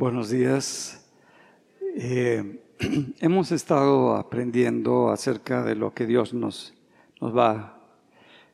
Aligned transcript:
Buenos 0.00 0.30
días. 0.30 1.06
Eh, 1.94 2.58
hemos 3.20 3.52
estado 3.52 4.16
aprendiendo 4.16 5.10
acerca 5.10 5.62
de 5.62 5.74
lo 5.74 5.92
que 5.92 6.06
Dios 6.06 6.32
nos, 6.32 6.72
nos 7.20 7.36
va 7.36 7.78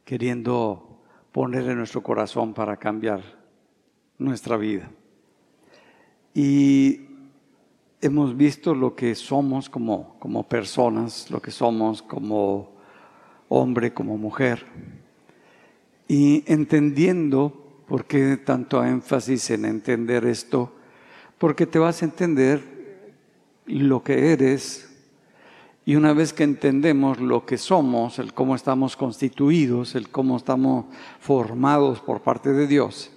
queriendo 0.04 0.98
poner 1.30 1.68
en 1.68 1.78
nuestro 1.78 2.02
corazón 2.02 2.52
para 2.52 2.76
cambiar 2.78 3.20
nuestra 4.18 4.56
vida. 4.56 4.90
Y 6.34 7.02
hemos 8.00 8.36
visto 8.36 8.74
lo 8.74 8.96
que 8.96 9.14
somos 9.14 9.70
como, 9.70 10.18
como 10.18 10.48
personas, 10.48 11.30
lo 11.30 11.40
que 11.40 11.52
somos 11.52 12.02
como 12.02 12.72
hombre, 13.48 13.94
como 13.94 14.18
mujer. 14.18 14.66
Y 16.08 16.42
entendiendo 16.52 17.84
por 17.86 18.04
qué 18.04 18.36
tanto 18.36 18.82
énfasis 18.82 19.50
en 19.50 19.64
entender 19.64 20.26
esto, 20.26 20.72
porque 21.38 21.66
te 21.66 21.78
vas 21.78 22.02
a 22.02 22.06
entender 22.06 22.62
lo 23.66 24.02
que 24.02 24.32
eres. 24.32 24.88
Y 25.84 25.94
una 25.94 26.12
vez 26.12 26.32
que 26.32 26.42
entendemos 26.42 27.20
lo 27.20 27.46
que 27.46 27.58
somos, 27.58 28.18
el 28.18 28.34
cómo 28.34 28.54
estamos 28.54 28.96
constituidos, 28.96 29.94
el 29.94 30.08
cómo 30.08 30.36
estamos 30.36 30.86
formados 31.20 32.00
por 32.00 32.22
parte 32.22 32.52
de 32.52 32.66
Dios, 32.66 33.12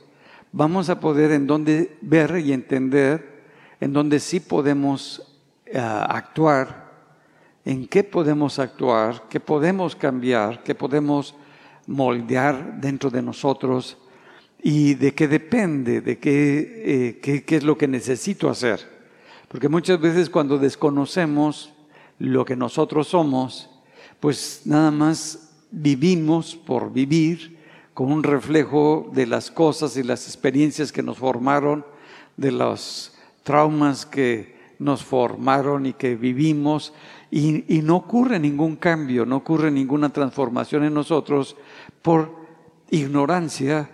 vamos 0.52 0.90
a 0.90 1.00
poder 1.00 1.32
en 1.32 1.48
donde 1.48 1.98
ver 2.02 2.38
y 2.38 2.54
entender 2.54 3.40
en 3.80 3.94
donde 3.94 4.20
sí 4.20 4.40
podemos 4.40 5.40
eh, 5.66 5.80
actuar, 5.80 6.90
en 7.66 7.88
qué 7.88 8.04
podemos 8.04 8.60
actuar, 8.60 9.24
qué 9.30 9.40
podemos 9.40 9.96
cambiar, 9.96 10.64
qué 10.64 10.76
podemos 10.76 11.36
moldear 11.88 12.80
dentro 12.80 13.10
de 13.10 13.22
nosotros 13.22 13.98
y 14.62 14.96
de 14.96 15.14
qué 15.14 15.28
depende, 15.28 16.02
de 16.02 16.18
qué, 16.18 17.20
eh, 17.22 17.44
qué, 17.46 17.56
es 17.56 17.64
lo 17.64 17.78
que 17.78 17.88
necesito 17.88 18.50
hacer. 18.50 18.80
Porque 19.48 19.70
muchas 19.70 20.00
veces 20.00 20.30
cuando 20.30 20.58
desconocemos 20.58 21.72
lo 22.20 22.46
que 22.46 22.56
nosotros 22.56 23.08
somos, 23.08 23.70
pues 24.20 24.62
nada 24.66 24.92
más 24.92 25.52
vivimos 25.72 26.56
por 26.56 26.92
vivir 26.92 27.58
con 27.94 28.12
un 28.12 28.24
reflejo 28.24 29.10
de 29.14 29.26
las 29.26 29.50
cosas 29.50 29.96
y 29.98 30.04
las 30.04 30.28
experiencias 30.28 30.92
que 30.92 31.04
nos 31.04 31.18
formaron, 31.18 31.86
de 32.38 32.52
los 32.52 33.14
traumas 33.44 34.06
que 34.06 34.58
nos 34.78 35.04
formaron 35.04 35.86
y 35.86 35.94
que 35.94 36.16
vivimos, 36.16 36.94
y 37.32 37.82
no 37.84 37.98
ocurre 37.98 38.40
ningún 38.40 38.76
cambio, 38.76 39.26
no 39.26 39.38
ocurre 39.38 39.72
ninguna 39.72 40.10
transformación 40.10 40.84
en 40.84 40.94
nosotros 40.94 41.56
por 42.02 42.34
ignorancia 42.90 43.90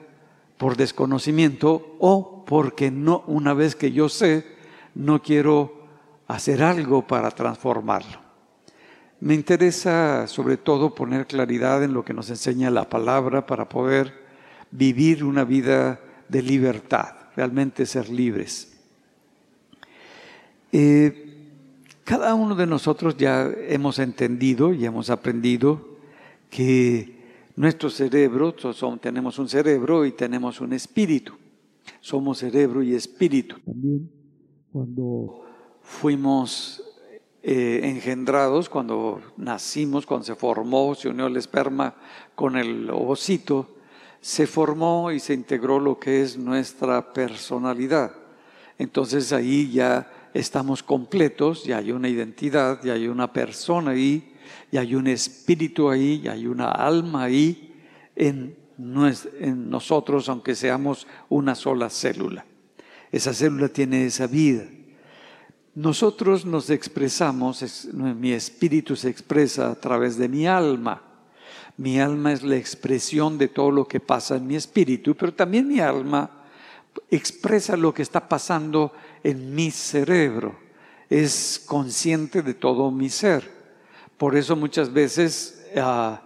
por 0.58 0.78
desconocimiento 0.78 1.96
o 2.00 2.46
porque 2.46 2.92
no, 2.92 3.24
una 3.28 3.54
vez 3.54 3.76
que 3.76 3.92
yo 3.92 4.10
sé, 4.10 4.46
no 4.94 5.22
quiero 5.22 5.86
hacer 6.28 6.64
algo 6.64 7.06
para 7.06 7.32
transformarlo. 7.32 8.20
Me 9.20 9.34
interesa 9.34 10.28
sobre 10.28 10.58
todo 10.58 10.94
poner 10.94 11.28
claridad 11.28 11.84
en 11.84 11.94
lo 11.94 12.04
que 12.04 12.14
nos 12.14 12.30
enseña 12.30 12.70
la 12.70 12.90
palabra 12.90 13.46
para 13.46 13.68
poder 13.68 14.26
vivir 14.72 15.24
una 15.24 15.44
vida 15.44 16.00
de 16.28 16.42
libertad, 16.42 17.14
realmente 17.36 17.86
ser 17.86 18.10
libres. 18.10 18.78
Eh, 20.72 21.26
cada 22.04 22.36
uno 22.36 22.56
de 22.56 22.68
nosotros 22.68 23.18
ya 23.18 23.50
hemos 23.68 24.00
entendido 24.00 24.74
y 24.74 24.86
hemos 24.86 25.10
aprendido 25.10 25.98
que 26.50 27.15
nuestro 27.56 27.90
cerebro, 27.90 28.54
tenemos 29.02 29.40
un 29.40 29.48
cerebro 29.48 30.06
y 30.06 30.12
tenemos 30.12 30.60
un 30.62 30.74
espíritu. 30.74 31.34
Somos 32.02 32.40
cerebro 32.40 32.84
y 32.84 32.94
espíritu. 32.94 33.58
También 33.66 34.10
cuando 34.72 35.46
fuimos 35.82 36.84
eh, 37.42 37.80
engendrados, 37.84 38.68
cuando 38.68 39.22
nacimos, 39.38 40.06
cuando 40.06 40.26
se 40.26 40.36
formó, 40.36 40.96
se 40.96 41.10
unió 41.10 41.28
el 41.28 41.38
esperma 41.38 41.96
con 42.34 42.58
el 42.58 42.90
ovocito, 42.90 43.76
se 44.20 44.48
formó 44.48 45.12
y 45.12 45.20
se 45.20 45.34
integró 45.34 45.80
lo 45.80 46.00
que 46.00 46.22
es 46.24 46.38
nuestra 46.38 47.14
personalidad. 47.14 48.12
Entonces 48.78 49.32
ahí 49.32 49.72
ya 49.72 50.12
estamos 50.34 50.84
completos, 50.84 51.64
ya 51.64 51.78
hay 51.78 51.92
una 51.94 52.10
identidad, 52.10 52.84
ya 52.84 52.94
hay 52.94 53.08
una 53.08 53.32
persona 53.32 53.92
ahí 53.92 54.35
y 54.72 54.78
hay 54.78 54.96
un 54.96 55.08
espíritu 55.08 55.90
ahí, 55.90 56.22
y 56.24 56.28
hay 56.28 56.48
una 56.48 56.70
alma 56.72 57.24
ahí 57.24 57.74
en, 58.16 58.56
en 59.40 59.70
nosotros, 59.70 60.30
aunque 60.30 60.56
seamos 60.56 61.08
una 61.30 61.56
sola 61.56 61.90
célula. 61.90 62.46
Esa 63.12 63.34
célula 63.34 63.70
tiene 63.70 64.06
esa 64.06 64.28
vida. 64.28 64.66
Nosotros 65.76 66.46
nos 66.46 66.70
expresamos, 66.70 67.90
mi 67.94 68.32
espíritu 68.32 68.96
se 68.96 69.10
expresa 69.10 69.72
a 69.72 69.76
través 69.76 70.18
de 70.18 70.30
mi 70.30 70.48
alma. 70.48 71.02
Mi 71.78 72.00
alma 72.00 72.32
es 72.32 72.44
la 72.44 72.56
expresión 72.56 73.38
de 73.38 73.50
todo 73.50 73.72
lo 73.72 73.86
que 73.86 74.00
pasa 74.00 74.38
en 74.38 74.48
mi 74.48 74.56
espíritu, 74.56 75.16
pero 75.16 75.34
también 75.34 75.68
mi 75.68 75.82
alma 75.82 76.46
expresa 77.12 77.76
lo 77.76 77.94
que 77.94 78.02
está 78.02 78.30
pasando 78.30 78.94
en 79.24 79.54
mi 79.54 79.72
cerebro. 79.72 80.58
Es 81.10 81.62
consciente 81.66 82.42
de 82.42 82.54
todo 82.54 82.90
mi 82.92 83.10
ser. 83.10 83.55
Por 84.18 84.36
eso 84.36 84.56
muchas 84.56 84.94
veces 84.94 85.68
ah, 85.78 86.22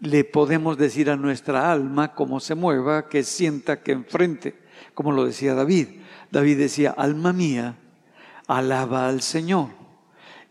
le 0.00 0.24
podemos 0.24 0.76
decir 0.76 1.10
a 1.10 1.16
nuestra 1.16 1.72
alma 1.72 2.14
cómo 2.14 2.40
se 2.40 2.54
mueva, 2.54 3.08
que 3.08 3.22
sienta, 3.22 3.82
que 3.82 3.92
enfrente, 3.92 4.54
como 4.92 5.12
lo 5.12 5.24
decía 5.24 5.54
David. 5.54 5.88
David 6.30 6.58
decía, 6.58 6.94
alma 6.96 7.32
mía, 7.32 7.76
alaba 8.46 9.08
al 9.08 9.22
Señor. 9.22 9.68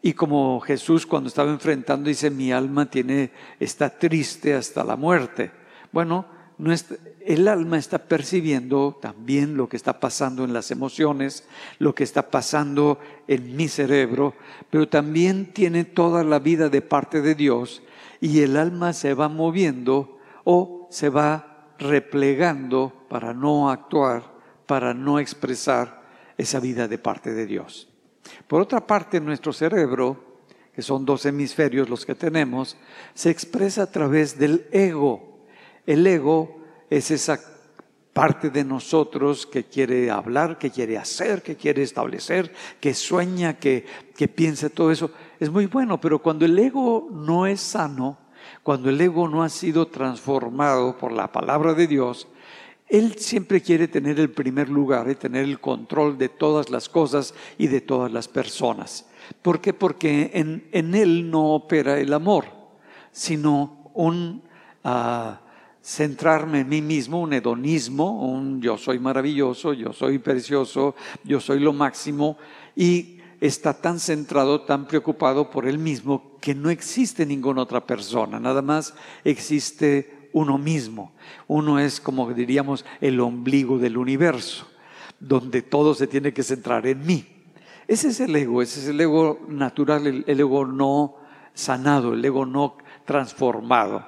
Y 0.01 0.13
como 0.13 0.59
Jesús 0.59 1.05
cuando 1.05 1.29
estaba 1.29 1.51
enfrentando 1.51 2.09
dice, 2.09 2.29
mi 2.29 2.51
alma 2.51 2.89
tiene, 2.89 3.31
está 3.59 3.89
triste 3.89 4.53
hasta 4.53 4.83
la 4.83 4.95
muerte. 4.95 5.51
Bueno, 5.91 6.25
el 7.25 7.47
alma 7.47 7.77
está 7.77 7.99
percibiendo 7.99 8.97
también 9.01 9.57
lo 9.57 9.67
que 9.67 9.77
está 9.77 9.99
pasando 9.99 10.43
en 10.43 10.53
las 10.53 10.71
emociones, 10.71 11.47
lo 11.79 11.95
que 11.95 12.03
está 12.03 12.29
pasando 12.29 12.99
en 13.27 13.55
mi 13.55 13.67
cerebro, 13.67 14.33
pero 14.69 14.87
también 14.87 15.53
tiene 15.53 15.83
toda 15.83 16.23
la 16.23 16.39
vida 16.39 16.69
de 16.69 16.81
parte 16.81 17.21
de 17.21 17.35
Dios 17.35 17.81
y 18.21 18.41
el 18.41 18.57
alma 18.57 18.93
se 18.93 19.13
va 19.13 19.29
moviendo 19.29 20.19
o 20.43 20.87
se 20.91 21.09
va 21.09 21.73
replegando 21.79 22.93
para 23.09 23.33
no 23.33 23.69
actuar, 23.69 24.23
para 24.65 24.93
no 24.93 25.19
expresar 25.19 26.03
esa 26.37 26.59
vida 26.59 26.87
de 26.87 26.97
parte 26.97 27.33
de 27.33 27.45
Dios. 27.45 27.89
Por 28.47 28.61
otra 28.61 28.85
parte, 28.85 29.19
nuestro 29.19 29.53
cerebro, 29.53 30.41
que 30.73 30.81
son 30.81 31.05
dos 31.05 31.25
hemisferios 31.25 31.89
los 31.89 32.05
que 32.05 32.15
tenemos, 32.15 32.77
se 33.13 33.29
expresa 33.29 33.83
a 33.83 33.91
través 33.91 34.37
del 34.37 34.67
ego 34.71 35.32
el 35.85 36.05
ego 36.07 36.57
es 36.89 37.11
esa 37.11 37.39
parte 38.13 38.51
de 38.51 38.63
nosotros 38.63 39.47
que 39.47 39.63
quiere 39.65 40.11
hablar, 40.11 40.59
que 40.59 40.69
quiere 40.69 40.97
hacer, 40.97 41.41
que 41.41 41.55
quiere 41.55 41.81
establecer, 41.81 42.53
que 42.79 42.93
sueña, 42.93 43.57
que, 43.57 43.85
que 44.15 44.27
piensa 44.27 44.69
todo 44.69 44.91
eso. 44.91 45.11
Es 45.39 45.49
muy 45.49 45.65
bueno, 45.65 45.99
pero 45.99 46.19
cuando 46.19 46.45
el 46.45 46.57
ego 46.57 47.09
no 47.11 47.47
es 47.47 47.59
sano, 47.59 48.19
cuando 48.61 48.89
el 48.89 49.01
ego 49.01 49.27
no 49.27 49.43
ha 49.43 49.49
sido 49.49 49.87
transformado 49.87 50.97
por 50.97 51.11
la 51.11 51.31
palabra 51.31 51.73
de 51.73 51.87
Dios, 51.87 52.27
él 52.87 53.15
siempre 53.17 53.61
quiere 53.61 53.87
tener 53.87 54.19
el 54.19 54.29
primer 54.29 54.69
lugar 54.69 55.09
y 55.09 55.15
tener 55.15 55.45
el 55.45 55.59
control 55.59 56.17
de 56.19 56.29
todas 56.29 56.69
las 56.69 56.89
cosas 56.89 57.33
y 57.57 57.67
de 57.67 57.81
todas 57.81 58.11
las 58.11 58.27
personas. 58.27 59.07
¿Por 59.41 59.59
qué? 59.59 59.73
Porque 59.73 60.29
en, 60.35 60.67
en 60.71 60.93
él 60.93 61.31
no 61.31 61.55
opera 61.55 61.97
el 61.97 62.13
amor, 62.13 62.45
sino 63.11 63.91
un... 63.95 64.43
Ah, 64.83 65.39
centrarme 65.83 66.61
en 66.61 66.69
mí 66.69 66.81
mismo, 66.81 67.21
un 67.21 67.33
hedonismo, 67.33 68.25
un 68.31 68.61
yo 68.61 68.77
soy 68.77 68.99
maravilloso, 68.99 69.73
yo 69.73 69.91
soy 69.91 70.17
precioso, 70.17 70.95
yo 71.25 71.41
soy 71.41 71.59
lo 71.59 71.73
máximo, 71.73 72.37
y 72.73 73.17
está 73.41 73.73
tan 73.73 73.99
centrado, 73.99 74.61
tan 74.61 74.87
preocupado 74.87 75.49
por 75.49 75.67
él 75.67 75.77
mismo, 75.77 76.37
que 76.39 76.55
no 76.55 76.69
existe 76.69 77.25
ninguna 77.25 77.63
otra 77.63 77.85
persona, 77.85 78.39
nada 78.39 78.61
más 78.61 78.93
existe 79.25 80.29
uno 80.31 80.57
mismo. 80.57 81.11
Uno 81.47 81.77
es, 81.77 81.99
como 81.99 82.31
diríamos, 82.33 82.85
el 83.01 83.19
ombligo 83.19 83.77
del 83.77 83.97
universo, 83.97 84.65
donde 85.19 85.61
todo 85.61 85.93
se 85.93 86.07
tiene 86.07 86.33
que 86.33 86.43
centrar 86.43 86.87
en 86.87 87.05
mí. 87.05 87.25
Ese 87.89 88.07
es 88.07 88.21
el 88.21 88.33
ego, 88.33 88.61
ese 88.61 88.79
es 88.79 88.87
el 88.87 89.01
ego 89.01 89.41
natural, 89.49 90.07
el, 90.25 90.39
ego 90.39 90.65
no 90.65 91.15
sanado, 91.53 92.13
el 92.13 92.23
ego 92.23 92.45
no 92.45 92.77
transformado. 93.05 94.07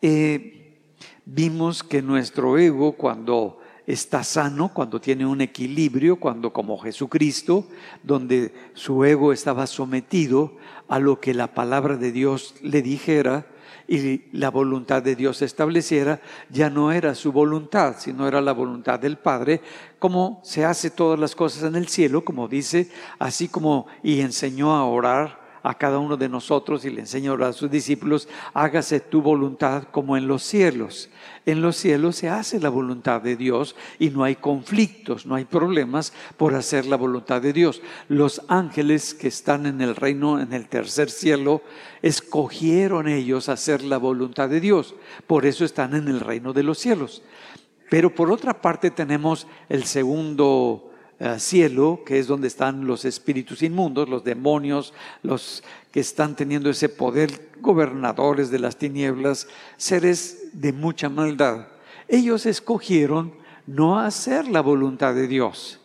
Eh, 0.00 0.61
vimos 1.24 1.82
que 1.82 2.02
nuestro 2.02 2.58
ego 2.58 2.92
cuando 2.92 3.58
está 3.86 4.22
sano, 4.22 4.72
cuando 4.72 5.00
tiene 5.00 5.26
un 5.26 5.40
equilibrio, 5.40 6.16
cuando 6.16 6.52
como 6.52 6.78
Jesucristo, 6.78 7.66
donde 8.02 8.52
su 8.74 9.04
ego 9.04 9.32
estaba 9.32 9.66
sometido 9.66 10.56
a 10.88 10.98
lo 10.98 11.20
que 11.20 11.34
la 11.34 11.54
palabra 11.54 11.96
de 11.96 12.12
Dios 12.12 12.54
le 12.62 12.82
dijera, 12.82 13.46
y 13.88 14.22
la 14.32 14.50
voluntad 14.50 15.02
de 15.02 15.16
Dios 15.16 15.42
estableciera, 15.42 16.20
ya 16.48 16.70
no 16.70 16.92
era 16.92 17.14
su 17.14 17.32
voluntad, 17.32 17.96
sino 17.98 18.28
era 18.28 18.40
la 18.40 18.52
voluntad 18.52 18.98
del 18.98 19.18
Padre, 19.18 19.60
como 19.98 20.40
se 20.44 20.64
hace 20.64 20.90
todas 20.90 21.18
las 21.18 21.34
cosas 21.34 21.64
en 21.64 21.74
el 21.74 21.88
cielo, 21.88 22.24
como 22.24 22.48
dice, 22.48 22.90
así 23.18 23.48
como 23.48 23.86
y 24.02 24.20
enseñó 24.20 24.74
a 24.74 24.84
orar 24.84 25.41
a 25.62 25.74
cada 25.78 25.98
uno 25.98 26.16
de 26.16 26.28
nosotros 26.28 26.84
y 26.84 26.90
le 26.90 27.00
enseñó 27.00 27.34
a 27.44 27.52
sus 27.52 27.70
discípulos, 27.70 28.28
hágase 28.54 29.00
tu 29.00 29.22
voluntad 29.22 29.84
como 29.84 30.16
en 30.16 30.26
los 30.26 30.42
cielos. 30.42 31.08
En 31.44 31.60
los 31.60 31.76
cielos 31.76 32.16
se 32.16 32.28
hace 32.28 32.60
la 32.60 32.68
voluntad 32.68 33.20
de 33.20 33.36
Dios 33.36 33.74
y 33.98 34.10
no 34.10 34.22
hay 34.22 34.36
conflictos, 34.36 35.26
no 35.26 35.34
hay 35.34 35.44
problemas 35.44 36.12
por 36.36 36.54
hacer 36.54 36.86
la 36.86 36.96
voluntad 36.96 37.42
de 37.42 37.52
Dios. 37.52 37.82
Los 38.08 38.42
ángeles 38.48 39.14
que 39.14 39.28
están 39.28 39.66
en 39.66 39.80
el 39.80 39.96
reino, 39.96 40.40
en 40.40 40.52
el 40.52 40.68
tercer 40.68 41.10
cielo, 41.10 41.62
escogieron 42.00 43.08
ellos 43.08 43.48
hacer 43.48 43.82
la 43.82 43.98
voluntad 43.98 44.48
de 44.48 44.60
Dios. 44.60 44.94
Por 45.26 45.46
eso 45.46 45.64
están 45.64 45.94
en 45.94 46.08
el 46.08 46.20
reino 46.20 46.52
de 46.52 46.62
los 46.62 46.78
cielos. 46.78 47.22
Pero 47.90 48.14
por 48.14 48.30
otra 48.30 48.62
parte 48.62 48.90
tenemos 48.90 49.46
el 49.68 49.84
segundo 49.84 50.91
eh, 51.24 51.38
cielo, 51.38 52.00
que 52.04 52.18
es 52.18 52.26
donde 52.26 52.48
están 52.48 52.84
los 52.84 53.04
espíritus 53.04 53.62
inmundos, 53.62 54.08
los 54.08 54.24
demonios, 54.24 54.92
los 55.22 55.62
que 55.92 56.00
están 56.00 56.34
teniendo 56.34 56.68
ese 56.68 56.88
poder, 56.88 57.50
gobernadores 57.60 58.50
de 58.50 58.58
las 58.58 58.76
tinieblas, 58.76 59.46
seres 59.76 60.48
de 60.52 60.72
mucha 60.72 61.08
maldad. 61.08 61.68
Ellos 62.08 62.44
escogieron 62.44 63.34
no 63.68 64.00
hacer 64.00 64.48
la 64.48 64.62
voluntad 64.62 65.14
de 65.14 65.28
Dios. 65.28 65.78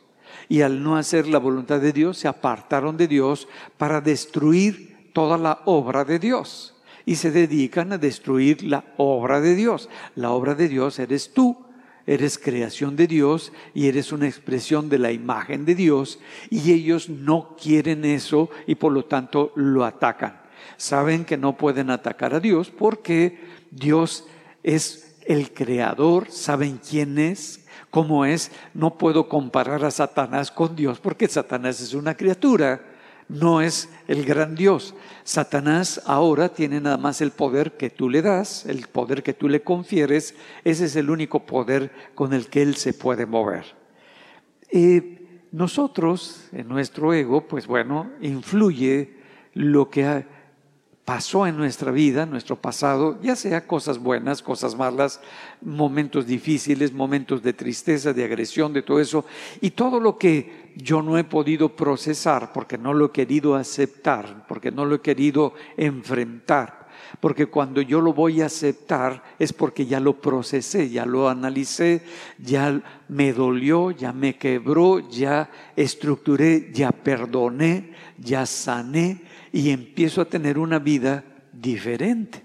Y 0.50 0.62
al 0.62 0.81
no 0.81 0.98
hacer 0.98 1.28
la 1.28 1.38
voluntad 1.38 1.81
de 1.81 1.94
Dios, 1.94 2.18
se 2.18 2.28
apartaron 2.28 2.98
de 2.98 3.07
Dios 3.07 3.48
para 3.78 4.01
destruir 4.01 5.12
toda 5.13 5.38
la 5.38 5.62
obra 5.66 6.04
de 6.04 6.18
Dios. 6.18 6.74
Y 7.06 7.18
se 7.18 7.30
dedican 7.30 7.94
a 7.94 8.00
destruir 8.00 8.63
la 8.63 8.86
obra 8.98 9.40
de 9.40 9.54
Dios. 9.54 9.88
La 10.16 10.31
obra 10.31 10.56
de 10.56 10.68
Dios 10.68 10.98
eres 10.98 11.31
tú 11.31 11.67
eres 12.07 12.39
creación 12.39 12.95
de 12.95 13.06
Dios 13.06 13.51
y 13.74 13.88
eres 13.88 14.12
una 14.12 14.27
expresión 14.27 14.89
de 14.89 14.98
la 14.98 15.12
imagen 15.12 15.65
de 15.65 15.75
Dios 15.75 16.19
y 16.50 16.71
ellos 16.71 17.09
no 17.09 17.56
quieren 17.62 18.06
eso 18.06 18.50
y 18.65 18.75
por 18.75 18.94
lo 18.94 19.06
tanto 19.06 19.51
lo 19.56 19.83
atacan. 19.83 20.42
Saben 20.77 21.25
que 21.25 21.38
no 21.38 21.57
pueden 21.57 21.89
atacar 21.89 22.33
a 22.33 22.39
Dios 22.39 22.71
porque 22.71 23.39
Dios 23.69 24.25
es 24.63 25.18
el 25.25 25.54
creador, 25.54 26.31
saben 26.31 26.80
quién 26.89 27.19
es, 27.19 27.65
cómo 27.89 28.25
es. 28.25 28.51
No 28.74 28.98
puedo 28.98 29.27
comparar 29.27 29.83
a 29.83 29.92
Satanás 29.92 30.50
con 30.50 30.75
Dios 30.75 31.00
porque 31.00 31.27
Satanás 31.27 31.81
es 31.81 31.94
una 31.94 32.15
criatura 32.15 32.87
no 33.29 33.62
es 33.62 33.89
el 34.07 34.25
gran 34.25 34.56
Dios. 34.56 34.95
Satanás 35.24 36.01
ahora 36.06 36.50
tiene 36.50 36.79
nada 36.79 36.97
más 36.97 37.21
el 37.21 37.31
poder 37.31 37.77
que 37.77 37.89
tú 37.89 38.09
le 38.09 38.21
das, 38.21 38.65
el 38.65 38.88
poder 38.88 39.24
que 39.24 39.33
tú 39.33 39.50
le 39.50 39.62
confieres, 39.62 40.35
ese 40.63 40.85
es 40.85 40.95
el 40.95 41.09
único 41.09 41.45
poder 41.45 41.91
con 42.15 42.33
el 42.33 42.47
que 42.47 42.62
él 42.62 42.75
se 42.75 42.94
puede 42.94 43.25
mover. 43.25 43.65
Y 44.71 45.18
nosotros, 45.51 46.47
en 46.51 46.68
nuestro 46.68 47.13
ego, 47.13 47.47
pues 47.47 47.68
bueno, 47.68 48.12
influye 48.21 49.15
lo 49.53 49.89
que 49.89 50.25
pasó 51.07 51.48
en 51.48 51.56
nuestra 51.56 51.89
vida, 51.89 52.25
nuestro 52.25 52.57
pasado, 52.57 53.18
ya 53.21 53.38
sea 53.38 53.65
cosas 53.65 53.98
buenas, 53.98 54.42
cosas 54.42 54.75
malas, 54.75 55.21
momentos 55.62 56.27
difíciles, 56.27 56.92
momentos 56.92 57.42
de 57.42 57.54
tristeza, 57.54 58.12
de 58.12 58.25
agresión, 58.25 58.74
de 58.74 58.81
todo 58.81 59.00
eso, 59.00 59.24
y 59.62 59.69
todo 59.69 60.01
lo 60.01 60.18
que 60.18 60.74
yo 60.75 61.01
no 61.01 61.18
he 61.18 61.24
podido 61.24 61.74
procesar 61.77 62.51
porque 62.51 62.77
no 62.77 62.94
lo 62.94 63.06
he 63.06 63.12
querido 63.12 63.56
aceptar, 63.56 64.45
porque 64.50 64.69
no 64.69 64.83
lo 64.83 64.95
he 64.95 65.00
querido 65.00 65.54
enfrentar, 65.77 66.89
porque 67.21 67.45
cuando 67.45 67.80
yo 67.80 68.01
lo 68.01 68.12
voy 68.12 68.42
a 68.42 68.48
aceptar 68.48 69.24
es 69.39 69.54
porque 69.54 69.86
ya 69.86 70.01
lo 70.01 70.19
procesé, 70.19 70.89
ya 70.89 71.06
lo 71.06 71.30
analicé, 71.30 72.01
ya 72.38 72.81
me 73.07 73.31
dolió, 73.31 73.92
ya 73.92 74.12
me 74.12 74.38
quebró, 74.38 75.09
ya 75.09 75.50
estructuré, 75.77 76.69
ya 76.74 76.92
perdoné, 76.92 77.94
ya 78.18 78.45
sané 78.45 79.21
y 79.51 79.71
empiezo 79.71 80.21
a 80.21 80.25
tener 80.25 80.57
una 80.57 80.79
vida 80.79 81.23
diferente 81.53 82.44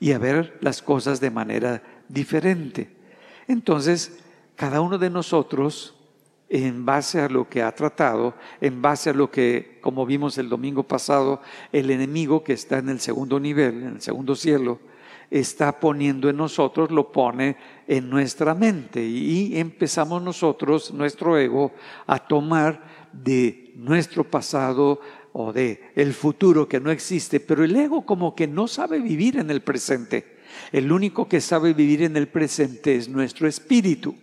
y 0.00 0.12
a 0.12 0.18
ver 0.18 0.58
las 0.60 0.82
cosas 0.82 1.20
de 1.20 1.30
manera 1.30 1.82
diferente. 2.08 2.90
Entonces, 3.46 4.20
cada 4.54 4.80
uno 4.80 4.98
de 4.98 5.10
nosotros, 5.10 5.94
en 6.48 6.84
base 6.84 7.20
a 7.20 7.28
lo 7.28 7.48
que 7.48 7.62
ha 7.62 7.74
tratado, 7.74 8.34
en 8.60 8.80
base 8.80 9.10
a 9.10 9.14
lo 9.14 9.30
que, 9.30 9.78
como 9.80 10.06
vimos 10.06 10.38
el 10.38 10.48
domingo 10.48 10.82
pasado, 10.82 11.42
el 11.72 11.90
enemigo 11.90 12.42
que 12.42 12.54
está 12.54 12.78
en 12.78 12.88
el 12.88 13.00
segundo 13.00 13.38
nivel, 13.38 13.82
en 13.82 13.88
el 13.96 14.00
segundo 14.00 14.34
cielo, 14.34 14.80
está 15.30 15.78
poniendo 15.78 16.30
en 16.30 16.38
nosotros, 16.38 16.90
lo 16.90 17.12
pone 17.12 17.56
en 17.86 18.08
nuestra 18.08 18.54
mente 18.54 19.04
y 19.04 19.58
empezamos 19.58 20.22
nosotros, 20.22 20.92
nuestro 20.92 21.36
ego, 21.36 21.72
a 22.06 22.18
tomar 22.18 22.82
de 23.12 23.72
nuestro 23.76 24.24
pasado, 24.24 25.00
o 25.40 25.52
de 25.52 25.92
el 25.94 26.14
futuro 26.14 26.68
que 26.68 26.80
no 26.80 26.90
existe, 26.90 27.38
pero 27.38 27.62
el 27.62 27.76
ego 27.76 28.04
como 28.04 28.34
que 28.34 28.48
no 28.48 28.66
sabe 28.66 28.98
vivir 28.98 29.36
en 29.38 29.52
el 29.52 29.60
presente. 29.60 30.38
El 30.72 30.90
único 30.90 31.28
que 31.28 31.40
sabe 31.40 31.74
vivir 31.74 32.02
en 32.02 32.16
el 32.16 32.26
presente 32.26 32.96
es 32.96 33.08
nuestro 33.08 33.46
espíritu. 33.46 34.16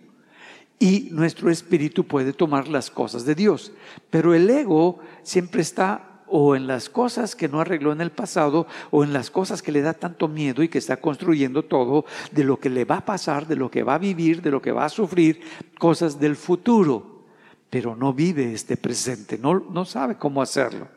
Y 0.78 1.08
nuestro 1.12 1.50
espíritu 1.50 2.04
puede 2.04 2.34
tomar 2.34 2.68
las 2.68 2.90
cosas 2.90 3.24
de 3.24 3.34
Dios. 3.34 3.72
Pero 4.10 4.34
el 4.34 4.50
ego 4.50 4.98
siempre 5.22 5.62
está 5.62 6.22
o 6.26 6.54
en 6.54 6.66
las 6.66 6.90
cosas 6.90 7.34
que 7.34 7.48
no 7.48 7.60
arregló 7.60 7.92
en 7.92 8.02
el 8.02 8.10
pasado 8.10 8.66
o 8.90 9.02
en 9.02 9.14
las 9.14 9.30
cosas 9.30 9.62
que 9.62 9.72
le 9.72 9.80
da 9.80 9.94
tanto 9.94 10.28
miedo 10.28 10.62
y 10.62 10.68
que 10.68 10.76
está 10.76 10.98
construyendo 10.98 11.62
todo 11.62 12.04
de 12.30 12.44
lo 12.44 12.60
que 12.60 12.68
le 12.68 12.84
va 12.84 12.98
a 12.98 13.04
pasar, 13.06 13.46
de 13.46 13.56
lo 13.56 13.70
que 13.70 13.84
va 13.84 13.94
a 13.94 13.98
vivir, 13.98 14.42
de 14.42 14.50
lo 14.50 14.60
que 14.60 14.72
va 14.72 14.84
a 14.84 14.90
sufrir, 14.90 15.40
cosas 15.78 16.20
del 16.20 16.36
futuro. 16.36 17.22
Pero 17.70 17.96
no 17.96 18.12
vive 18.12 18.52
este 18.52 18.76
presente, 18.76 19.38
no, 19.38 19.60
no 19.70 19.86
sabe 19.86 20.16
cómo 20.16 20.42
hacerlo. 20.42 20.88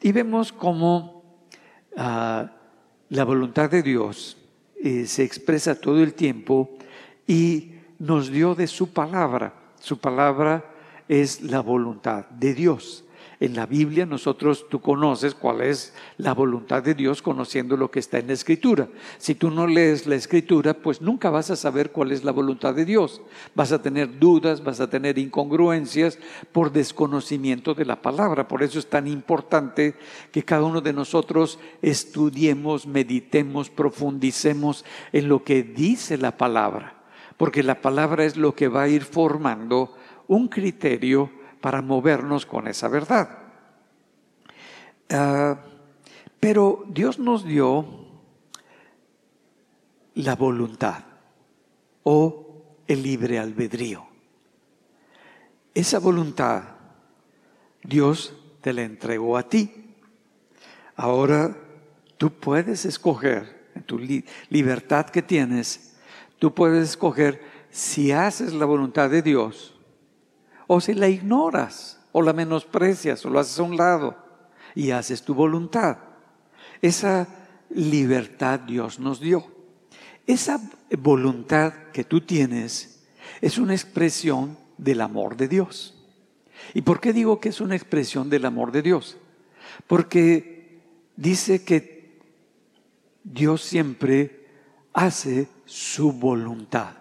Y 0.00 0.12
vemos 0.12 0.52
cómo 0.52 1.24
ah, 1.96 2.52
la 3.08 3.24
voluntad 3.24 3.70
de 3.70 3.82
Dios 3.82 4.36
eh, 4.82 5.06
se 5.06 5.24
expresa 5.24 5.80
todo 5.80 6.02
el 6.02 6.14
tiempo 6.14 6.78
y 7.26 7.72
nos 7.98 8.30
dio 8.30 8.54
de 8.54 8.66
su 8.66 8.92
palabra. 8.92 9.54
Su 9.80 9.98
palabra 9.98 10.64
es 11.08 11.42
la 11.42 11.60
voluntad 11.60 12.26
de 12.30 12.54
Dios. 12.54 13.04
En 13.40 13.54
la 13.54 13.66
Biblia 13.66 14.04
nosotros, 14.04 14.66
tú 14.68 14.80
conoces 14.80 15.32
cuál 15.32 15.60
es 15.60 15.94
la 16.16 16.34
voluntad 16.34 16.82
de 16.82 16.94
Dios 16.94 17.22
conociendo 17.22 17.76
lo 17.76 17.88
que 17.88 18.00
está 18.00 18.18
en 18.18 18.26
la 18.26 18.32
Escritura. 18.32 18.88
Si 19.18 19.36
tú 19.36 19.52
no 19.52 19.68
lees 19.68 20.08
la 20.08 20.16
Escritura, 20.16 20.74
pues 20.74 21.00
nunca 21.00 21.30
vas 21.30 21.48
a 21.52 21.56
saber 21.56 21.92
cuál 21.92 22.10
es 22.10 22.24
la 22.24 22.32
voluntad 22.32 22.74
de 22.74 22.84
Dios. 22.84 23.22
Vas 23.54 23.70
a 23.70 23.80
tener 23.80 24.18
dudas, 24.18 24.64
vas 24.64 24.80
a 24.80 24.90
tener 24.90 25.18
incongruencias 25.18 26.18
por 26.50 26.72
desconocimiento 26.72 27.74
de 27.74 27.84
la 27.84 28.02
palabra. 28.02 28.48
Por 28.48 28.64
eso 28.64 28.80
es 28.80 28.90
tan 28.90 29.06
importante 29.06 29.94
que 30.32 30.42
cada 30.42 30.64
uno 30.64 30.80
de 30.80 30.92
nosotros 30.92 31.60
estudiemos, 31.80 32.88
meditemos, 32.88 33.70
profundicemos 33.70 34.84
en 35.12 35.28
lo 35.28 35.44
que 35.44 35.62
dice 35.62 36.18
la 36.18 36.36
palabra. 36.36 37.04
Porque 37.36 37.62
la 37.62 37.80
palabra 37.80 38.24
es 38.24 38.36
lo 38.36 38.56
que 38.56 38.66
va 38.66 38.82
a 38.82 38.88
ir 38.88 39.04
formando 39.04 39.94
un 40.26 40.48
criterio 40.48 41.30
para 41.60 41.82
movernos 41.82 42.46
con 42.46 42.68
esa 42.68 42.88
verdad. 42.88 43.37
Ah, 45.10 45.58
pero 46.38 46.84
Dios 46.88 47.18
nos 47.18 47.44
dio 47.44 47.86
la 50.14 50.36
voluntad 50.36 51.04
o 52.02 52.64
el 52.86 53.02
libre 53.02 53.38
albedrío. 53.38 54.06
Esa 55.74 55.98
voluntad 55.98 56.62
Dios 57.82 58.34
te 58.60 58.72
la 58.72 58.82
entregó 58.82 59.36
a 59.36 59.48
ti. 59.48 59.94
Ahora 60.96 61.56
tú 62.16 62.32
puedes 62.32 62.84
escoger, 62.84 63.70
en 63.74 63.84
tu 63.84 63.98
libertad 64.50 65.06
que 65.06 65.22
tienes, 65.22 65.96
tú 66.38 66.52
puedes 66.52 66.90
escoger 66.90 67.40
si 67.70 68.12
haces 68.12 68.52
la 68.52 68.66
voluntad 68.66 69.08
de 69.08 69.22
Dios 69.22 69.74
o 70.66 70.80
si 70.80 70.94
la 70.94 71.08
ignoras, 71.08 71.98
o 72.12 72.20
la 72.22 72.32
menosprecias, 72.32 73.24
o 73.24 73.30
lo 73.30 73.40
haces 73.40 73.58
a 73.58 73.62
un 73.62 73.76
lado 73.76 74.27
y 74.74 74.90
haces 74.90 75.22
tu 75.22 75.34
voluntad. 75.34 75.98
Esa 76.82 77.26
libertad 77.70 78.60
Dios 78.60 78.98
nos 78.98 79.20
dio. 79.20 79.46
Esa 80.26 80.60
voluntad 80.98 81.72
que 81.92 82.04
tú 82.04 82.20
tienes 82.20 83.06
es 83.40 83.58
una 83.58 83.74
expresión 83.74 84.58
del 84.76 85.00
amor 85.00 85.36
de 85.36 85.48
Dios. 85.48 85.94
¿Y 86.74 86.82
por 86.82 87.00
qué 87.00 87.12
digo 87.12 87.40
que 87.40 87.48
es 87.48 87.60
una 87.60 87.76
expresión 87.76 88.28
del 88.28 88.44
amor 88.44 88.72
de 88.72 88.82
Dios? 88.82 89.16
Porque 89.86 90.80
dice 91.16 91.64
que 91.64 92.18
Dios 93.24 93.62
siempre 93.62 94.46
hace 94.92 95.48
su 95.64 96.12
voluntad 96.12 96.92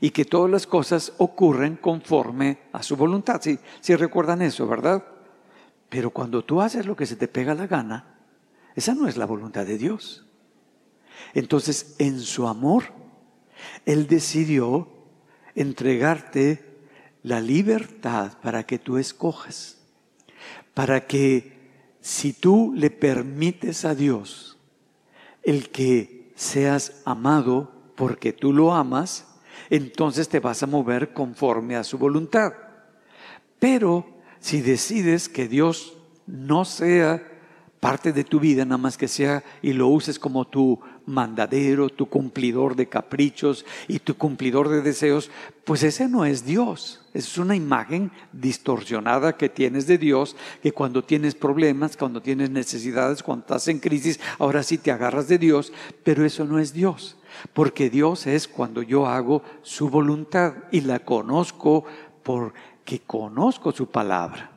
y 0.00 0.10
que 0.10 0.24
todas 0.24 0.50
las 0.50 0.66
cosas 0.66 1.12
ocurren 1.18 1.76
conforme 1.76 2.58
a 2.72 2.82
su 2.82 2.96
voluntad. 2.96 3.40
Si 3.80 3.96
recuerdan 3.96 4.42
eso, 4.42 4.66
¿verdad? 4.66 5.04
Pero 5.92 6.08
cuando 6.08 6.42
tú 6.42 6.62
haces 6.62 6.86
lo 6.86 6.96
que 6.96 7.04
se 7.04 7.16
te 7.16 7.28
pega 7.28 7.54
la 7.54 7.66
gana, 7.66 8.16
esa 8.74 8.94
no 8.94 9.08
es 9.08 9.18
la 9.18 9.26
voluntad 9.26 9.66
de 9.66 9.76
Dios. 9.76 10.24
Entonces, 11.34 11.96
en 11.98 12.20
su 12.20 12.48
amor, 12.48 12.84
Él 13.84 14.06
decidió 14.06 14.88
entregarte 15.54 16.80
la 17.22 17.42
libertad 17.42 18.38
para 18.40 18.64
que 18.64 18.78
tú 18.78 18.96
escojas, 18.96 19.82
para 20.72 21.06
que 21.06 21.60
si 22.00 22.32
tú 22.32 22.72
le 22.74 22.88
permites 22.88 23.84
a 23.84 23.94
Dios 23.94 24.56
el 25.42 25.68
que 25.68 26.32
seas 26.36 27.02
amado 27.04 27.70
porque 27.96 28.32
tú 28.32 28.54
lo 28.54 28.72
amas, 28.72 29.26
entonces 29.68 30.30
te 30.30 30.40
vas 30.40 30.62
a 30.62 30.66
mover 30.66 31.12
conforme 31.12 31.76
a 31.76 31.84
su 31.84 31.98
voluntad. 31.98 32.54
Pero 33.58 34.11
si 34.42 34.60
decides 34.60 35.28
que 35.28 35.46
Dios 35.46 35.94
no 36.26 36.64
sea 36.64 37.22
parte 37.78 38.12
de 38.12 38.24
tu 38.24 38.40
vida, 38.40 38.64
nada 38.64 38.76
más 38.76 38.96
que 38.96 39.06
sea 39.06 39.44
y 39.62 39.72
lo 39.72 39.86
uses 39.86 40.18
como 40.18 40.46
tu 40.46 40.80
mandadero, 41.06 41.88
tu 41.88 42.06
cumplidor 42.06 42.74
de 42.74 42.88
caprichos 42.88 43.64
y 43.86 44.00
tu 44.00 44.16
cumplidor 44.16 44.68
de 44.68 44.82
deseos, 44.82 45.30
pues 45.64 45.84
ese 45.84 46.08
no 46.08 46.24
es 46.24 46.44
Dios. 46.44 47.06
Es 47.14 47.38
una 47.38 47.54
imagen 47.54 48.10
distorsionada 48.32 49.36
que 49.36 49.48
tienes 49.48 49.86
de 49.86 49.96
Dios, 49.96 50.36
que 50.60 50.72
cuando 50.72 51.04
tienes 51.04 51.36
problemas, 51.36 51.96
cuando 51.96 52.20
tienes 52.20 52.50
necesidades, 52.50 53.22
cuando 53.22 53.42
estás 53.42 53.68
en 53.68 53.78
crisis, 53.78 54.18
ahora 54.40 54.64
sí 54.64 54.76
te 54.76 54.90
agarras 54.90 55.28
de 55.28 55.38
Dios, 55.38 55.72
pero 56.02 56.24
eso 56.24 56.44
no 56.44 56.58
es 56.58 56.72
Dios. 56.72 57.16
Porque 57.52 57.90
Dios 57.90 58.26
es 58.26 58.48
cuando 58.48 58.82
yo 58.82 59.06
hago 59.06 59.42
su 59.62 59.88
voluntad 59.88 60.54
y 60.72 60.80
la 60.80 60.98
conozco 60.98 61.84
porque 62.82 63.00
conozco 63.00 63.70
su 63.70 63.86
palabra. 63.90 64.50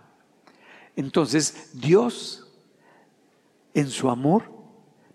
Entonces, 0.95 1.69
Dios 1.73 2.47
en 3.73 3.89
su 3.89 4.09
amor 4.09 4.51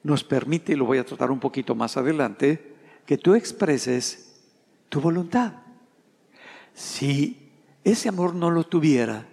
nos 0.05 0.23
permite, 0.23 0.73
y 0.73 0.76
lo 0.76 0.85
voy 0.85 0.99
a 0.99 1.05
tratar 1.05 1.31
un 1.31 1.40
poquito 1.40 1.75
más 1.75 1.97
adelante, 1.97 2.76
que 3.05 3.19
tú 3.19 3.35
expreses 3.35 4.40
tu 4.88 5.00
voluntad. 5.00 5.55
Si 6.73 7.50
ese 7.83 8.09
amor 8.09 8.35
no 8.35 8.50
lo 8.50 8.64
tuviera, 8.64 9.26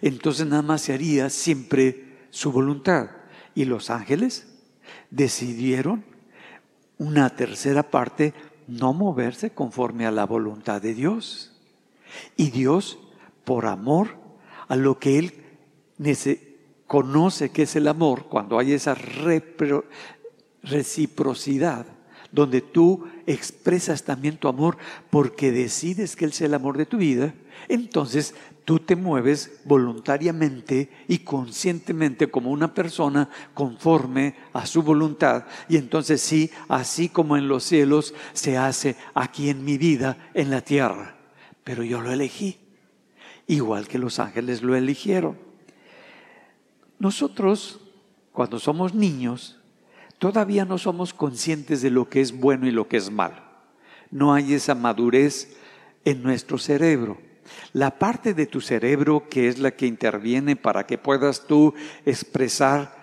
entonces 0.00 0.46
nada 0.46 0.62
más 0.62 0.80
se 0.80 0.94
haría 0.94 1.28
siempre 1.28 2.26
su 2.30 2.50
voluntad. 2.52 3.10
Y 3.54 3.66
los 3.66 3.90
ángeles 3.90 4.48
decidieron 5.10 6.04
una 6.96 7.28
tercera 7.36 7.90
parte 7.90 8.32
no 8.66 8.94
moverse 8.94 9.50
conforme 9.50 10.06
a 10.06 10.10
la 10.10 10.24
voluntad 10.24 10.80
de 10.80 10.94
Dios. 10.94 11.52
Y 12.36 12.50
Dios, 12.50 12.98
por 13.44 13.66
amor 13.66 14.16
a 14.68 14.76
lo 14.76 14.98
que 14.98 15.18
Él 15.18 15.34
conoce 16.86 17.50
que 17.50 17.62
es 17.62 17.76
el 17.76 17.88
amor 17.88 18.26
cuando 18.28 18.58
hay 18.58 18.72
esa 18.72 18.96
reciprocidad, 20.62 21.86
donde 22.32 22.60
tú 22.60 23.06
expresas 23.26 24.04
también 24.04 24.36
tu 24.36 24.48
amor 24.48 24.76
porque 25.10 25.52
decides 25.52 26.16
que 26.16 26.24
Él 26.24 26.32
sea 26.32 26.46
el 26.46 26.54
amor 26.54 26.76
de 26.76 26.86
tu 26.86 26.96
vida, 26.96 27.34
entonces 27.68 28.34
tú 28.64 28.78
te 28.78 28.94
mueves 28.96 29.60
voluntariamente 29.64 30.90
y 31.08 31.18
conscientemente 31.18 32.30
como 32.30 32.50
una 32.50 32.72
persona 32.72 33.28
conforme 33.54 34.36
a 34.52 34.64
su 34.66 34.82
voluntad. 34.82 35.44
Y 35.68 35.76
entonces 35.76 36.20
sí, 36.20 36.50
así 36.68 37.08
como 37.08 37.36
en 37.36 37.48
los 37.48 37.64
cielos 37.64 38.14
se 38.32 38.56
hace 38.56 38.96
aquí 39.14 39.50
en 39.50 39.64
mi 39.64 39.76
vida, 39.76 40.30
en 40.34 40.50
la 40.50 40.60
tierra. 40.60 41.16
Pero 41.64 41.82
yo 41.82 42.00
lo 42.00 42.12
elegí, 42.12 42.58
igual 43.54 43.88
que 43.88 43.98
los 43.98 44.18
ángeles 44.20 44.62
lo 44.62 44.76
eligieron. 44.76 45.36
Nosotros, 47.00 47.80
cuando 48.32 48.60
somos 48.60 48.94
niños, 48.94 49.58
todavía 50.18 50.64
no 50.64 50.78
somos 50.78 51.12
conscientes 51.12 51.82
de 51.82 51.90
lo 51.90 52.08
que 52.08 52.20
es 52.20 52.38
bueno 52.38 52.68
y 52.68 52.70
lo 52.70 52.86
que 52.86 52.96
es 52.96 53.10
malo. 53.10 53.42
No 54.10 54.32
hay 54.32 54.54
esa 54.54 54.74
madurez 54.74 55.56
en 56.04 56.22
nuestro 56.22 56.58
cerebro. 56.58 57.18
La 57.72 57.98
parte 57.98 58.34
de 58.34 58.46
tu 58.46 58.60
cerebro 58.60 59.28
que 59.28 59.48
es 59.48 59.58
la 59.58 59.72
que 59.72 59.86
interviene 59.86 60.54
para 60.54 60.86
que 60.86 60.98
puedas 60.98 61.46
tú 61.46 61.74
expresar 62.06 63.00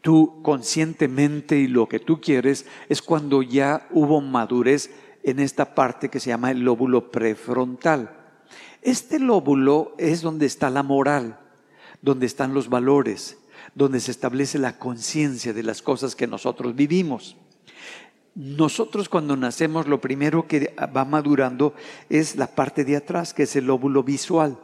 tú 0.00 0.40
conscientemente 0.42 1.56
y 1.56 1.68
lo 1.68 1.88
que 1.88 2.00
tú 2.00 2.20
quieres 2.20 2.66
es 2.88 3.00
cuando 3.00 3.42
ya 3.42 3.86
hubo 3.90 4.20
madurez 4.20 4.90
en 5.22 5.38
esta 5.38 5.74
parte 5.74 6.08
que 6.08 6.18
se 6.18 6.30
llama 6.30 6.50
el 6.50 6.60
lóbulo 6.60 7.12
prefrontal. 7.12 8.17
Este 8.82 9.18
lóbulo 9.18 9.94
es 9.98 10.22
donde 10.22 10.46
está 10.46 10.70
la 10.70 10.82
moral 10.82 11.38
donde 12.02 12.26
están 12.26 12.54
los 12.54 12.68
valores, 12.68 13.38
donde 13.74 14.00
se 14.00 14.10
establece 14.10 14.58
la 14.58 14.78
conciencia 14.78 15.52
de 15.52 15.62
las 15.62 15.82
cosas 15.82 16.14
que 16.14 16.26
nosotros 16.26 16.74
vivimos. 16.74 17.36
Nosotros 18.34 19.08
cuando 19.08 19.36
nacemos 19.36 19.88
lo 19.88 20.00
primero 20.00 20.46
que 20.46 20.74
va 20.78 21.04
madurando 21.04 21.74
es 22.08 22.36
la 22.36 22.46
parte 22.46 22.84
de 22.84 22.96
atrás, 22.96 23.34
que 23.34 23.44
es 23.44 23.56
el 23.56 23.66
lóbulo 23.66 24.02
visual. 24.02 24.58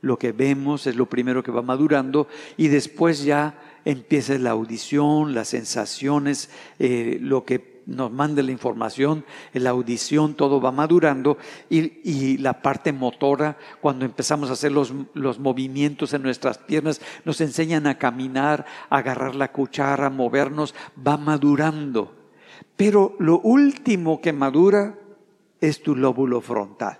Lo 0.00 0.18
que 0.18 0.32
vemos 0.32 0.86
es 0.86 0.96
lo 0.96 1.06
primero 1.06 1.42
que 1.42 1.50
va 1.50 1.60
madurando 1.60 2.28
y 2.56 2.68
después 2.68 3.24
ya 3.24 3.58
empieza 3.84 4.38
la 4.38 4.50
audición, 4.50 5.34
las 5.34 5.48
sensaciones, 5.48 6.50
eh, 6.78 7.18
lo 7.20 7.44
que 7.44 7.77
nos 7.88 8.12
manda 8.12 8.42
la 8.42 8.52
información, 8.52 9.24
la 9.54 9.70
audición, 9.70 10.34
todo 10.34 10.60
va 10.60 10.70
madurando 10.70 11.38
y, 11.70 12.36
la 12.36 12.60
parte 12.60 12.92
motora, 12.92 13.56
cuando 13.80 14.04
empezamos 14.04 14.50
a 14.50 14.52
hacer 14.52 14.72
los, 14.72 14.92
los, 15.14 15.38
movimientos 15.38 16.12
en 16.12 16.22
nuestras 16.22 16.58
piernas, 16.58 17.00
nos 17.24 17.40
enseñan 17.40 17.86
a 17.86 17.96
caminar, 17.96 18.66
a 18.90 18.98
agarrar 18.98 19.34
la 19.34 19.50
cuchara, 19.50 20.06
a 20.06 20.10
movernos, 20.10 20.74
va 21.04 21.16
madurando. 21.16 22.14
Pero 22.76 23.16
lo 23.18 23.40
último 23.40 24.20
que 24.20 24.32
madura 24.32 24.98
es 25.60 25.82
tu 25.82 25.96
lóbulo 25.96 26.42
frontal. 26.42 26.98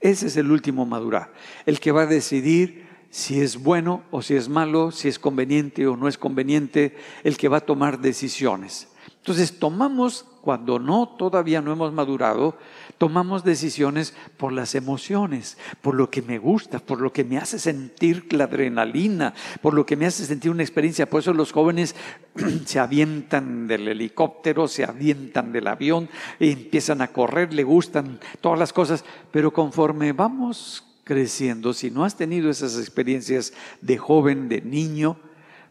Ese 0.00 0.26
es 0.26 0.36
el 0.36 0.50
último 0.50 0.84
madurar, 0.84 1.32
el 1.64 1.78
que 1.80 1.92
va 1.92 2.02
a 2.02 2.06
decidir 2.06 2.86
si 3.10 3.40
es 3.40 3.62
bueno 3.62 4.02
o 4.10 4.20
si 4.20 4.34
es 4.34 4.48
malo, 4.48 4.90
si 4.90 5.08
es 5.08 5.18
conveniente 5.18 5.86
o 5.86 5.96
no 5.96 6.08
es 6.08 6.18
conveniente, 6.18 6.96
el 7.22 7.36
que 7.36 7.48
va 7.48 7.58
a 7.58 7.66
tomar 7.66 8.00
decisiones. 8.00 8.88
Entonces 9.28 9.58
tomamos, 9.58 10.24
cuando 10.40 10.78
no, 10.78 11.06
todavía 11.06 11.60
no 11.60 11.70
hemos 11.70 11.92
madurado, 11.92 12.56
tomamos 12.96 13.44
decisiones 13.44 14.14
por 14.38 14.54
las 14.54 14.74
emociones, 14.74 15.58
por 15.82 15.94
lo 15.94 16.08
que 16.08 16.22
me 16.22 16.38
gusta, 16.38 16.78
por 16.78 17.02
lo 17.02 17.12
que 17.12 17.24
me 17.24 17.36
hace 17.36 17.58
sentir 17.58 18.32
la 18.32 18.44
adrenalina, 18.44 19.34
por 19.60 19.74
lo 19.74 19.84
que 19.84 19.96
me 19.96 20.06
hace 20.06 20.24
sentir 20.24 20.50
una 20.50 20.62
experiencia. 20.62 21.10
Por 21.10 21.20
eso 21.20 21.34
los 21.34 21.52
jóvenes 21.52 21.94
se 22.64 22.78
avientan 22.78 23.68
del 23.68 23.86
helicóptero, 23.86 24.66
se 24.66 24.84
avientan 24.84 25.52
del 25.52 25.66
avión, 25.66 26.08
y 26.40 26.52
empiezan 26.52 27.02
a 27.02 27.08
correr, 27.08 27.52
le 27.52 27.64
gustan 27.64 28.20
todas 28.40 28.58
las 28.58 28.72
cosas, 28.72 29.04
pero 29.30 29.52
conforme 29.52 30.14
vamos 30.14 30.84
creciendo, 31.04 31.74
si 31.74 31.90
no 31.90 32.02
has 32.02 32.16
tenido 32.16 32.48
esas 32.48 32.78
experiencias 32.78 33.52
de 33.82 33.98
joven, 33.98 34.48
de 34.48 34.62
niño, 34.62 35.18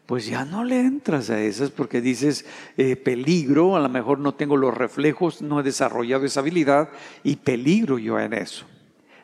pues 0.08 0.24
ya 0.24 0.46
no 0.46 0.64
le 0.64 0.80
entras 0.80 1.28
a 1.28 1.38
esas 1.38 1.70
porque 1.70 2.00
dices 2.00 2.46
eh, 2.78 2.96
peligro, 2.96 3.76
a 3.76 3.80
lo 3.80 3.90
mejor 3.90 4.18
no 4.18 4.32
tengo 4.32 4.56
los 4.56 4.74
reflejos, 4.74 5.42
no 5.42 5.60
he 5.60 5.62
desarrollado 5.62 6.24
esa 6.24 6.40
habilidad 6.40 6.88
y 7.22 7.36
peligro 7.36 7.98
yo 7.98 8.18
en 8.18 8.32
eso. 8.32 8.64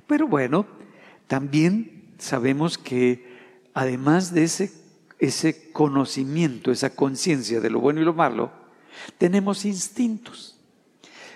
Pero 0.06 0.28
bueno, 0.28 0.66
también 1.26 2.12
sabemos 2.18 2.76
que 2.76 3.26
además 3.72 4.34
de 4.34 4.44
ese, 4.44 4.72
ese 5.18 5.72
conocimiento, 5.72 6.70
esa 6.70 6.94
conciencia 6.94 7.62
de 7.62 7.70
lo 7.70 7.80
bueno 7.80 8.02
y 8.02 8.04
lo 8.04 8.12
malo, 8.12 8.52
tenemos 9.16 9.64
instintos. 9.64 10.60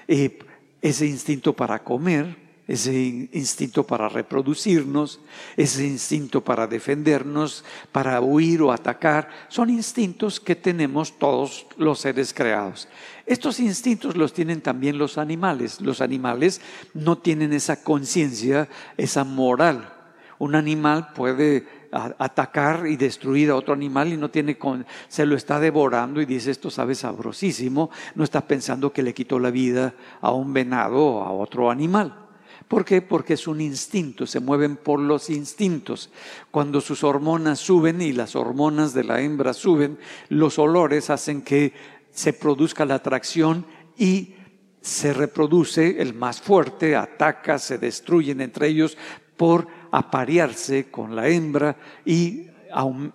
Eh, 0.09 0.41
ese 0.83 1.07
instinto 1.07 1.55
para 1.55 1.83
comer, 1.83 2.37
ese 2.69 3.29
instinto 3.33 3.85
para 3.85 4.11
reproducirnos, 4.11 5.21
ese 5.57 5.87
instinto 5.87 6.45
para 6.45 6.67
defendernos, 6.67 7.65
para 7.93 8.21
huir 8.21 8.61
o 8.61 8.71
atacar, 8.71 9.31
son 9.49 9.71
instintos 9.71 10.39
que 10.39 10.55
tenemos 10.55 11.19
todos 11.19 11.67
los 11.79 12.01
seres 12.01 12.35
creados. 12.35 12.87
Estos 13.25 13.59
instintos 13.59 14.19
los 14.19 14.35
tienen 14.35 14.61
también 14.61 14.99
los 14.99 15.17
animales. 15.17 15.81
Los 15.81 16.03
animales 16.03 16.61
no 16.93 17.17
tienen 17.17 17.55
esa 17.55 17.83
conciencia, 17.83 18.69
esa 18.99 19.25
moral. 19.25 19.95
Un 20.39 20.55
animal 20.55 21.15
puede 21.15 21.67
atacar 21.91 22.87
y 22.87 22.97
destruir 22.97 23.49
a 23.49 23.57
otro 23.57 23.73
animal 23.73 24.13
y 24.13 24.19
no 24.19 24.31
tiene 24.31 24.59
con, 24.59 24.85
se 25.09 25.25
lo 25.25 25.37
está 25.37 25.59
devorando 25.59 26.21
y 26.21 26.27
dice 26.27 26.51
esto 26.51 26.71
sabe 26.71 26.95
sabrosísimo, 26.95 27.89
no 28.15 28.25
está 28.25 28.47
pensando 28.47 28.93
que 28.93 29.03
le 29.03 29.15
quitó 29.15 29.39
la 29.39 29.51
vida 29.51 29.95
a 30.21 30.33
un 30.33 30.53
venado 30.53 31.03
o 31.03 31.25
a 31.25 31.33
otro 31.33 31.71
animal. 31.71 32.28
¿Por 32.69 32.85
qué? 32.85 33.01
Porque 33.01 33.35
es 33.35 33.49
un 33.49 33.63
instinto, 33.63 34.27
se 34.27 34.41
mueven 34.41 34.77
por 34.77 35.01
los 35.01 35.31
instintos. 35.31 36.11
Cuando 36.51 36.83
sus 36.83 37.03
hormonas 37.03 37.59
suben 37.59 38.03
y 38.03 38.13
las 38.13 38.37
hormonas 38.37 38.93
de 38.93 39.05
la 39.05 39.23
hembra 39.23 39.55
suben, 39.55 39.99
los 40.29 40.59
olores 40.59 41.09
hacen 41.09 41.41
que 41.41 41.73
se 42.11 42.35
produzca 42.35 42.85
la 42.85 42.97
atracción 42.97 43.65
y 43.97 44.35
se 44.83 45.15
reproduce 45.15 46.03
el 46.03 46.13
más 46.13 46.43
fuerte, 46.43 46.95
ataca, 46.95 47.59
se 47.59 47.79
destruyen 47.79 48.43
entre 48.43 48.69
ellos 48.69 48.99
por 49.39 49.67
aparearse 49.91 50.91
con 50.91 51.17
la 51.17 51.29
hembra 51.29 51.77
y 52.05 52.49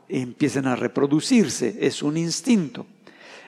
empiezan 0.10 0.66
a 0.66 0.76
reproducirse. 0.76 1.78
Es 1.80 2.02
un 2.02 2.18
instinto. 2.18 2.88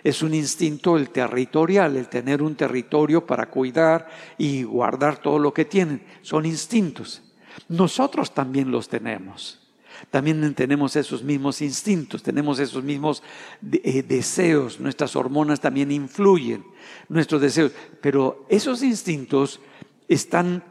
Es 0.05 0.21
un 0.21 0.35
instinto 0.35 0.97
el 0.97 1.09
territorial, 1.09 1.97
el 1.97 2.09
tener 2.09 2.43
un 2.43 2.53
territorio 2.53 3.25
para 3.25 3.47
cuidar 3.47 4.07
y 4.37 4.61
guardar 4.61 5.17
todo 5.17 5.39
lo 5.39 5.51
que 5.51 5.65
tienen. 5.65 6.03
Son 6.21 6.45
instintos. 6.45 7.23
Nosotros 7.69 8.31
también 8.31 8.69
los 8.69 8.87
tenemos. 8.87 9.59
También 10.11 10.53
tenemos 10.53 10.95
esos 10.95 11.23
mismos 11.23 11.59
instintos, 11.63 12.21
tenemos 12.21 12.59
esos 12.59 12.83
mismos 12.83 13.23
eh, 13.71 14.03
deseos, 14.03 14.79
nuestras 14.79 15.15
hormonas 15.15 15.59
también 15.59 15.91
influyen, 15.91 16.63
nuestros 17.09 17.41
deseos, 17.41 17.71
pero 17.99 18.45
esos 18.47 18.83
instintos 18.83 19.59
están 20.07 20.63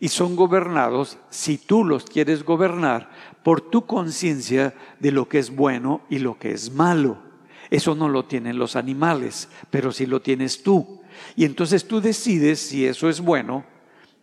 y 0.00 0.08
son 0.08 0.34
gobernados, 0.34 1.16
si 1.28 1.58
tú 1.58 1.84
los 1.84 2.06
quieres 2.06 2.42
gobernar, 2.42 3.12
por 3.44 3.60
tu 3.60 3.86
conciencia 3.86 4.74
de 4.98 5.12
lo 5.12 5.28
que 5.28 5.38
es 5.38 5.54
bueno 5.54 6.00
y 6.10 6.18
lo 6.18 6.40
que 6.40 6.50
es 6.50 6.72
malo. 6.72 7.29
Eso 7.70 7.94
no 7.94 8.08
lo 8.08 8.24
tienen 8.24 8.58
los 8.58 8.76
animales, 8.76 9.48
pero 9.70 9.92
sí 9.92 10.06
lo 10.06 10.20
tienes 10.20 10.62
tú. 10.62 11.00
Y 11.36 11.44
entonces 11.44 11.86
tú 11.86 12.00
decides 12.00 12.60
si 12.60 12.86
eso 12.86 13.08
es 13.08 13.20
bueno 13.20 13.64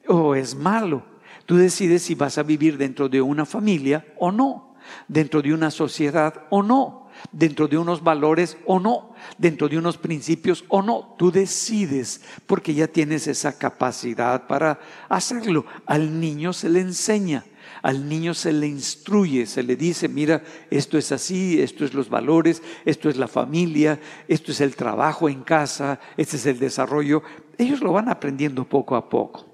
o 0.08 0.36
es 0.36 0.56
malo. 0.56 1.04
Tú 1.46 1.56
decides 1.56 2.04
si 2.04 2.16
vas 2.16 2.38
a 2.38 2.44
vivir 2.44 2.77
dentro 2.77 3.08
de 3.08 3.22
una 3.22 3.46
familia 3.46 4.06
o 4.18 4.32
no, 4.32 4.75
dentro 5.08 5.42
de 5.42 5.54
una 5.54 5.72
sociedad 5.72 6.44
o 6.50 6.62
no, 6.62 7.08
dentro 7.32 7.68
de 7.68 7.77
unos 7.77 8.04
valores 8.04 8.58
o 8.66 8.80
no, 8.80 9.13
dentro 9.38 9.70
de 9.70 9.77
unos 9.77 9.98
principios 9.98 10.66
o 10.68 10.82
no. 10.82 11.16
Tú 11.18 11.32
decides 11.32 12.22
porque 12.46 12.74
ya 12.74 12.88
tienes 12.88 13.27
esa 13.27 13.58
capacidad 13.58 14.48
para 14.48 14.80
hacerlo. 15.08 15.66
Al 15.86 16.20
niño 16.20 16.51
se 16.51 16.70
le 16.70 16.82
enseña. 16.82 17.46
Al 17.88 18.10
niño 18.10 18.34
se 18.34 18.51
le 18.51 18.67
instruye, 18.67 19.46
se 19.46 19.63
le 19.63 19.77
dice, 19.77 20.10
mira, 20.10 20.44
esto 20.70 20.98
es 20.98 21.13
así, 21.13 21.62
esto 21.62 21.86
es 21.86 21.94
los 21.94 22.10
valores, 22.10 22.62
esto 22.84 23.08
es 23.08 23.15
la 23.15 23.29
familia, 23.29 23.98
esto 24.27 24.51
es 24.51 24.60
el 24.60 24.75
trabajo 24.75 25.29
en 25.29 25.41
casa, 25.41 25.98
este 26.17 26.36
es 26.36 26.46
el 26.48 26.60
desarrollo. 26.60 27.24
Ellos 27.58 27.79
lo 27.79 27.94
van 27.94 28.10
aprendiendo 28.10 28.67
poco 28.67 28.98
a 28.98 29.08
poco. 29.08 29.46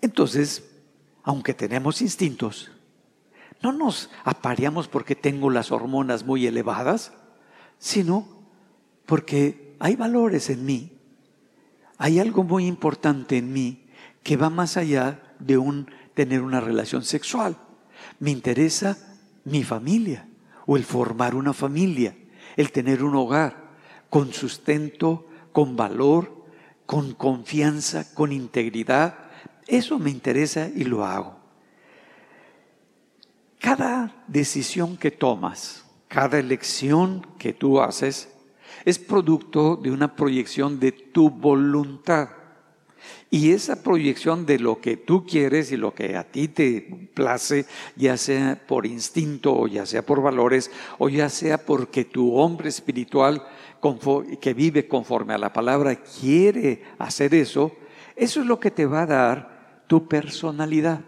Entonces, 0.00 0.64
aunque 1.24 1.52
tenemos 1.52 2.00
instintos, 2.00 2.70
no 3.60 3.70
nos 3.72 4.08
apareamos 4.24 4.88
porque 4.88 5.14
tengo 5.14 5.50
las 5.50 5.70
hormonas 5.70 6.24
muy 6.24 6.46
elevadas, 6.46 7.12
sino 7.78 8.26
porque 9.04 9.76
hay 9.78 9.94
valores 9.94 10.48
en 10.48 10.64
mí, 10.64 10.92
hay 11.98 12.18
algo 12.18 12.44
muy 12.44 12.66
importante 12.66 13.36
en 13.36 13.52
mí 13.52 13.90
que 14.22 14.38
va 14.38 14.48
más 14.48 14.78
allá 14.78 15.20
de 15.38 15.58
un 15.58 15.90
tener 16.20 16.42
una 16.42 16.60
relación 16.60 17.02
sexual. 17.02 17.56
Me 18.18 18.30
interesa 18.30 18.98
mi 19.44 19.64
familia 19.64 20.28
o 20.66 20.76
el 20.76 20.84
formar 20.84 21.34
una 21.34 21.54
familia, 21.54 22.14
el 22.58 22.72
tener 22.72 23.02
un 23.02 23.16
hogar 23.16 23.70
con 24.10 24.30
sustento, 24.34 25.26
con 25.52 25.76
valor, 25.76 26.44
con 26.84 27.14
confianza, 27.14 28.12
con 28.12 28.32
integridad. 28.32 29.30
Eso 29.66 29.98
me 29.98 30.10
interesa 30.10 30.68
y 30.68 30.84
lo 30.84 31.06
hago. 31.06 31.38
Cada 33.58 34.22
decisión 34.28 34.98
que 34.98 35.10
tomas, 35.10 35.86
cada 36.06 36.38
elección 36.38 37.26
que 37.38 37.54
tú 37.54 37.80
haces, 37.80 38.28
es 38.84 38.98
producto 38.98 39.74
de 39.74 39.90
una 39.90 40.16
proyección 40.16 40.80
de 40.80 40.92
tu 40.92 41.30
voluntad. 41.30 42.28
Y 43.30 43.52
esa 43.52 43.82
proyección 43.82 44.44
de 44.44 44.58
lo 44.58 44.80
que 44.80 44.96
tú 44.96 45.24
quieres 45.24 45.70
y 45.70 45.76
lo 45.76 45.94
que 45.94 46.16
a 46.16 46.24
ti 46.24 46.48
te 46.48 47.08
place, 47.14 47.64
ya 47.96 48.16
sea 48.16 48.60
por 48.66 48.86
instinto 48.86 49.54
o 49.56 49.66
ya 49.68 49.86
sea 49.86 50.04
por 50.04 50.20
valores 50.20 50.70
o 50.98 51.08
ya 51.08 51.28
sea 51.28 51.58
porque 51.58 52.04
tu 52.04 52.34
hombre 52.34 52.68
espiritual 52.68 53.46
que 54.40 54.54
vive 54.54 54.88
conforme 54.88 55.34
a 55.34 55.38
la 55.38 55.52
palabra 55.52 55.96
quiere 55.96 56.82
hacer 56.98 57.34
eso, 57.34 57.72
eso 58.16 58.40
es 58.40 58.46
lo 58.46 58.58
que 58.58 58.70
te 58.70 58.86
va 58.86 59.02
a 59.02 59.06
dar 59.06 59.84
tu 59.86 60.08
personalidad. 60.08 61.00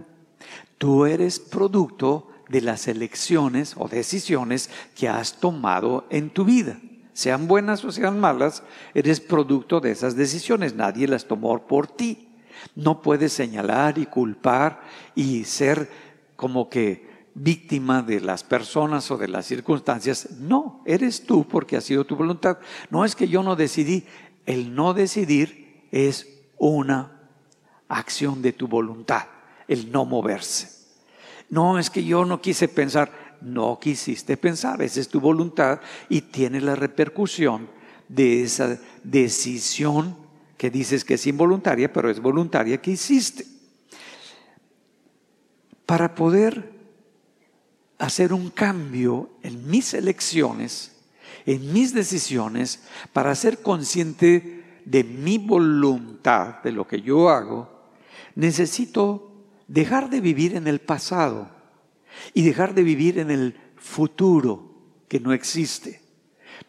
Tú 0.78 1.06
eres 1.06 1.40
producto 1.40 2.28
de 2.48 2.60
las 2.60 2.88
elecciones 2.88 3.74
o 3.76 3.88
decisiones 3.88 4.70
que 4.94 5.08
has 5.08 5.40
tomado 5.40 6.06
en 6.10 6.30
tu 6.30 6.44
vida 6.44 6.78
sean 7.12 7.46
buenas 7.46 7.84
o 7.84 7.92
sean 7.92 8.18
malas, 8.18 8.62
eres 8.94 9.20
producto 9.20 9.80
de 9.80 9.90
esas 9.90 10.16
decisiones. 10.16 10.74
Nadie 10.74 11.08
las 11.08 11.26
tomó 11.26 11.66
por 11.66 11.86
ti. 11.86 12.28
No 12.74 13.02
puedes 13.02 13.32
señalar 13.32 13.98
y 13.98 14.06
culpar 14.06 14.80
y 15.14 15.44
ser 15.44 15.90
como 16.36 16.68
que 16.68 17.10
víctima 17.34 18.02
de 18.02 18.20
las 18.20 18.44
personas 18.44 19.10
o 19.10 19.16
de 19.16 19.28
las 19.28 19.46
circunstancias. 19.46 20.30
No, 20.38 20.82
eres 20.86 21.24
tú 21.24 21.46
porque 21.46 21.76
ha 21.76 21.80
sido 21.80 22.04
tu 22.04 22.16
voluntad. 22.16 22.58
No 22.90 23.04
es 23.04 23.16
que 23.16 23.28
yo 23.28 23.42
no 23.42 23.56
decidí. 23.56 24.04
El 24.46 24.74
no 24.74 24.94
decidir 24.94 25.86
es 25.92 26.28
una 26.58 27.20
acción 27.88 28.42
de 28.42 28.52
tu 28.52 28.68
voluntad, 28.68 29.24
el 29.68 29.92
no 29.92 30.04
moverse. 30.04 30.82
No 31.50 31.78
es 31.78 31.90
que 31.90 32.04
yo 32.04 32.24
no 32.24 32.40
quise 32.40 32.66
pensar, 32.66 33.12
no 33.42 33.78
quisiste 33.80 34.36
pensar, 34.36 34.80
esa 34.82 35.00
es 35.00 35.08
tu 35.08 35.20
voluntad 35.20 35.80
y 36.08 36.22
tiene 36.22 36.60
la 36.60 36.74
repercusión 36.74 37.68
de 38.08 38.42
esa 38.42 38.78
decisión 39.02 40.16
que 40.56 40.70
dices 40.70 41.04
que 41.04 41.14
es 41.14 41.26
involuntaria, 41.26 41.92
pero 41.92 42.08
es 42.10 42.20
voluntaria 42.20 42.80
que 42.80 42.92
hiciste. 42.92 43.46
Para 45.86 46.14
poder 46.14 46.72
hacer 47.98 48.32
un 48.32 48.50
cambio 48.50 49.30
en 49.42 49.68
mis 49.68 49.94
elecciones, 49.94 50.92
en 51.46 51.72
mis 51.72 51.92
decisiones, 51.92 52.80
para 53.12 53.34
ser 53.34 53.62
consciente 53.62 54.80
de 54.84 55.04
mi 55.04 55.38
voluntad, 55.38 56.62
de 56.62 56.72
lo 56.72 56.86
que 56.86 57.00
yo 57.00 57.28
hago, 57.28 57.68
necesito 58.34 59.32
dejar 59.68 60.10
de 60.10 60.20
vivir 60.20 60.54
en 60.54 60.66
el 60.66 60.80
pasado 60.80 61.61
y 62.34 62.42
dejar 62.42 62.74
de 62.74 62.82
vivir 62.82 63.18
en 63.18 63.30
el 63.30 63.56
futuro 63.76 64.70
que 65.08 65.20
no 65.20 65.32
existe. 65.32 66.00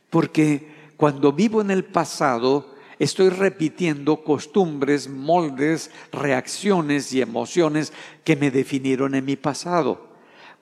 Porque 0.10 0.72
cuando 0.98 1.34
vivo 1.34 1.62
en 1.62 1.72
el 1.72 1.84
pasado, 1.84 2.76
estoy 3.00 3.30
repitiendo 3.30 4.24
costumbres, 4.24 5.10
moldes, 5.10 5.92
reacciones 6.12 7.12
y 7.14 7.22
emociones 7.22 7.94
que 8.24 8.36
me 8.36 8.52
definieron 8.52 9.16
en 9.16 9.26
mi 9.26 9.36
pasado. 9.36 10.13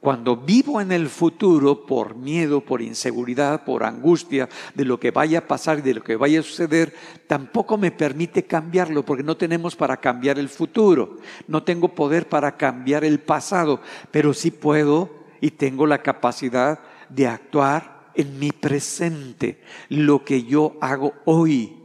Cuando 0.01 0.35
vivo 0.35 0.81
en 0.81 0.91
el 0.91 1.09
futuro 1.09 1.85
por 1.85 2.15
miedo, 2.15 2.61
por 2.61 2.81
inseguridad, 2.81 3.63
por 3.63 3.83
angustia 3.83 4.49
de 4.73 4.83
lo 4.83 4.99
que 4.99 5.11
vaya 5.11 5.37
a 5.37 5.47
pasar 5.47 5.77
y 5.77 5.81
de 5.83 5.93
lo 5.93 6.03
que 6.03 6.15
vaya 6.15 6.39
a 6.39 6.43
suceder, 6.43 6.91
tampoco 7.27 7.77
me 7.77 7.91
permite 7.91 8.43
cambiarlo 8.45 9.05
porque 9.05 9.21
no 9.21 9.37
tenemos 9.37 9.75
para 9.75 9.97
cambiar 9.97 10.39
el 10.39 10.49
futuro. 10.49 11.19
No 11.47 11.61
tengo 11.61 11.89
poder 11.89 12.27
para 12.27 12.57
cambiar 12.57 13.03
el 13.03 13.19
pasado, 13.19 13.79
pero 14.09 14.33
sí 14.33 14.49
puedo 14.49 15.11
y 15.39 15.51
tengo 15.51 15.85
la 15.85 16.01
capacidad 16.01 16.79
de 17.07 17.27
actuar 17.27 18.09
en 18.15 18.39
mi 18.39 18.51
presente, 18.51 19.61
lo 19.89 20.25
que 20.25 20.45
yo 20.45 20.77
hago 20.81 21.13
hoy. 21.25 21.77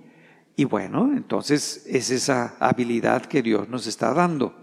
Y 0.57 0.65
bueno, 0.65 1.13
entonces 1.15 1.85
es 1.87 2.09
esa 2.09 2.57
habilidad 2.61 3.27
que 3.27 3.43
Dios 3.43 3.69
nos 3.69 3.87
está 3.87 4.15
dando. 4.15 4.55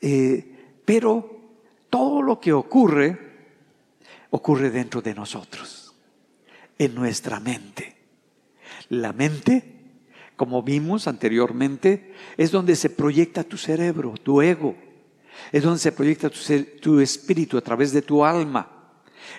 Eh, 0.00 0.80
pero 0.84 1.35
todo 1.96 2.20
lo 2.20 2.38
que 2.38 2.52
ocurre, 2.52 3.16
ocurre 4.28 4.68
dentro 4.68 5.00
de 5.00 5.14
nosotros, 5.14 5.94
en 6.76 6.94
nuestra 6.94 7.40
mente. 7.40 7.96
La 8.90 9.14
mente, 9.14 9.64
como 10.36 10.62
vimos 10.62 11.08
anteriormente, 11.08 12.12
es 12.36 12.50
donde 12.50 12.76
se 12.76 12.90
proyecta 12.90 13.44
tu 13.44 13.56
cerebro, 13.56 14.12
tu 14.22 14.42
ego. 14.42 14.76
Es 15.52 15.62
donde 15.62 15.78
se 15.78 15.90
proyecta 15.90 16.28
tu, 16.28 17.00
espíritu 17.00 17.56
a 17.56 17.62
través 17.62 17.92
de 17.92 18.02
tu 18.02 18.26
alma. 18.26 18.92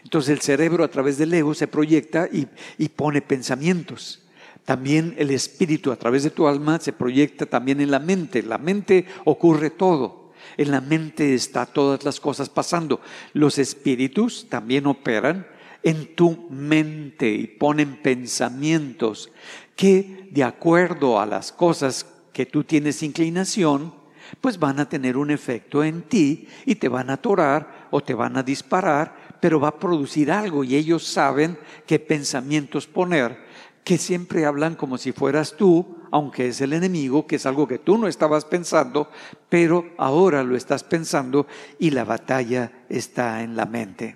Entonces 0.03 0.31
el 0.31 0.41
cerebro 0.41 0.83
a 0.83 0.87
través 0.87 1.19
del 1.19 1.35
ego 1.35 1.53
se 1.53 1.67
proyecta 1.67 2.27
y, 2.27 2.47
y 2.79 2.89
pone 2.89 3.21
pensamientos. 3.21 4.25
También 4.65 5.13
el 5.19 5.29
espíritu 5.29 5.91
a 5.91 5.95
través 5.95 6.23
de 6.23 6.31
tu 6.31 6.47
alma 6.47 6.79
se 6.79 6.91
proyecta 6.91 7.45
también 7.45 7.81
en 7.81 7.91
la 7.91 7.99
mente. 7.99 8.41
La 8.41 8.57
mente 8.57 9.05
ocurre 9.25 9.69
todo. 9.69 10.26
En 10.57 10.71
la 10.71 10.81
mente 10.81 11.33
está 11.33 11.65
todas 11.65 12.03
las 12.03 12.19
cosas 12.19 12.49
pasando. 12.49 12.99
Los 13.33 13.57
espíritus 13.59 14.47
también 14.49 14.87
operan 14.87 15.47
en 15.83 16.15
tu 16.15 16.47
mente 16.49 17.29
y 17.29 17.47
ponen 17.47 18.01
pensamientos 18.01 19.31
que 19.75 20.27
de 20.31 20.43
acuerdo 20.43 21.19
a 21.19 21.25
las 21.25 21.51
cosas 21.51 22.05
que 22.33 22.45
tú 22.45 22.63
tienes 22.63 23.03
inclinación, 23.03 23.93
pues 24.41 24.59
van 24.59 24.79
a 24.79 24.89
tener 24.89 25.15
un 25.15 25.31
efecto 25.31 25.83
en 25.83 26.01
ti 26.01 26.47
y 26.65 26.75
te 26.75 26.89
van 26.89 27.09
a 27.09 27.13
atorar 27.13 27.87
o 27.91 28.01
te 28.01 28.13
van 28.13 28.37
a 28.37 28.43
disparar, 28.43 29.37
pero 29.39 29.59
va 29.59 29.69
a 29.69 29.79
producir 29.79 30.31
algo 30.31 30.63
y 30.63 30.75
ellos 30.75 31.03
saben 31.03 31.57
qué 31.85 31.99
pensamientos 31.99 32.87
poner 32.87 33.45
que 33.83 33.97
siempre 33.97 34.45
hablan 34.45 34.75
como 34.75 34.97
si 34.97 35.13
fueras 35.13 35.55
tú, 35.55 35.96
aunque 36.11 36.47
es 36.47 36.61
el 36.61 36.73
enemigo, 36.73 37.27
que 37.27 37.37
es 37.37 37.45
algo 37.45 37.67
que 37.67 37.79
tú 37.79 37.97
no 37.97 38.07
estabas 38.07 38.45
pensando, 38.45 39.09
pero 39.49 39.91
ahora 39.97 40.43
lo 40.43 40.55
estás 40.55 40.83
pensando 40.83 41.47
y 41.79 41.91
la 41.91 42.03
batalla 42.03 42.71
está 42.89 43.43
en 43.43 43.55
la 43.55 43.65
mente. 43.65 44.15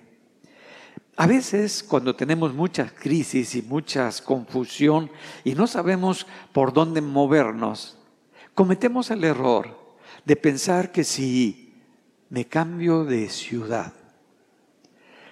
A 1.16 1.26
veces 1.26 1.82
cuando 1.82 2.16
tenemos 2.16 2.54
muchas 2.54 2.92
crisis 2.92 3.54
y 3.54 3.62
muchas 3.62 4.22
confusión 4.22 5.10
y 5.44 5.54
no 5.54 5.66
sabemos 5.66 6.26
por 6.52 6.72
dónde 6.72 7.00
movernos, 7.02 7.98
cometemos 8.54 9.10
el 9.10 9.24
error 9.24 9.76
de 10.24 10.36
pensar 10.36 10.90
que 10.90 11.04
si 11.04 11.74
me 12.30 12.46
cambio 12.46 13.04
de 13.04 13.28
ciudad, 13.28 13.92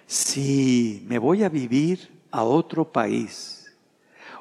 si 0.07 1.05
me 1.09 1.19
voy 1.19 1.45
a 1.45 1.49
vivir 1.49 2.21
a 2.31 2.43
otro 2.43 2.93
país 2.93 3.73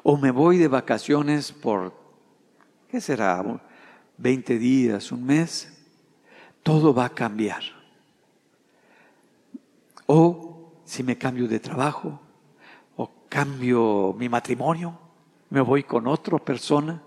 o 0.02 0.16
me 0.16 0.30
voy 0.30 0.58
de 0.58 0.68
vacaciones 0.68 1.52
por, 1.52 1.99
¿qué 2.90 3.00
será? 3.00 3.42
20 4.18 4.58
días, 4.58 5.12
un 5.12 5.24
mes, 5.24 5.72
todo 6.62 6.92
va 6.92 7.06
a 7.06 7.08
cambiar. 7.08 7.62
O 10.06 10.72
si 10.84 11.02
me 11.02 11.16
cambio 11.16 11.48
de 11.48 11.60
trabajo 11.60 12.20
o 12.96 13.10
cambio 13.28 14.14
mi 14.18 14.28
matrimonio, 14.28 14.98
me 15.50 15.60
voy 15.60 15.84
con 15.84 16.06
otra 16.06 16.38
persona, 16.38 17.02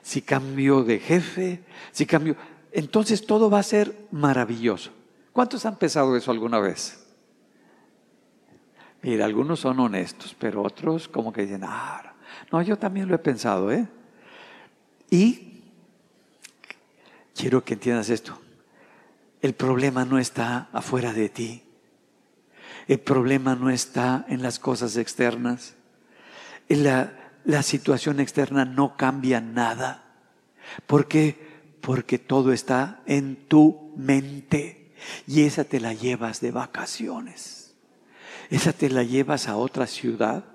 si 0.00 0.22
cambio 0.22 0.82
de 0.82 0.98
jefe, 0.98 1.64
si 1.92 2.06
cambio, 2.06 2.36
entonces 2.72 3.24
todo 3.24 3.48
va 3.48 3.60
a 3.60 3.62
ser 3.62 4.08
maravilloso. 4.10 4.90
¿Cuántos 5.32 5.64
han 5.64 5.76
pensado 5.76 6.16
eso 6.16 6.30
alguna 6.30 6.58
vez? 6.58 6.98
Mira, 9.02 9.24
algunos 9.24 9.60
son 9.60 9.78
honestos, 9.80 10.34
pero 10.38 10.62
otros 10.62 11.08
como 11.08 11.32
que 11.32 11.42
dicen, 11.42 11.62
ah, 11.64 12.14
no, 12.50 12.62
yo 12.62 12.78
también 12.78 13.08
lo 13.08 13.14
he 13.14 13.18
pensado, 13.18 13.70
¿eh? 13.70 13.86
Y 15.12 15.60
quiero 17.36 17.62
que 17.62 17.74
entiendas 17.74 18.08
esto. 18.08 18.40
El 19.42 19.52
problema 19.52 20.06
no 20.06 20.18
está 20.18 20.70
afuera 20.72 21.12
de 21.12 21.28
ti. 21.28 21.62
El 22.88 22.98
problema 22.98 23.54
no 23.54 23.68
está 23.68 24.24
en 24.30 24.40
las 24.40 24.58
cosas 24.58 24.96
externas. 24.96 25.74
La, 26.70 27.12
la 27.44 27.62
situación 27.62 28.20
externa 28.20 28.64
no 28.64 28.96
cambia 28.96 29.42
nada. 29.42 30.14
¿Por 30.86 31.08
qué? 31.08 31.76
Porque 31.82 32.18
todo 32.18 32.50
está 32.50 33.02
en 33.04 33.36
tu 33.48 33.92
mente. 33.94 34.94
Y 35.26 35.42
esa 35.42 35.64
te 35.64 35.78
la 35.78 35.92
llevas 35.92 36.40
de 36.40 36.52
vacaciones. 36.52 37.74
Esa 38.48 38.72
te 38.72 38.88
la 38.88 39.02
llevas 39.02 39.46
a 39.46 39.56
otra 39.56 39.86
ciudad. 39.86 40.51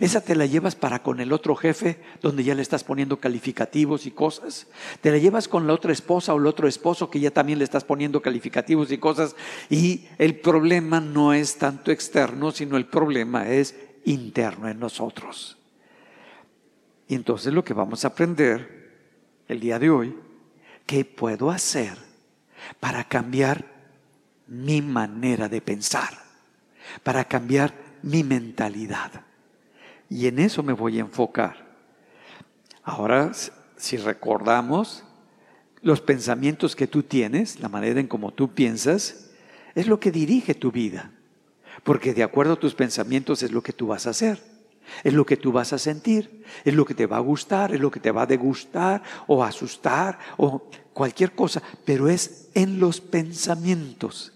Esa 0.00 0.20
te 0.20 0.34
la 0.34 0.46
llevas 0.46 0.74
para 0.74 1.02
con 1.02 1.20
el 1.20 1.32
otro 1.32 1.56
jefe, 1.56 2.00
donde 2.20 2.44
ya 2.44 2.54
le 2.54 2.62
estás 2.62 2.84
poniendo 2.84 3.18
calificativos 3.18 4.06
y 4.06 4.10
cosas. 4.10 4.66
Te 5.00 5.10
la 5.10 5.18
llevas 5.18 5.48
con 5.48 5.66
la 5.66 5.74
otra 5.74 5.92
esposa 5.92 6.34
o 6.34 6.38
el 6.38 6.46
otro 6.46 6.68
esposo 6.68 7.10
que 7.10 7.20
ya 7.20 7.30
también 7.30 7.58
le 7.58 7.64
estás 7.64 7.84
poniendo 7.84 8.22
calificativos 8.22 8.90
y 8.92 8.98
cosas. 8.98 9.36
Y 9.70 10.06
el 10.18 10.36
problema 10.40 11.00
no 11.00 11.32
es 11.32 11.56
tanto 11.58 11.90
externo, 11.90 12.52
sino 12.52 12.76
el 12.76 12.86
problema 12.86 13.48
es 13.48 13.74
interno 14.04 14.68
en 14.68 14.78
nosotros. 14.78 15.58
Y 17.08 17.14
entonces 17.14 17.52
lo 17.52 17.64
que 17.64 17.74
vamos 17.74 18.04
a 18.04 18.08
aprender 18.08 18.90
el 19.48 19.60
día 19.60 19.78
de 19.78 19.90
hoy, 19.90 20.16
¿qué 20.86 21.04
puedo 21.04 21.50
hacer 21.50 21.96
para 22.80 23.04
cambiar 23.04 23.66
mi 24.46 24.80
manera 24.82 25.48
de 25.48 25.60
pensar? 25.60 26.22
para 27.02 27.24
cambiar 27.24 27.74
mi 28.02 28.24
mentalidad. 28.24 29.10
Y 30.12 30.26
en 30.26 30.38
eso 30.38 30.62
me 30.62 30.74
voy 30.74 30.98
a 30.98 31.00
enfocar. 31.00 31.64
Ahora, 32.82 33.32
si 33.76 33.96
recordamos, 33.96 35.04
los 35.80 36.02
pensamientos 36.02 36.76
que 36.76 36.86
tú 36.86 37.02
tienes, 37.02 37.60
la 37.60 37.70
manera 37.70 37.98
en 37.98 38.08
cómo 38.08 38.30
tú 38.30 38.52
piensas, 38.52 39.30
es 39.74 39.86
lo 39.86 39.98
que 40.00 40.12
dirige 40.12 40.54
tu 40.54 40.70
vida. 40.70 41.12
Porque 41.82 42.12
de 42.12 42.22
acuerdo 42.22 42.52
a 42.52 42.60
tus 42.60 42.74
pensamientos 42.74 43.42
es 43.42 43.52
lo 43.52 43.62
que 43.62 43.72
tú 43.72 43.86
vas 43.86 44.06
a 44.06 44.10
hacer, 44.10 44.38
es 45.02 45.14
lo 45.14 45.24
que 45.24 45.38
tú 45.38 45.50
vas 45.50 45.72
a 45.72 45.78
sentir, 45.78 46.44
es 46.62 46.74
lo 46.74 46.84
que 46.84 46.94
te 46.94 47.06
va 47.06 47.16
a 47.16 47.20
gustar, 47.20 47.72
es 47.74 47.80
lo 47.80 47.90
que 47.90 48.00
te 48.00 48.10
va 48.10 48.22
a 48.22 48.26
degustar 48.26 49.02
o 49.26 49.42
asustar 49.42 50.18
o 50.36 50.68
cualquier 50.92 51.32
cosa, 51.32 51.62
pero 51.86 52.10
es 52.10 52.50
en 52.52 52.78
los 52.78 53.00
pensamientos. 53.00 54.34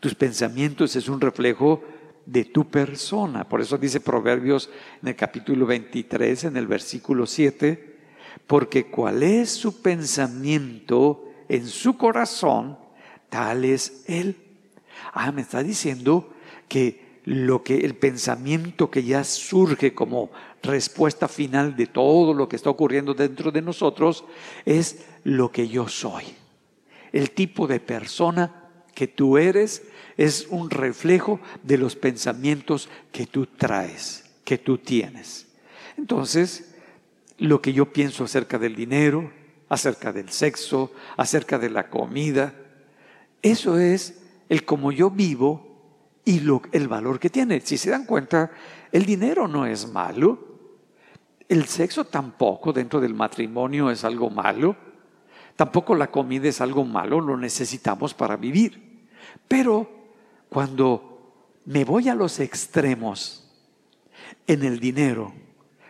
Tus 0.00 0.14
pensamientos 0.14 0.96
es 0.96 1.06
un 1.06 1.20
reflejo 1.20 1.84
de 2.28 2.44
tu 2.44 2.68
persona. 2.68 3.48
Por 3.48 3.62
eso 3.62 3.78
dice 3.78 4.00
Proverbios 4.00 4.68
en 5.02 5.08
el 5.08 5.16
capítulo 5.16 5.64
23, 5.64 6.44
en 6.44 6.58
el 6.58 6.66
versículo 6.66 7.24
7, 7.24 7.96
porque 8.46 8.90
cuál 8.90 9.22
es 9.22 9.48
su 9.50 9.80
pensamiento 9.80 11.24
en 11.48 11.66
su 11.66 11.96
corazón, 11.96 12.76
tal 13.30 13.64
es 13.64 14.04
él. 14.06 14.36
Ah, 15.14 15.32
me 15.32 15.40
está 15.40 15.62
diciendo 15.62 16.34
que 16.68 17.20
lo 17.24 17.62
que 17.62 17.78
el 17.78 17.96
pensamiento 17.96 18.90
que 18.90 19.04
ya 19.04 19.24
surge 19.24 19.94
como 19.94 20.30
respuesta 20.62 21.28
final 21.28 21.76
de 21.76 21.86
todo 21.86 22.34
lo 22.34 22.46
que 22.46 22.56
está 22.56 22.68
ocurriendo 22.68 23.14
dentro 23.14 23.50
de 23.50 23.62
nosotros 23.62 24.26
es 24.66 25.06
lo 25.24 25.50
que 25.50 25.66
yo 25.68 25.88
soy. 25.88 26.24
El 27.10 27.30
tipo 27.30 27.66
de 27.66 27.80
persona 27.80 28.67
que 28.98 29.06
tú 29.06 29.38
eres 29.38 29.84
es 30.16 30.48
un 30.50 30.70
reflejo 30.70 31.38
de 31.62 31.78
los 31.78 31.94
pensamientos 31.94 32.88
que 33.12 33.26
tú 33.26 33.46
traes, 33.46 34.28
que 34.42 34.58
tú 34.58 34.78
tienes. 34.78 35.46
Entonces, 35.96 36.74
lo 37.38 37.62
que 37.62 37.72
yo 37.72 37.92
pienso 37.92 38.24
acerca 38.24 38.58
del 38.58 38.74
dinero, 38.74 39.30
acerca 39.68 40.12
del 40.12 40.30
sexo, 40.30 40.90
acerca 41.16 41.60
de 41.60 41.70
la 41.70 41.90
comida, 41.90 42.56
eso 43.40 43.78
es 43.78 44.20
el 44.48 44.64
como 44.64 44.90
yo 44.90 45.10
vivo 45.10 45.80
y 46.24 46.40
lo, 46.40 46.60
el 46.72 46.88
valor 46.88 47.20
que 47.20 47.30
tiene. 47.30 47.60
Si 47.60 47.78
se 47.78 47.90
dan 47.90 48.04
cuenta, 48.04 48.50
el 48.90 49.06
dinero 49.06 49.46
no 49.46 49.64
es 49.64 49.86
malo, 49.86 50.58
el 51.48 51.66
sexo 51.66 52.04
tampoco 52.04 52.72
dentro 52.72 53.00
del 53.00 53.14
matrimonio 53.14 53.92
es 53.92 54.02
algo 54.02 54.28
malo, 54.28 54.74
tampoco 55.54 55.94
la 55.94 56.10
comida 56.10 56.48
es 56.48 56.60
algo 56.60 56.84
malo, 56.84 57.20
lo 57.20 57.36
necesitamos 57.36 58.12
para 58.12 58.36
vivir. 58.36 58.87
Pero 59.48 59.90
cuando 60.48 61.08
me 61.64 61.84
voy 61.84 62.08
a 62.08 62.14
los 62.14 62.38
extremos 62.38 63.50
en 64.46 64.62
el 64.62 64.78
dinero, 64.78 65.32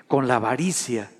con 0.06 0.26
la 0.26 0.36
avaricia, 0.36 1.10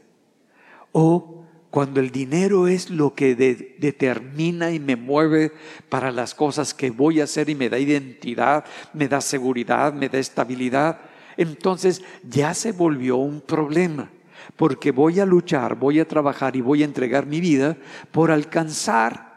o 0.93 1.45
cuando 1.71 2.01
el 2.01 2.11
dinero 2.11 2.67
es 2.67 2.89
lo 2.89 3.15
que 3.15 3.35
determina 3.35 4.71
y 4.71 4.81
me 4.81 4.97
mueve 4.97 5.53
para 5.89 6.11
las 6.11 6.35
cosas 6.35 6.73
que 6.73 6.91
voy 6.91 7.21
a 7.21 7.25
hacer 7.25 7.51
y 7.51 7.55
me 7.55 7.69
da 7.69 7.79
identidad, 7.79 8.65
me 8.95 9.07
da 9.07 9.21
seguridad, 9.21 9.93
me 9.93 10.09
da 10.09 10.19
estabilidad, 10.19 10.99
entonces 11.37 12.03
ya 12.29 12.55
se 12.55 12.73
volvió 12.73 13.17
un 13.17 13.43
problema, 13.43 14.11
porque 14.57 14.91
voy 14.91 15.21
a 15.21 15.27
luchar, 15.27 15.77
voy 15.77 16.01
a 16.01 16.09
trabajar 16.09 16.57
y 16.57 16.63
voy 16.63 16.83
a 16.83 16.87
entregar 16.87 17.27
mi 17.27 17.41
vida 17.41 17.77
por 18.11 18.31
alcanzar 18.31 19.28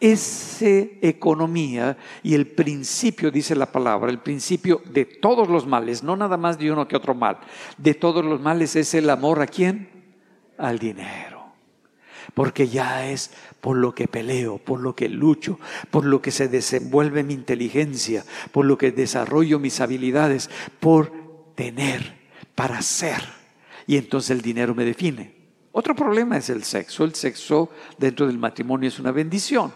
esa 0.00 0.66
economía 1.02 1.98
y 2.22 2.34
el 2.34 2.46
principio, 2.46 3.30
dice 3.30 3.54
la 3.54 3.70
palabra, 3.70 4.10
el 4.10 4.18
principio 4.18 4.80
de 4.86 5.04
todos 5.04 5.48
los 5.48 5.66
males, 5.66 6.02
no 6.02 6.16
nada 6.16 6.38
más 6.38 6.58
de 6.58 6.72
uno 6.72 6.88
que 6.88 6.96
otro 6.96 7.14
mal, 7.14 7.38
de 7.76 7.92
todos 7.94 8.24
los 8.24 8.40
males 8.40 8.74
es 8.76 8.94
el 8.94 9.10
amor 9.10 9.42
a 9.42 9.46
quién? 9.46 9.88
Al 10.56 10.78
dinero. 10.78 11.40
Porque 12.32 12.68
ya 12.68 13.10
es 13.10 13.32
por 13.60 13.76
lo 13.76 13.94
que 13.94 14.08
peleo, 14.08 14.58
por 14.58 14.80
lo 14.80 14.96
que 14.96 15.08
lucho, 15.08 15.58
por 15.90 16.06
lo 16.06 16.22
que 16.22 16.30
se 16.30 16.48
desenvuelve 16.48 17.22
mi 17.22 17.34
inteligencia, 17.34 18.24
por 18.52 18.64
lo 18.64 18.78
que 18.78 18.92
desarrollo 18.92 19.58
mis 19.58 19.80
habilidades, 19.80 20.48
por 20.78 21.12
tener, 21.54 22.16
para 22.54 22.80
ser. 22.80 23.22
Y 23.86 23.96
entonces 23.96 24.30
el 24.30 24.40
dinero 24.40 24.74
me 24.74 24.84
define. 24.84 25.34
Otro 25.72 25.94
problema 25.94 26.36
es 26.36 26.48
el 26.50 26.64
sexo. 26.64 27.04
El 27.04 27.14
sexo 27.14 27.70
dentro 27.98 28.26
del 28.26 28.38
matrimonio 28.38 28.88
es 28.88 28.98
una 28.98 29.12
bendición. 29.12 29.72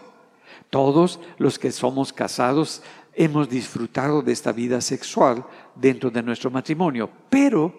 Todos 0.69 1.19
los 1.37 1.59
que 1.59 1.71
somos 1.71 2.11
casados 2.13 2.81
hemos 3.13 3.49
disfrutado 3.49 4.21
de 4.21 4.31
esta 4.31 4.51
vida 4.51 4.81
sexual 4.81 5.45
dentro 5.75 6.11
de 6.11 6.21
nuestro 6.21 6.51
matrimonio, 6.51 7.09
pero 7.29 7.73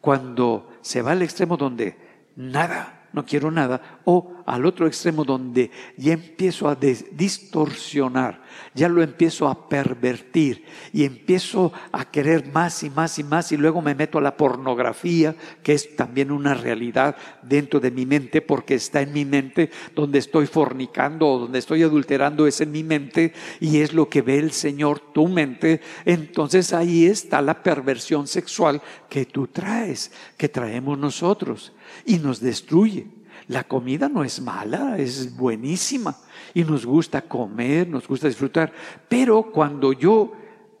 cuando 0.00 0.70
se 0.80 1.02
va 1.02 1.12
al 1.12 1.22
extremo 1.22 1.56
donde 1.56 1.96
nada 2.36 2.99
no 3.12 3.26
quiero 3.26 3.50
nada, 3.50 4.00
o 4.04 4.42
al 4.46 4.66
otro 4.66 4.86
extremo 4.86 5.24
donde 5.24 5.70
ya 5.96 6.12
empiezo 6.12 6.68
a 6.68 6.74
distorsionar, 6.76 8.42
ya 8.74 8.88
lo 8.88 9.02
empiezo 9.02 9.48
a 9.48 9.68
pervertir 9.68 10.64
y 10.92 11.04
empiezo 11.04 11.72
a 11.92 12.10
querer 12.10 12.50
más 12.52 12.82
y 12.82 12.90
más 12.90 13.18
y 13.18 13.24
más 13.24 13.52
y 13.52 13.56
luego 13.56 13.82
me 13.82 13.94
meto 13.94 14.18
a 14.18 14.22
la 14.22 14.36
pornografía, 14.36 15.34
que 15.62 15.72
es 15.72 15.96
también 15.96 16.30
una 16.30 16.54
realidad 16.54 17.16
dentro 17.42 17.80
de 17.80 17.90
mi 17.90 18.06
mente 18.06 18.42
porque 18.42 18.74
está 18.74 19.02
en 19.02 19.12
mi 19.12 19.24
mente, 19.24 19.70
donde 19.94 20.18
estoy 20.18 20.46
fornicando 20.46 21.26
o 21.28 21.38
donde 21.38 21.58
estoy 21.58 21.82
adulterando 21.82 22.46
es 22.46 22.60
en 22.60 22.72
mi 22.72 22.84
mente 22.84 23.32
y 23.60 23.80
es 23.80 23.92
lo 23.92 24.08
que 24.08 24.22
ve 24.22 24.38
el 24.38 24.52
Señor, 24.52 25.00
tu 25.12 25.28
mente, 25.28 25.80
entonces 26.04 26.72
ahí 26.72 27.06
está 27.06 27.42
la 27.42 27.62
perversión 27.62 28.26
sexual 28.26 28.80
que 29.08 29.26
tú 29.26 29.48
traes, 29.48 30.12
que 30.36 30.48
traemos 30.48 30.98
nosotros 30.98 31.72
y 32.04 32.18
nos 32.18 32.40
destruye. 32.40 33.06
La 33.48 33.64
comida 33.64 34.08
no 34.08 34.22
es 34.22 34.40
mala, 34.40 34.96
es 34.98 35.36
buenísima 35.36 36.16
y 36.54 36.64
nos 36.64 36.86
gusta 36.86 37.22
comer, 37.22 37.88
nos 37.88 38.06
gusta 38.06 38.28
disfrutar, 38.28 38.72
pero 39.08 39.50
cuando 39.50 39.92
yo 39.92 40.32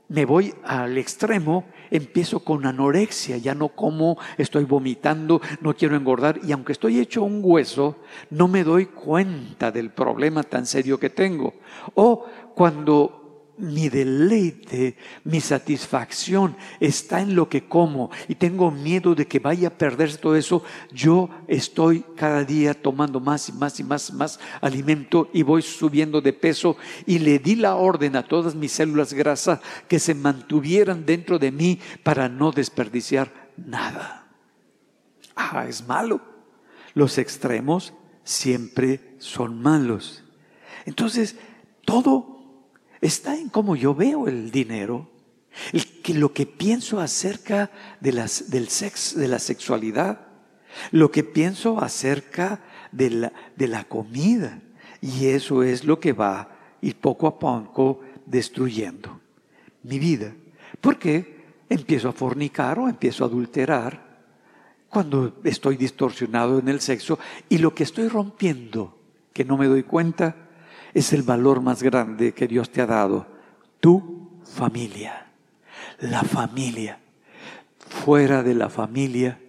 me 0.08 0.24
voy 0.24 0.52
al 0.64 0.98
extremo, 0.98 1.64
empiezo 1.90 2.40
con 2.40 2.66
anorexia, 2.66 3.36
ya 3.36 3.54
no 3.54 3.68
como, 3.68 4.18
estoy 4.38 4.64
vomitando, 4.64 5.40
no 5.60 5.74
quiero 5.74 5.96
engordar 5.96 6.40
y 6.42 6.52
aunque 6.52 6.72
estoy 6.72 6.98
hecho 6.98 7.22
un 7.22 7.40
hueso, 7.42 7.96
no 8.30 8.48
me 8.48 8.64
doy 8.64 8.86
cuenta 8.86 9.70
del 9.70 9.90
problema 9.90 10.42
tan 10.42 10.66
serio 10.66 10.98
que 10.98 11.10
tengo. 11.10 11.54
O 11.94 12.26
cuando 12.54 13.19
mi 13.60 13.88
deleite, 13.88 14.96
mi 15.24 15.40
satisfacción 15.40 16.56
está 16.80 17.20
en 17.20 17.34
lo 17.34 17.48
que 17.48 17.68
como 17.68 18.10
y 18.28 18.34
tengo 18.34 18.70
miedo 18.70 19.14
de 19.14 19.26
que 19.26 19.38
vaya 19.38 19.68
a 19.68 19.78
perder 19.78 20.16
todo 20.16 20.36
eso, 20.36 20.62
yo 20.92 21.28
estoy 21.46 22.04
cada 22.16 22.44
día 22.44 22.74
tomando 22.74 23.20
más 23.20 23.48
y 23.48 23.52
más 23.52 23.78
y 23.78 23.84
más, 23.84 24.12
más 24.12 24.40
alimento 24.60 25.30
y 25.32 25.42
voy 25.42 25.62
subiendo 25.62 26.20
de 26.20 26.32
peso 26.32 26.76
y 27.06 27.18
le 27.18 27.38
di 27.38 27.54
la 27.54 27.76
orden 27.76 28.16
a 28.16 28.22
todas 28.22 28.54
mis 28.54 28.72
células 28.72 29.12
grasas 29.12 29.60
que 29.88 29.98
se 29.98 30.14
mantuvieran 30.14 31.04
dentro 31.04 31.38
de 31.38 31.52
mí 31.52 31.78
para 32.02 32.28
no 32.28 32.52
desperdiciar 32.52 33.50
nada. 33.56 34.28
Ah, 35.36 35.66
es 35.68 35.86
malo. 35.86 36.20
Los 36.94 37.18
extremos 37.18 37.92
siempre 38.24 39.14
son 39.18 39.60
malos. 39.60 40.24
Entonces, 40.86 41.36
todo 41.84 42.29
está 43.00 43.36
en 43.36 43.48
cómo 43.48 43.76
yo 43.76 43.94
veo 43.94 44.28
el 44.28 44.50
dinero, 44.50 45.08
lo 46.14 46.32
que 46.32 46.46
pienso 46.46 47.00
acerca 47.00 47.70
de, 48.00 48.12
del 48.48 48.68
sexo, 48.68 49.18
de 49.18 49.28
la 49.28 49.38
sexualidad, 49.38 50.20
lo 50.92 51.10
que 51.10 51.24
pienso 51.24 51.82
acerca 51.82 52.60
de 52.92 53.10
la, 53.10 53.32
de 53.56 53.68
la 53.68 53.84
comida. 53.84 54.60
Y 55.00 55.26
eso 55.26 55.62
es 55.62 55.84
lo 55.84 55.98
que 55.98 56.12
va 56.12 56.56
ir 56.82 56.96
poco 56.96 57.26
a 57.26 57.38
poco 57.38 58.00
destruyendo 58.26 59.20
mi 59.82 59.98
vida. 59.98 60.32
Porque 60.80 61.40
empiezo 61.68 62.08
a 62.08 62.12
fornicar 62.12 62.78
o 62.78 62.88
empiezo 62.88 63.24
a 63.24 63.28
adulterar 63.28 64.08
cuando 64.88 65.40
estoy 65.44 65.76
distorsionado 65.76 66.58
en 66.58 66.68
el 66.68 66.80
sexo 66.80 67.18
y 67.48 67.58
lo 67.58 67.74
que 67.74 67.84
estoy 67.84 68.08
rompiendo, 68.08 68.98
que 69.32 69.44
no 69.44 69.56
me 69.56 69.66
doy 69.66 69.84
cuenta, 69.84 70.48
es 70.94 71.12
el 71.12 71.22
valor 71.22 71.60
más 71.60 71.82
grande 71.82 72.32
que 72.32 72.48
Dios 72.48 72.70
te 72.70 72.80
ha 72.80 72.86
dado, 72.86 73.26
tu 73.80 74.40
familia. 74.44 75.26
La 76.00 76.22
familia. 76.22 76.98
Fuera 77.78 78.42
de 78.42 78.54
la 78.54 78.68
familia, 78.68 79.40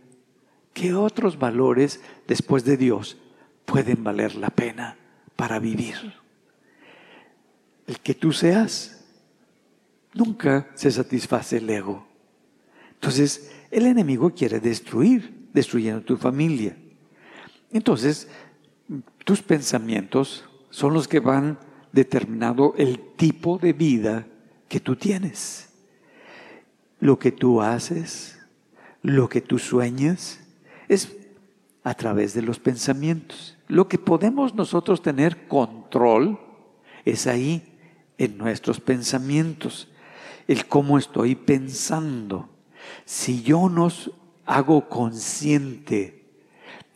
¿qué 0.74 0.94
otros 0.94 1.38
valores 1.38 2.02
después 2.28 2.66
de 2.66 2.78
Dios 2.78 3.18
pueden 3.66 4.04
valer 4.04 4.36
la 4.36 4.50
pena 4.50 4.98
para 5.36 5.60
vivir? 5.60 6.14
El 7.88 8.00
que 8.00 8.14
tú 8.14 8.32
seas, 8.32 9.06
nunca 10.14 10.70
se 10.76 10.92
satisface 10.92 11.58
el 11.58 11.70
ego. 11.70 12.08
Entonces, 12.94 13.52
el 13.70 13.86
enemigo 13.86 14.34
quiere 14.34 14.60
destruir, 14.60 15.48
destruyendo 15.54 16.02
tu 16.02 16.18
familia. 16.18 16.76
Entonces, 17.72 18.28
tus 19.24 19.42
pensamientos 19.42 20.46
son 20.72 20.94
los 20.94 21.08
que 21.08 21.20
van 21.20 21.60
determinando 21.92 22.74
el 22.78 23.14
tipo 23.16 23.58
de 23.58 23.74
vida 23.74 24.26
que 24.68 24.80
tú 24.80 24.96
tienes. 24.96 25.70
Lo 27.00 27.20
que 27.20 27.32
tú 27.32 27.62
haces, 27.62 28.40
lo 29.04 29.30
que 29.30 29.42
tú 29.42 29.60
sueñas, 29.60 30.40
es 30.88 31.16
a 31.84 31.94
través 31.94 32.34
de 32.34 32.42
los 32.42 32.60
pensamientos. 32.60 33.58
Lo 33.68 33.88
que 33.88 33.98
podemos 33.98 34.56
nosotros 34.56 35.02
tener 35.02 35.48
control 35.48 36.40
es 37.06 37.28
ahí, 37.28 37.68
en 38.18 38.38
nuestros 38.38 38.80
pensamientos, 38.80 39.92
el 40.48 40.68
cómo 40.68 41.00
estoy 41.00 41.34
pensando. 41.34 42.50
Si 43.04 43.42
yo 43.42 43.68
no 43.68 43.90
hago 44.46 44.88
consciente 44.90 46.21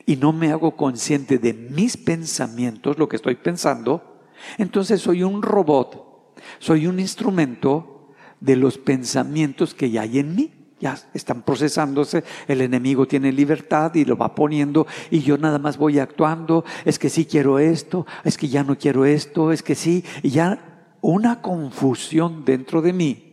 y 0.06 0.16
no 0.18 0.34
me 0.34 0.52
hago 0.52 0.76
consciente 0.76 1.38
de 1.38 1.54
mis 1.54 1.98
pensamientos, 1.98 2.98
lo 2.98 3.10
que 3.10 3.16
estoy 3.16 3.36
pensando, 3.36 4.20
entonces 4.58 5.02
soy 5.02 5.24
un 5.24 5.42
robot, 5.42 6.34
soy 6.60 6.88
un 6.88 7.00
instrumento 7.00 8.14
de 8.40 8.56
los 8.56 8.78
pensamientos 8.78 9.74
que 9.74 9.90
ya 9.90 10.02
hay 10.02 10.20
en 10.20 10.36
mí. 10.36 10.52
Ya 10.78 11.00
están 11.14 11.42
procesándose, 11.42 12.26
el 12.50 12.60
enemigo 12.60 13.08
tiene 13.08 13.32
libertad 13.32 13.96
y 13.96 14.04
lo 14.04 14.18
va 14.18 14.36
poniendo 14.36 14.86
y 15.10 15.22
yo 15.22 15.38
nada 15.38 15.58
más 15.58 15.78
voy 15.78 16.00
actuando, 16.00 16.66
es 16.84 17.00
que 17.00 17.10
sí 17.10 17.26
quiero 17.26 17.60
esto, 17.60 18.06
es 18.26 18.38
que 18.38 18.50
ya 18.50 18.62
no 18.64 18.78
quiero 18.78 19.06
esto, 19.06 19.54
es 19.54 19.64
que 19.64 19.74
sí, 19.74 20.04
y 20.22 20.32
ya 20.32 20.86
una 21.00 21.42
confusión 21.42 22.44
dentro 22.44 22.82
de 22.82 22.92
mí 22.92 23.26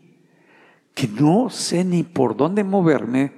que 0.95 1.09
no 1.09 1.51
sé 1.51 1.85
ni 1.85 2.05
por 2.05 2.37
dónde 2.37 2.63
moverme 2.65 3.33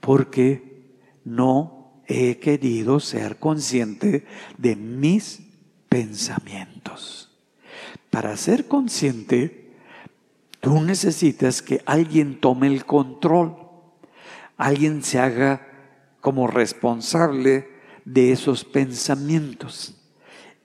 porque 0.00 0.96
no 1.24 1.81
he 2.12 2.38
querido 2.38 3.00
ser 3.00 3.36
consciente 3.36 4.26
de 4.58 4.76
mis 4.76 5.40
pensamientos. 5.88 7.30
Para 8.10 8.36
ser 8.36 8.68
consciente, 8.68 9.72
tú 10.60 10.80
necesitas 10.82 11.62
que 11.62 11.82
alguien 11.86 12.40
tome 12.40 12.66
el 12.66 12.84
control, 12.84 13.56
alguien 14.56 15.02
se 15.02 15.18
haga 15.18 15.66
como 16.20 16.46
responsable 16.46 17.68
de 18.04 18.32
esos 18.32 18.64
pensamientos. 18.64 19.96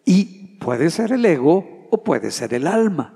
Y 0.06 0.58
puede 0.60 0.90
ser 0.90 1.12
el 1.12 1.26
ego 1.26 1.88
o 1.90 2.04
puede 2.04 2.32
ser 2.32 2.54
el 2.54 2.68
alma. 2.68 3.14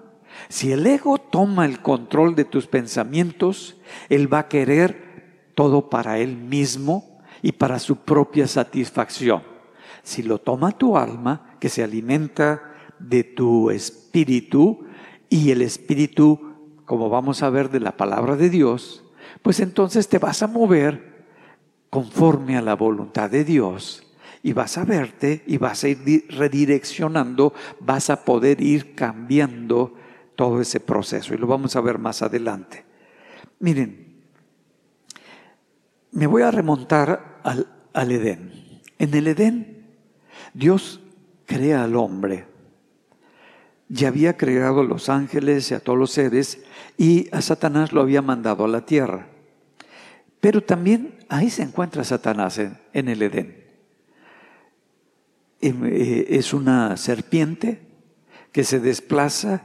Si 0.49 0.71
el 0.71 0.85
ego 0.87 1.17
toma 1.17 1.65
el 1.65 1.81
control 1.81 2.35
de 2.35 2.45
tus 2.45 2.67
pensamientos, 2.67 3.77
él 4.09 4.31
va 4.31 4.39
a 4.39 4.47
querer 4.47 5.51
todo 5.55 5.89
para 5.89 6.19
él 6.19 6.37
mismo 6.37 7.10
y 7.41 7.51
para 7.53 7.79
su 7.79 7.97
propia 7.97 8.47
satisfacción. 8.47 9.43
Si 10.03 10.23
lo 10.23 10.39
toma 10.39 10.71
tu 10.71 10.97
alma, 10.97 11.55
que 11.59 11.69
se 11.69 11.83
alimenta 11.83 12.73
de 12.99 13.23
tu 13.23 13.69
espíritu, 13.69 14.85
y 15.31 15.51
el 15.51 15.61
espíritu, 15.61 16.39
como 16.85 17.09
vamos 17.09 17.41
a 17.41 17.49
ver 17.49 17.69
de 17.69 17.79
la 17.79 17.95
palabra 17.95 18.35
de 18.35 18.49
Dios, 18.49 19.05
pues 19.41 19.61
entonces 19.61 20.09
te 20.09 20.19
vas 20.19 20.43
a 20.43 20.47
mover 20.47 21.25
conforme 21.89 22.57
a 22.57 22.61
la 22.61 22.75
voluntad 22.75 23.29
de 23.29 23.45
Dios 23.45 24.03
y 24.43 24.53
vas 24.53 24.77
a 24.77 24.83
verte 24.83 25.43
y 25.47 25.57
vas 25.57 25.83
a 25.83 25.87
ir 25.87 26.25
redireccionando, 26.29 27.53
vas 27.79 28.09
a 28.09 28.25
poder 28.25 28.61
ir 28.61 28.93
cambiando 28.93 29.93
todo 30.35 30.59
ese 30.59 30.79
proceso 30.79 31.33
y 31.33 31.37
lo 31.37 31.47
vamos 31.47 31.75
a 31.75 31.81
ver 31.81 31.97
más 31.97 32.21
adelante. 32.21 32.83
Miren, 33.59 34.21
me 36.11 36.27
voy 36.27 36.41
a 36.41 36.51
remontar 36.51 37.30
al, 37.43 38.11
Edén. 38.11 38.51
En 38.99 39.13
el 39.13 39.27
Edén, 39.27 39.85
Dios 40.53 41.01
crea 41.45 41.83
al 41.83 41.95
hombre. 41.95 42.45
Ya 43.89 44.07
había 44.07 44.37
creado 44.37 44.81
a 44.81 44.85
los 44.85 45.09
ángeles 45.09 45.69
y 45.71 45.73
a 45.73 45.79
todos 45.79 45.99
los 45.99 46.11
seres 46.11 46.63
y 46.97 47.27
a 47.31 47.41
Satanás 47.41 47.91
lo 47.91 48.01
había 48.01 48.21
mandado 48.21 48.65
a 48.65 48.67
la 48.67 48.85
tierra. 48.85 49.27
Pero 50.39 50.61
también 50.61 51.19
ahí 51.29 51.49
se 51.49 51.63
encuentra 51.63 52.03
Satanás 52.03 52.59
en, 52.59 53.07
el 53.07 53.21
Edén. 53.21 53.63
Em, 55.59 55.85
eh, 55.85 56.25
es 56.29 56.53
una 56.53 56.97
serpiente 56.97 57.81
que 58.51 58.63
se 58.63 58.79
desplaza 58.79 59.63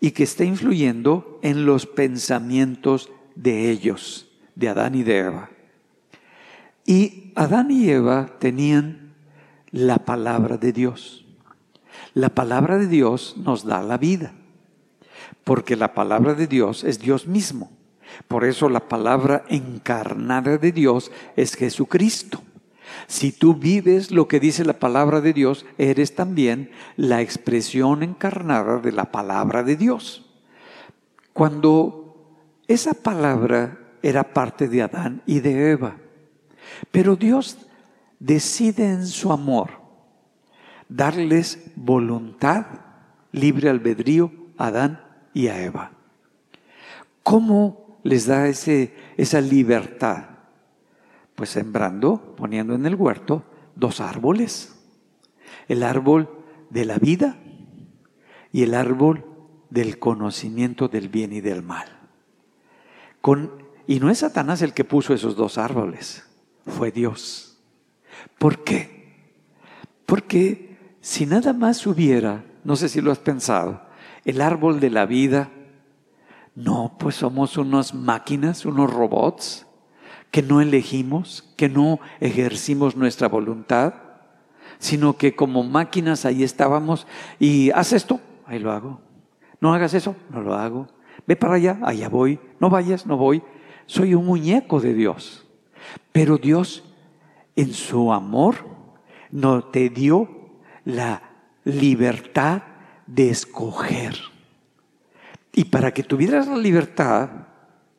y 0.00 0.12
que 0.12 0.24
está 0.24 0.44
influyendo 0.44 1.38
en 1.42 1.66
los 1.66 1.86
pensamientos 1.86 3.10
de 3.34 3.70
ellos, 3.70 4.30
de 4.54 4.68
Adán 4.68 4.94
y 4.94 5.02
de 5.02 5.18
Eva. 5.18 5.50
Y 6.86 7.32
Adán 7.34 7.70
y 7.70 7.88
Eva 7.90 8.30
tenían 8.38 9.14
la 9.70 9.98
palabra 9.98 10.56
de 10.56 10.72
Dios. 10.72 11.24
La 12.12 12.28
palabra 12.28 12.78
de 12.78 12.86
Dios 12.86 13.34
nos 13.36 13.64
da 13.64 13.82
la 13.82 13.98
vida, 13.98 14.32
porque 15.42 15.76
la 15.76 15.94
palabra 15.94 16.34
de 16.34 16.46
Dios 16.46 16.84
es 16.84 16.98
Dios 17.00 17.26
mismo. 17.26 17.72
Por 18.28 18.44
eso 18.44 18.68
la 18.68 18.88
palabra 18.88 19.44
encarnada 19.48 20.58
de 20.58 20.72
Dios 20.72 21.10
es 21.36 21.54
Jesucristo. 21.56 22.42
Si 23.06 23.32
tú 23.32 23.54
vives 23.54 24.10
lo 24.10 24.28
que 24.28 24.38
dice 24.38 24.64
la 24.64 24.78
palabra 24.78 25.20
de 25.20 25.32
Dios, 25.32 25.66
eres 25.78 26.14
también 26.14 26.70
la 26.96 27.22
expresión 27.22 28.02
encarnada 28.02 28.78
de 28.78 28.92
la 28.92 29.10
palabra 29.10 29.62
de 29.62 29.76
Dios. 29.76 30.30
Cuando 31.32 32.38
esa 32.68 32.94
palabra 32.94 33.78
era 34.02 34.32
parte 34.32 34.68
de 34.68 34.82
Adán 34.82 35.22
y 35.26 35.40
de 35.40 35.72
Eva, 35.72 35.96
pero 36.90 37.16
Dios 37.16 37.58
decide 38.18 38.90
en 38.90 39.06
su 39.06 39.32
amor 39.32 39.70
darles 40.88 41.72
voluntad, 41.76 42.66
libre 43.32 43.68
albedrío 43.68 44.32
a 44.56 44.66
Adán 44.66 45.04
y 45.32 45.48
a 45.48 45.62
Eva. 45.62 45.92
¿Cómo 47.22 47.98
les 48.02 48.26
da 48.26 48.48
ese, 48.48 48.94
esa 49.16 49.40
libertad? 49.40 50.24
Pues 51.34 51.50
sembrando, 51.50 52.34
poniendo 52.36 52.74
en 52.74 52.86
el 52.86 52.94
huerto 52.94 53.44
dos 53.74 54.00
árboles. 54.00 54.70
El 55.68 55.82
árbol 55.82 56.30
de 56.70 56.84
la 56.84 56.98
vida 56.98 57.38
y 58.52 58.62
el 58.62 58.74
árbol 58.74 59.24
del 59.70 59.98
conocimiento 59.98 60.88
del 60.88 61.08
bien 61.08 61.32
y 61.32 61.40
del 61.40 61.62
mal. 61.62 61.88
Y 63.86 64.00
no 64.00 64.10
es 64.10 64.18
Satanás 64.18 64.62
el 64.62 64.74
que 64.74 64.84
puso 64.84 65.14
esos 65.14 65.36
dos 65.36 65.58
árboles, 65.58 66.24
fue 66.66 66.90
Dios. 66.90 67.58
¿Por 68.38 68.64
qué? 68.64 69.16
Porque 70.06 70.76
si 71.00 71.26
nada 71.26 71.52
más 71.52 71.86
hubiera, 71.86 72.44
no 72.64 72.76
sé 72.76 72.88
si 72.88 73.00
lo 73.00 73.12
has 73.12 73.18
pensado, 73.18 73.82
el 74.24 74.40
árbol 74.40 74.80
de 74.80 74.90
la 74.90 75.06
vida, 75.06 75.50
no, 76.54 76.96
pues 76.98 77.16
somos 77.16 77.58
unas 77.58 77.94
máquinas, 77.94 78.64
unos 78.64 78.92
robots 78.92 79.66
que 80.30 80.42
no 80.42 80.60
elegimos, 80.60 81.52
que 81.56 81.68
no 81.68 82.00
ejercimos 82.20 82.96
nuestra 82.96 83.28
voluntad, 83.28 83.94
sino 84.78 85.16
que 85.16 85.34
como 85.34 85.62
máquinas 85.62 86.24
ahí 86.24 86.42
estábamos 86.42 87.06
y 87.38 87.70
haz 87.70 87.92
esto, 87.92 88.20
ahí 88.46 88.58
lo 88.58 88.72
hago. 88.72 89.00
No 89.60 89.72
hagas 89.72 89.94
eso, 89.94 90.16
no 90.30 90.40
lo 90.42 90.54
hago. 90.54 90.88
Ve 91.26 91.36
para 91.36 91.54
allá, 91.54 91.78
allá 91.82 92.08
voy. 92.08 92.38
No 92.60 92.68
vayas, 92.68 93.06
no 93.06 93.16
voy. 93.16 93.42
Soy 93.86 94.14
un 94.14 94.26
muñeco 94.26 94.80
de 94.80 94.94
Dios. 94.94 95.43
Pero 96.12 96.38
Dios, 96.38 96.84
en 97.56 97.72
su 97.72 98.12
amor, 98.12 98.56
no 99.30 99.64
te 99.64 99.88
dio 99.88 100.28
la 100.84 101.22
libertad 101.64 102.62
de 103.06 103.30
escoger. 103.30 104.16
Y 105.52 105.64
para 105.64 105.92
que 105.92 106.02
tuvieras 106.02 106.46
la 106.46 106.56
libertad, 106.56 107.30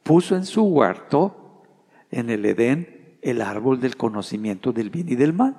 puso 0.03 0.35
en 0.35 0.45
su 0.45 0.63
huerto, 0.63 1.63
en 2.11 2.29
el 2.29 2.45
Edén, 2.45 3.17
el 3.21 3.41
árbol 3.41 3.79
del 3.79 3.97
conocimiento 3.97 4.71
del 4.71 4.89
bien 4.89 5.09
y 5.09 5.15
del 5.15 5.33
mal. 5.33 5.57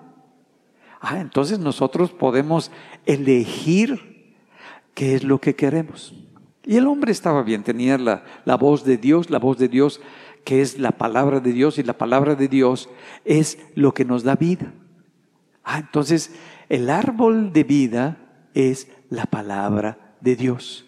Ah, 1.00 1.20
entonces 1.20 1.58
nosotros 1.58 2.12
podemos 2.12 2.70
elegir 3.04 4.34
qué 4.94 5.14
es 5.14 5.24
lo 5.24 5.40
que 5.40 5.54
queremos. 5.54 6.14
Y 6.64 6.76
el 6.76 6.86
hombre 6.86 7.12
estaba 7.12 7.42
bien, 7.42 7.62
tenía 7.62 7.98
la, 7.98 8.24
la 8.44 8.56
voz 8.56 8.84
de 8.84 8.96
Dios, 8.96 9.30
la 9.30 9.38
voz 9.38 9.58
de 9.58 9.68
Dios 9.68 10.00
que 10.46 10.62
es 10.62 10.78
la 10.78 10.92
palabra 10.92 11.40
de 11.40 11.52
Dios 11.52 11.76
y 11.76 11.82
la 11.82 11.98
palabra 11.98 12.36
de 12.36 12.46
Dios 12.46 12.88
es 13.24 13.58
lo 13.74 13.92
que 13.92 14.04
nos 14.04 14.22
da 14.22 14.36
vida. 14.36 14.72
Ah, 15.64 15.78
entonces 15.80 16.36
el 16.68 16.88
árbol 16.88 17.52
de 17.52 17.64
vida 17.64 18.18
es 18.54 18.86
la 19.10 19.26
palabra 19.26 20.14
de 20.20 20.36
Dios. 20.36 20.86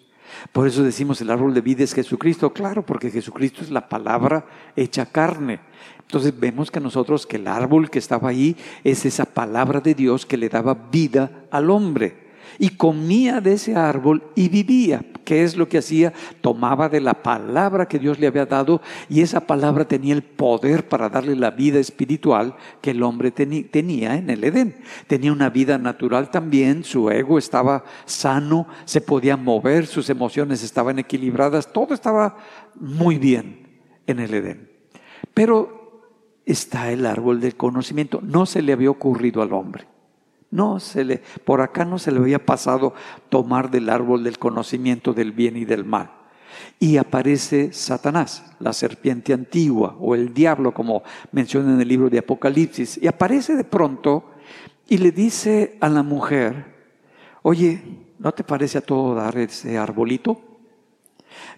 Por 0.53 0.65
eso 0.65 0.81
decimos 0.81 1.19
el 1.19 1.29
árbol 1.29 1.53
de 1.53 1.59
vida 1.59 1.83
es 1.83 1.93
Jesucristo, 1.93 2.53
claro, 2.53 2.85
porque 2.85 3.11
Jesucristo 3.11 3.61
es 3.61 3.69
la 3.69 3.89
palabra 3.89 4.45
hecha 4.77 5.07
carne. 5.07 5.59
Entonces 5.99 6.39
vemos 6.39 6.71
que 6.71 6.79
nosotros 6.79 7.27
que 7.27 7.35
el 7.35 7.47
árbol 7.47 7.89
que 7.89 7.99
estaba 7.99 8.29
ahí 8.29 8.55
es 8.85 9.05
esa 9.05 9.25
palabra 9.25 9.81
de 9.81 9.93
Dios 9.93 10.25
que 10.25 10.37
le 10.37 10.47
daba 10.47 10.73
vida 10.73 11.47
al 11.51 11.69
hombre 11.69 12.29
y 12.59 12.69
comía 12.69 13.41
de 13.41 13.53
ese 13.53 13.75
árbol 13.75 14.23
y 14.35 14.47
vivía. 14.47 15.03
¿Qué 15.23 15.43
es 15.43 15.57
lo 15.57 15.67
que 15.67 15.79
hacía? 15.79 16.13
Tomaba 16.41 16.89
de 16.89 17.01
la 17.01 17.21
palabra 17.23 17.87
que 17.87 17.99
Dios 17.99 18.19
le 18.19 18.27
había 18.27 18.45
dado 18.45 18.81
y 19.09 19.21
esa 19.21 19.41
palabra 19.41 19.87
tenía 19.87 20.13
el 20.13 20.23
poder 20.23 20.87
para 20.87 21.09
darle 21.09 21.35
la 21.35 21.51
vida 21.51 21.79
espiritual 21.79 22.55
que 22.81 22.91
el 22.91 23.03
hombre 23.03 23.31
tenía 23.31 24.15
en 24.15 24.29
el 24.29 24.43
Edén. 24.43 24.77
Tenía 25.07 25.31
una 25.31 25.49
vida 25.49 25.77
natural 25.77 26.31
también, 26.31 26.83
su 26.83 27.09
ego 27.09 27.37
estaba 27.37 27.83
sano, 28.05 28.67
se 28.85 29.01
podía 29.01 29.37
mover, 29.37 29.87
sus 29.87 30.09
emociones 30.09 30.63
estaban 30.63 30.99
equilibradas, 30.99 31.73
todo 31.73 31.93
estaba 31.93 32.37
muy 32.75 33.17
bien 33.17 33.67
en 34.07 34.19
el 34.19 34.33
Edén. 34.33 34.69
Pero 35.33 36.11
está 36.45 36.91
el 36.91 37.05
árbol 37.05 37.41
del 37.41 37.55
conocimiento, 37.55 38.21
no 38.23 38.45
se 38.45 38.61
le 38.61 38.73
había 38.73 38.89
ocurrido 38.89 39.41
al 39.41 39.53
hombre. 39.53 39.88
No 40.51 40.79
se 40.79 41.03
le, 41.03 41.21
por 41.45 41.61
acá 41.61 41.85
no 41.85 41.99
se 41.99 42.11
le 42.11 42.19
había 42.19 42.43
pasado 42.43 42.93
tomar 43.29 43.69
del 43.69 43.89
árbol 43.89 44.23
del 44.23 44.39
conocimiento 44.39 45.13
del 45.13 45.31
bien 45.31 45.57
y 45.57 45.65
del 45.65 45.85
mal. 45.85 46.11
Y 46.79 46.97
aparece 46.97 47.71
Satanás, 47.71 48.43
la 48.59 48.73
serpiente 48.73 49.33
antigua 49.33 49.95
o 49.99 50.15
el 50.15 50.33
diablo, 50.33 50.73
como 50.73 51.03
menciona 51.31 51.73
en 51.73 51.81
el 51.81 51.87
libro 51.87 52.09
de 52.09 52.19
Apocalipsis. 52.19 52.99
Y 53.01 53.07
aparece 53.07 53.55
de 53.55 53.63
pronto 53.63 54.31
y 54.87 54.97
le 54.97 55.11
dice 55.11 55.77
a 55.81 55.89
la 55.89 56.01
mujer, 56.01 56.65
oye, 57.43 57.81
¿no 58.17 58.31
te 58.31 58.43
parece 58.43 58.79
a 58.79 58.81
todo 58.81 59.13
dar 59.13 59.37
ese 59.37 59.77
arbolito? 59.77 60.48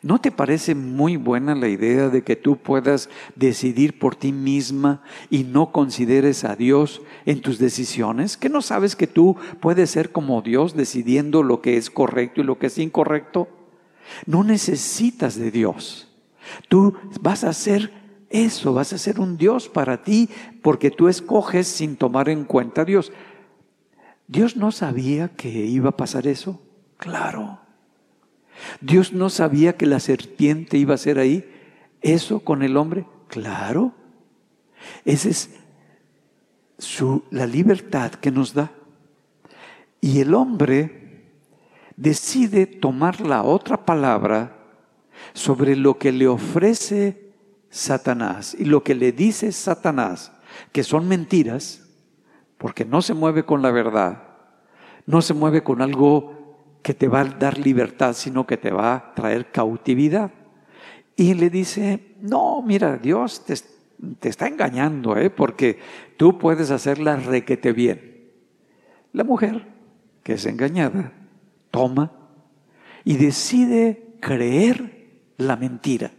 ¿No 0.01 0.19
te 0.19 0.31
parece 0.31 0.73
muy 0.73 1.15
buena 1.15 1.53
la 1.53 1.67
idea 1.67 2.09
de 2.09 2.23
que 2.23 2.35
tú 2.35 2.57
puedas 2.57 3.09
decidir 3.35 3.99
por 3.99 4.15
ti 4.15 4.31
misma 4.31 5.03
y 5.29 5.43
no 5.43 5.71
consideres 5.71 6.43
a 6.43 6.55
Dios 6.55 7.01
en 7.25 7.41
tus 7.41 7.59
decisiones? 7.59 8.35
¿Que 8.35 8.49
no 8.49 8.61
sabes 8.61 8.95
que 8.95 9.07
tú 9.07 9.37
puedes 9.59 9.91
ser 9.91 10.11
como 10.11 10.41
Dios 10.41 10.75
decidiendo 10.75 11.43
lo 11.43 11.61
que 11.61 11.77
es 11.77 11.89
correcto 11.89 12.41
y 12.41 12.43
lo 12.43 12.57
que 12.57 12.67
es 12.67 12.77
incorrecto? 12.77 13.47
No 14.25 14.43
necesitas 14.43 15.35
de 15.35 15.51
Dios. 15.51 16.09
Tú 16.67 16.95
vas 17.21 17.43
a 17.43 17.53
ser 17.53 17.93
eso, 18.29 18.73
vas 18.73 18.93
a 18.93 18.97
ser 18.97 19.19
un 19.19 19.37
Dios 19.37 19.69
para 19.69 20.01
ti 20.03 20.29
porque 20.61 20.89
tú 20.89 21.07
escoges 21.07 21.67
sin 21.67 21.95
tomar 21.95 22.29
en 22.29 22.45
cuenta 22.45 22.81
a 22.81 22.85
Dios. 22.85 23.11
¿Dios 24.27 24.55
no 24.55 24.71
sabía 24.71 25.29
que 25.29 25.49
iba 25.49 25.89
a 25.89 25.97
pasar 25.97 26.25
eso? 26.27 26.61
Claro. 26.97 27.60
Dios 28.79 29.13
no 29.13 29.29
sabía 29.29 29.77
que 29.77 29.85
la 29.85 29.99
serpiente 29.99 30.77
iba 30.77 30.95
a 30.95 30.99
ser 30.99 31.19
ahí. 31.19 31.49
¿Eso 32.01 32.39
con 32.39 32.63
el 32.63 32.77
hombre? 32.77 33.05
Claro. 33.27 33.93
Esa 35.05 35.29
es 35.29 35.49
su, 36.77 37.23
la 37.29 37.45
libertad 37.45 38.11
que 38.11 38.31
nos 38.31 38.53
da. 38.53 38.71
Y 39.99 40.19
el 40.19 40.33
hombre 40.33 41.27
decide 41.95 42.65
tomar 42.65 43.21
la 43.21 43.43
otra 43.43 43.85
palabra 43.85 44.57
sobre 45.33 45.75
lo 45.75 45.97
que 45.99 46.11
le 46.11 46.27
ofrece 46.27 47.31
Satanás 47.69 48.55
y 48.57 48.65
lo 48.65 48.83
que 48.83 48.95
le 48.95 49.11
dice 49.11 49.51
Satanás, 49.51 50.31
que 50.71 50.83
son 50.83 51.07
mentiras, 51.07 51.87
porque 52.57 52.85
no 52.85 53.01
se 53.01 53.13
mueve 53.13 53.45
con 53.45 53.61
la 53.61 53.71
verdad, 53.71 54.23
no 55.05 55.21
se 55.21 55.33
mueve 55.33 55.63
con 55.63 55.81
algo 55.81 56.40
que 56.81 56.93
te 56.93 57.07
va 57.07 57.21
a 57.21 57.25
dar 57.25 57.57
libertad, 57.57 58.13
sino 58.13 58.45
que 58.45 58.57
te 58.57 58.71
va 58.71 58.95
a 58.95 59.13
traer 59.13 59.51
cautividad. 59.51 60.31
Y 61.15 61.33
le 61.33 61.49
dice, 61.49 62.15
no, 62.21 62.61
mira, 62.61 62.97
Dios 62.97 63.45
te, 63.45 63.55
te 64.19 64.29
está 64.29 64.47
engañando, 64.47 65.15
¿eh? 65.17 65.29
porque 65.29 65.79
tú 66.17 66.37
puedes 66.37 66.71
hacerla 66.71 67.15
requete 67.17 67.73
bien. 67.73 68.29
La 69.13 69.23
mujer, 69.23 69.67
que 70.23 70.33
es 70.33 70.45
engañada, 70.45 71.11
toma 71.69 72.11
y 73.03 73.17
decide 73.17 74.15
creer 74.19 75.09
la 75.37 75.55
mentira. 75.55 76.11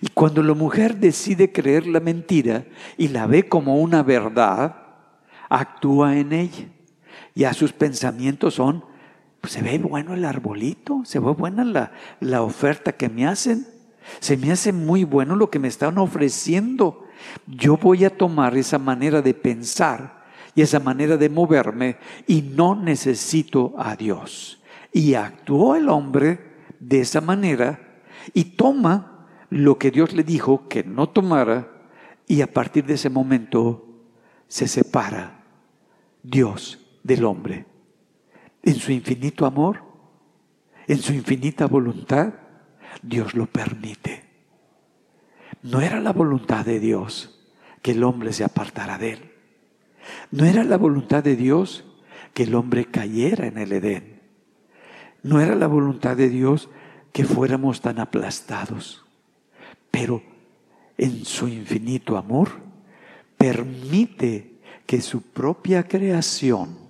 Y 0.00 0.08
cuando 0.08 0.42
la 0.42 0.54
mujer 0.54 0.96
decide 0.96 1.52
creer 1.52 1.86
la 1.86 2.00
mentira 2.00 2.64
y 2.96 3.08
la 3.08 3.26
ve 3.26 3.48
como 3.48 3.76
una 3.76 4.02
verdad, 4.02 4.76
actúa 5.48 6.16
en 6.16 6.32
ella. 6.32 6.66
Ya 7.34 7.52
sus 7.52 7.72
pensamientos 7.72 8.54
son 8.54 8.84
pues 9.40 9.52
se 9.52 9.62
ve 9.62 9.78
bueno 9.78 10.14
el 10.14 10.24
arbolito, 10.24 11.02
se 11.04 11.18
ve 11.18 11.30
buena 11.32 11.64
la, 11.64 11.92
la 12.20 12.42
oferta 12.42 12.92
que 12.92 13.08
me 13.08 13.26
hacen, 13.26 13.66
se 14.20 14.36
me 14.36 14.50
hace 14.50 14.72
muy 14.72 15.04
bueno 15.04 15.36
lo 15.36 15.50
que 15.50 15.58
me 15.58 15.68
están 15.68 15.98
ofreciendo. 15.98 17.06
Yo 17.46 17.76
voy 17.76 18.04
a 18.04 18.16
tomar 18.16 18.56
esa 18.56 18.78
manera 18.78 19.22
de 19.22 19.34
pensar 19.34 20.24
y 20.54 20.62
esa 20.62 20.80
manera 20.80 21.16
de 21.16 21.28
moverme 21.28 21.98
y 22.26 22.42
no 22.42 22.74
necesito 22.74 23.74
a 23.78 23.96
Dios. 23.96 24.60
Y 24.92 25.14
actuó 25.14 25.76
el 25.76 25.88
hombre 25.88 26.40
de 26.80 27.00
esa 27.00 27.20
manera 27.20 28.00
y 28.34 28.44
toma 28.44 29.26
lo 29.50 29.78
que 29.78 29.90
Dios 29.90 30.12
le 30.14 30.24
dijo 30.24 30.68
que 30.68 30.84
no 30.84 31.08
tomara 31.08 31.68
y 32.26 32.40
a 32.40 32.52
partir 32.52 32.84
de 32.84 32.94
ese 32.94 33.10
momento 33.10 33.86
se 34.48 34.66
separa 34.66 35.44
Dios 36.22 36.78
del 37.02 37.24
hombre 37.24 37.67
en 38.62 38.74
su 38.74 38.92
infinito 38.92 39.46
amor, 39.46 39.82
en 40.86 40.98
su 40.98 41.12
infinita 41.12 41.66
voluntad, 41.66 42.34
Dios 43.02 43.34
lo 43.34 43.46
permite. 43.46 44.24
No 45.62 45.80
era 45.80 46.00
la 46.00 46.12
voluntad 46.12 46.64
de 46.64 46.80
Dios 46.80 47.38
que 47.82 47.92
el 47.92 48.04
hombre 48.04 48.32
se 48.32 48.44
apartara 48.44 48.98
de 48.98 49.12
él. 49.12 49.32
No 50.30 50.44
era 50.44 50.64
la 50.64 50.78
voluntad 50.78 51.22
de 51.22 51.36
Dios 51.36 51.84
que 52.32 52.44
el 52.44 52.54
hombre 52.54 52.86
cayera 52.86 53.46
en 53.46 53.58
el 53.58 53.72
Edén. 53.72 54.22
No 55.22 55.40
era 55.40 55.54
la 55.54 55.66
voluntad 55.66 56.16
de 56.16 56.28
Dios 56.28 56.70
que 57.12 57.24
fuéramos 57.24 57.80
tan 57.80 57.98
aplastados. 57.98 59.04
Pero 59.90 60.22
en 60.96 61.24
su 61.24 61.48
infinito 61.48 62.16
amor 62.16 62.50
permite 63.36 64.58
que 64.86 65.00
su 65.00 65.22
propia 65.22 65.86
creación 65.86 66.87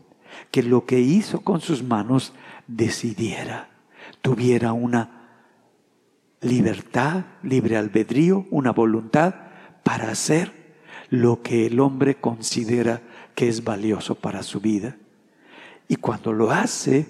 que 0.51 0.63
lo 0.63 0.87
que 0.87 1.01
hizo 1.01 1.41
con 1.41 1.61
sus 1.61 1.83
manos 1.83 2.33
decidiera, 2.67 3.69
tuviera 4.23 4.73
una 4.73 5.19
libertad, 6.41 7.25
libre 7.43 7.77
albedrío, 7.77 8.47
una 8.51 8.73
voluntad 8.73 9.35
para 9.83 10.11
hacer 10.11 10.53
lo 11.11 11.43
que 11.43 11.67
el 11.67 11.81
hombre 11.81 12.17
considera 12.17 13.03
que 13.35 13.49
es 13.49 13.65
valioso 13.65 14.15
para 14.15 14.43
su 14.43 14.61
vida. 14.61 14.97
Y 15.89 15.97
cuando 15.97 16.33
lo 16.33 16.51
hace, 16.51 17.07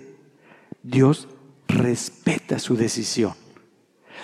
Dios 0.82 1.28
respeta 1.66 2.59
su 2.59 2.76
decisión. 2.76 3.34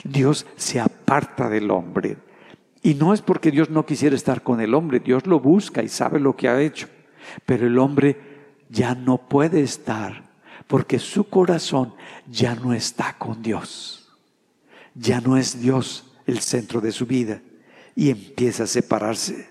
Dios 0.04 0.46
se 0.56 0.80
aparta 0.80 1.48
del 1.48 1.70
hombre. 1.70 2.16
Y 2.82 2.94
no 2.94 3.14
es 3.14 3.22
porque 3.22 3.50
Dios 3.50 3.70
no 3.70 3.86
quisiera 3.86 4.14
estar 4.14 4.42
con 4.42 4.60
el 4.60 4.74
hombre, 4.74 5.00
Dios 5.00 5.26
lo 5.26 5.40
busca 5.40 5.82
y 5.82 5.88
sabe 5.88 6.20
lo 6.20 6.36
que 6.36 6.48
ha 6.48 6.60
hecho. 6.60 6.88
Pero 7.46 7.66
el 7.66 7.78
hombre 7.78 8.33
ya 8.74 8.94
no 8.94 9.18
puede 9.28 9.62
estar 9.62 10.24
porque 10.66 10.98
su 10.98 11.28
corazón 11.28 11.94
ya 12.26 12.54
no 12.54 12.74
está 12.74 13.16
con 13.16 13.42
Dios. 13.42 14.08
Ya 14.94 15.20
no 15.20 15.36
es 15.36 15.60
Dios 15.60 16.12
el 16.26 16.40
centro 16.40 16.80
de 16.80 16.92
su 16.92 17.06
vida 17.06 17.40
y 17.94 18.10
empieza 18.10 18.64
a 18.64 18.66
separarse. 18.66 19.48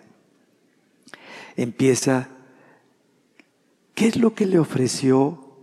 Empieza, 1.55 2.27
¿qué 3.95 4.07
es 4.07 4.17
lo 4.17 4.33
que 4.33 4.45
le 4.45 4.59
ofreció 4.59 5.55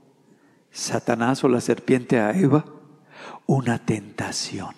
Satanás 0.70 1.44
o 1.44 1.48
la 1.48 1.60
serpiente 1.60 2.18
a 2.18 2.30
Eva? 2.32 2.64
Una 3.46 3.84
tentación. 3.84 4.74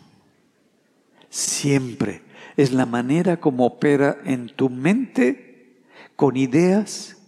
Siempre 1.28 2.22
es 2.56 2.72
la 2.72 2.86
manera 2.86 3.38
como 3.38 3.66
opera 3.66 4.18
en 4.24 4.48
tu 4.48 4.70
mente 4.70 5.82
con 6.16 6.36
ideas 6.36 7.18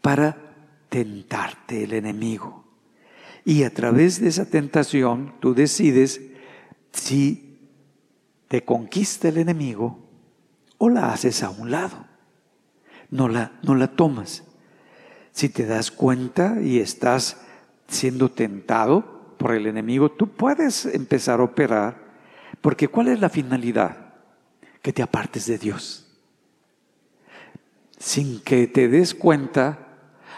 para 0.00 0.43
tentarte 0.94 1.82
el 1.82 1.92
enemigo. 1.92 2.62
Y 3.44 3.64
a 3.64 3.74
través 3.74 4.20
de 4.20 4.28
esa 4.28 4.48
tentación 4.48 5.34
tú 5.40 5.52
decides 5.52 6.20
si 6.92 7.58
te 8.46 8.64
conquista 8.64 9.26
el 9.26 9.38
enemigo 9.38 9.98
o 10.78 10.88
la 10.88 11.12
haces 11.12 11.42
a 11.42 11.50
un 11.50 11.72
lado. 11.72 12.06
No 13.10 13.26
la, 13.26 13.58
no 13.64 13.74
la 13.74 13.88
tomas. 13.88 14.44
Si 15.32 15.48
te 15.48 15.66
das 15.66 15.90
cuenta 15.90 16.60
y 16.62 16.78
estás 16.78 17.38
siendo 17.88 18.30
tentado 18.30 19.34
por 19.36 19.52
el 19.52 19.66
enemigo, 19.66 20.12
tú 20.12 20.28
puedes 20.28 20.86
empezar 20.86 21.40
a 21.40 21.42
operar. 21.42 22.04
Porque 22.60 22.86
¿cuál 22.86 23.08
es 23.08 23.18
la 23.18 23.30
finalidad? 23.30 24.14
Que 24.80 24.92
te 24.92 25.02
apartes 25.02 25.46
de 25.46 25.58
Dios. 25.58 26.06
Sin 27.98 28.40
que 28.42 28.68
te 28.68 28.86
des 28.86 29.12
cuenta, 29.12 29.83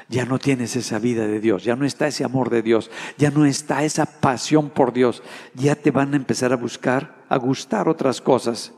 ya 0.08 0.24
no 0.24 0.38
tienes 0.38 0.76
esa 0.76 0.98
vida 0.98 1.26
de 1.26 1.40
Dios, 1.40 1.64
ya 1.64 1.74
no 1.74 1.84
está 1.84 2.06
ese 2.06 2.24
amor 2.24 2.50
de 2.50 2.62
Dios, 2.62 2.90
ya 3.18 3.30
no 3.30 3.44
está 3.44 3.84
esa 3.84 4.06
pasión 4.06 4.70
por 4.70 4.92
Dios, 4.92 5.22
ya 5.54 5.74
te 5.74 5.90
van 5.90 6.14
a 6.14 6.16
empezar 6.16 6.52
a 6.52 6.56
buscar, 6.56 7.24
a 7.28 7.36
gustar 7.36 7.88
otras 7.88 8.20
cosas. 8.20 8.72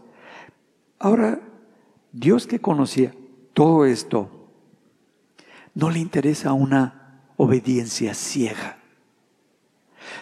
Ahora, 0.99 1.41
Dios 2.13 2.47
que 2.47 2.61
conocía 2.61 3.15
todo 3.53 3.85
esto, 3.85 4.31
no 5.75 5.91
le 5.91 5.99
interesa 5.99 6.53
una 6.53 7.23
obediencia 7.37 8.15
ciega, 8.15 8.79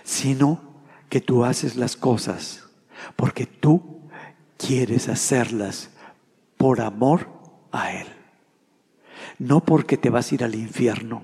sino 0.02 0.60
que 1.08 1.20
tú 1.20 1.44
haces 1.44 1.76
las 1.76 1.96
cosas 1.96 2.64
porque 3.14 3.46
tú 3.46 4.00
quieres 4.58 5.08
hacerlas 5.08 5.90
por 6.56 6.80
amor 6.80 7.28
a 7.70 7.92
Él 7.92 8.15
no 9.38 9.60
porque 9.60 9.96
te 9.96 10.10
vas 10.10 10.30
a 10.30 10.34
ir 10.34 10.44
al 10.44 10.54
infierno. 10.54 11.22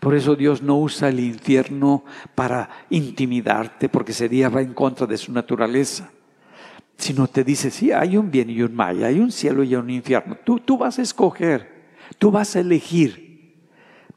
Por 0.00 0.14
eso 0.14 0.36
Dios 0.36 0.62
no 0.62 0.78
usa 0.78 1.08
el 1.08 1.20
infierno 1.20 2.04
para 2.34 2.68
intimidarte, 2.90 3.88
porque 3.88 4.12
sería 4.12 4.48
va 4.48 4.60
en 4.60 4.74
contra 4.74 5.06
de 5.06 5.16
su 5.16 5.32
naturaleza. 5.32 6.10
Sino 6.96 7.28
te 7.28 7.44
dice, 7.44 7.70
sí, 7.70 7.92
hay 7.92 8.16
un 8.16 8.30
bien 8.30 8.50
y 8.50 8.60
un 8.62 8.74
mal, 8.74 9.02
hay 9.04 9.20
un 9.20 9.30
cielo 9.30 9.62
y 9.62 9.74
un 9.74 9.88
infierno. 9.88 10.36
Tú, 10.44 10.58
tú 10.58 10.76
vas 10.76 10.98
a 10.98 11.02
escoger, 11.02 11.86
tú 12.18 12.30
vas 12.30 12.56
a 12.56 12.60
elegir. 12.60 13.54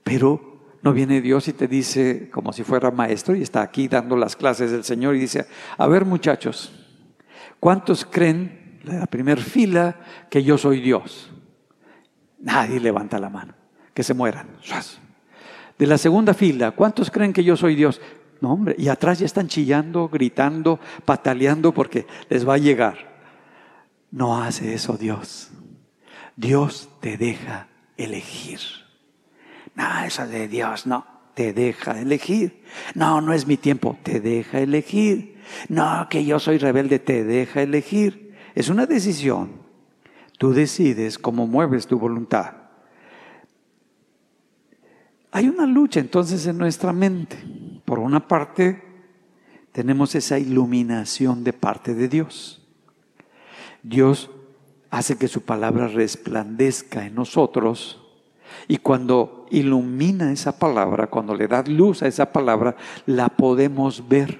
Pero 0.03 0.51
no 0.81 0.93
viene 0.93 1.21
Dios 1.21 1.47
y 1.47 1.53
te 1.53 1.67
dice, 1.67 2.29
como 2.31 2.51
si 2.53 2.63
fuera 2.63 2.89
maestro, 2.89 3.35
y 3.35 3.43
está 3.43 3.61
aquí 3.61 3.87
dando 3.87 4.15
las 4.15 4.35
clases 4.35 4.71
del 4.71 4.83
Señor, 4.83 5.15
y 5.15 5.19
dice, 5.19 5.45
a 5.77 5.87
ver 5.87 6.05
muchachos, 6.05 6.73
¿cuántos 7.59 8.03
creen, 8.03 8.79
la 8.83 9.05
primera 9.05 9.41
fila, 9.41 9.99
que 10.29 10.43
yo 10.43 10.57
soy 10.57 10.81
Dios? 10.81 11.29
Nadie 12.41 12.79
levanta 12.79 13.19
la 13.19 13.29
mano. 13.29 13.53
Que 13.93 14.03
se 14.03 14.13
mueran. 14.13 14.47
De 15.77 15.87
la 15.87 15.97
segunda 15.97 16.33
fila, 16.33 16.71
¿cuántos 16.71 17.11
creen 17.11 17.33
que 17.33 17.43
yo 17.43 17.57
soy 17.57 17.75
Dios? 17.75 18.01
No, 18.39 18.53
hombre, 18.53 18.75
y 18.77 18.87
atrás 18.87 19.19
ya 19.19 19.25
están 19.25 19.47
chillando, 19.47 20.09
gritando, 20.09 20.79
pataleando 21.05 21.73
porque 21.73 22.07
les 22.29 22.47
va 22.47 22.55
a 22.55 22.57
llegar. 22.57 23.11
No 24.09 24.41
hace 24.41 24.73
eso 24.73 24.97
Dios. 24.97 25.51
Dios 26.35 26.89
te 27.01 27.17
deja 27.17 27.67
elegir. 27.97 28.59
No, 29.75 30.03
eso 30.03 30.25
de 30.27 30.47
Dios, 30.47 30.87
no, 30.87 31.05
te 31.35 31.53
deja 31.53 31.99
elegir. 31.99 32.63
No, 32.95 33.21
no 33.21 33.33
es 33.33 33.45
mi 33.45 33.57
tiempo, 33.57 33.97
te 34.03 34.19
deja 34.19 34.59
elegir. 34.59 35.39
No, 35.69 36.07
que 36.09 36.25
yo 36.25 36.39
soy 36.39 36.57
rebelde, 36.57 36.99
te 36.99 37.23
deja 37.23 37.61
elegir. 37.61 38.35
Es 38.55 38.69
una 38.69 38.85
decisión. 38.85 39.60
Tú 40.41 40.53
decides 40.53 41.19
cómo 41.19 41.45
mueves 41.45 41.85
tu 41.85 41.99
voluntad. 41.99 42.53
Hay 45.31 45.47
una 45.47 45.67
lucha 45.67 45.99
entonces 45.99 46.47
en 46.47 46.57
nuestra 46.57 46.91
mente. 46.91 47.37
Por 47.85 47.99
una 47.99 48.27
parte, 48.27 48.81
tenemos 49.71 50.15
esa 50.15 50.39
iluminación 50.39 51.43
de 51.43 51.53
parte 51.53 51.93
de 51.93 52.07
Dios. 52.07 52.67
Dios 53.83 54.31
hace 54.89 55.15
que 55.15 55.27
su 55.27 55.43
palabra 55.43 55.87
resplandezca 55.87 57.05
en 57.05 57.13
nosotros 57.13 58.01
y 58.67 58.77
cuando 58.77 59.45
ilumina 59.51 60.31
esa 60.31 60.57
palabra, 60.57 61.05
cuando 61.05 61.35
le 61.35 61.47
da 61.47 61.61
luz 61.67 62.01
a 62.01 62.07
esa 62.07 62.33
palabra, 62.33 62.75
la 63.05 63.29
podemos 63.29 64.09
ver. 64.09 64.39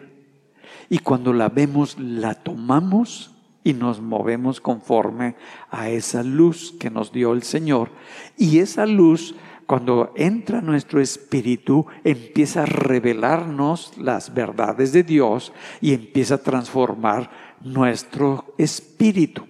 Y 0.90 0.98
cuando 0.98 1.32
la 1.32 1.50
vemos, 1.50 1.96
la 2.00 2.34
tomamos 2.34 3.31
y 3.64 3.74
nos 3.74 4.02
movemos 4.02 4.60
conforme 4.60 5.36
a 5.70 5.90
esa 5.90 6.24
luz 6.24 6.74
que 6.80 6.90
nos 6.90 7.12
dio 7.12 7.34
el 7.34 7.44
Señor. 7.44 7.90
Y 8.38 8.60
esa 8.60 8.86
luz, 8.86 9.36
cuando 9.68 10.14
entra 10.16 10.60
en 10.60 10.66
nuestro 10.66 11.00
espíritu, 11.00 11.86
empieza 12.04 12.64
a 12.64 12.66
revelarnos 12.66 13.98
las 13.98 14.34
verdades 14.34 14.92
de 14.94 15.04
Dios 15.04 15.54
y 15.80 15.94
empieza 15.94 16.36
a 16.36 16.44
transformar 16.44 17.30
nuestro 17.62 18.54
espíritu. 18.58 19.46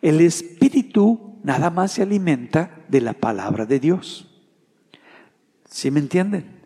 El 0.00 0.20
espíritu 0.20 1.38
nada 1.42 1.70
más 1.70 1.92
se 1.92 2.02
alimenta 2.02 2.82
de 2.88 3.00
la 3.00 3.12
palabra 3.12 3.66
de 3.66 3.80
Dios. 3.80 4.30
¿Sí 5.68 5.90
me 5.90 6.00
entienden? 6.00 6.62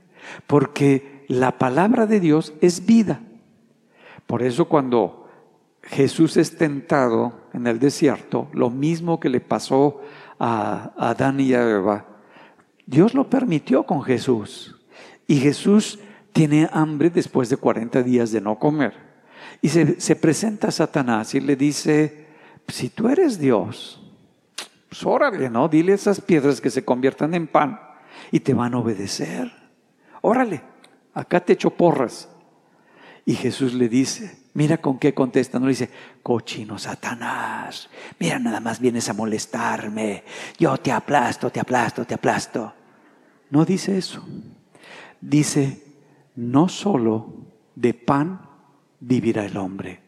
Porque 0.47 1.24
la 1.29 1.59
palabra 1.59 2.07
de 2.07 2.20
Dios 2.20 2.53
es 2.61 2.87
vida. 2.87 3.20
Por 4.26 4.43
eso 4.43 4.66
cuando 4.66 5.18
Jesús 5.89 6.36
es 6.36 6.57
tentado 6.57 7.49
en 7.53 7.66
el 7.66 7.78
desierto, 7.78 8.49
lo 8.53 8.70
mismo 8.70 9.18
que 9.18 9.28
le 9.28 9.41
pasó 9.41 10.01
a 10.39 10.93
Adán 10.97 11.41
y 11.41 11.55
a 11.55 11.68
Eva, 11.68 12.07
Dios 12.86 13.14
lo 13.14 13.28
permitió 13.28 13.84
con 13.84 14.03
Jesús. 14.03 14.76
Y 15.26 15.36
Jesús 15.41 15.99
tiene 16.32 16.68
hambre 16.72 17.11
después 17.11 17.49
de 17.49 17.57
40 17.57 18.03
días 18.03 18.32
de 18.32 18.41
no 18.41 18.59
comer. 18.59 18.95
Y 19.61 19.68
se, 19.68 20.16
presenta 20.16 20.68
a 20.68 20.72
Satanás 20.72 21.34
y 21.34 21.41
le 21.41 21.57
dice, 21.57 22.26
si 22.68 22.91
tú 22.91 23.09
eres 23.09 23.39
Dios, 23.39 24.01
pues 24.89 25.05
órale, 25.05 25.51
¿no? 25.51 25.68
Dile 25.68 25.95
esas 25.95 26.20
piedras 26.20 26.61
que 26.61 26.70
se 26.70 26.84
conviertan 26.84 27.34
en 27.34 27.47
pan 27.47 27.80
y 28.30 28.41
te 28.41 28.55
van 28.55 28.74
a 28.74 28.78
obedecer. 28.78 29.53
Órale, 30.20 30.62
acá 31.12 31.41
te 31.41 31.55
echo 31.55 31.70
porras. 31.70 32.28
Y 33.24 33.34
Jesús 33.34 33.74
le 33.74 33.89
dice, 33.89 34.39
mira 34.59 34.79
con 34.79 34.99
qué 34.99 35.15
contesta, 35.15 35.61
no 35.61 35.67
le 35.67 35.71
dice, 35.71 35.89
cochino 36.21 36.81
Satanás, 36.81 37.89
mira 38.19 38.41
nada 38.41 38.59
más 38.59 38.81
vienes 38.81 39.09
a 39.09 39.13
molestarme, 39.13 40.25
yo 40.59 40.77
te 40.79 40.91
aplasto, 40.91 41.49
te 41.51 41.61
aplasto, 41.61 42.05
te 42.05 42.15
aplasto. 42.15 42.73
No 43.51 43.65
dice 43.65 43.97
eso. 43.97 44.21
Dice, 45.21 45.85
no 46.35 46.69
solo 46.69 47.35
de 47.77 47.95
pan 47.95 48.49
vivirá 48.99 49.45
el 49.45 49.57
hombre, 49.57 50.01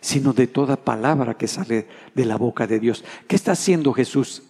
sino 0.00 0.32
de 0.32 0.48
toda 0.48 0.74
palabra 0.74 1.34
que 1.34 1.46
sale 1.46 1.86
de 2.12 2.24
la 2.24 2.34
boca 2.34 2.66
de 2.66 2.80
Dios. 2.80 3.04
¿Qué 3.28 3.36
está 3.36 3.52
haciendo 3.52 3.92
Jesús? 3.92 4.42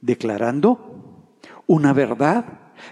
Declarando 0.00 1.26
una 1.66 1.92
verdad 1.92 2.44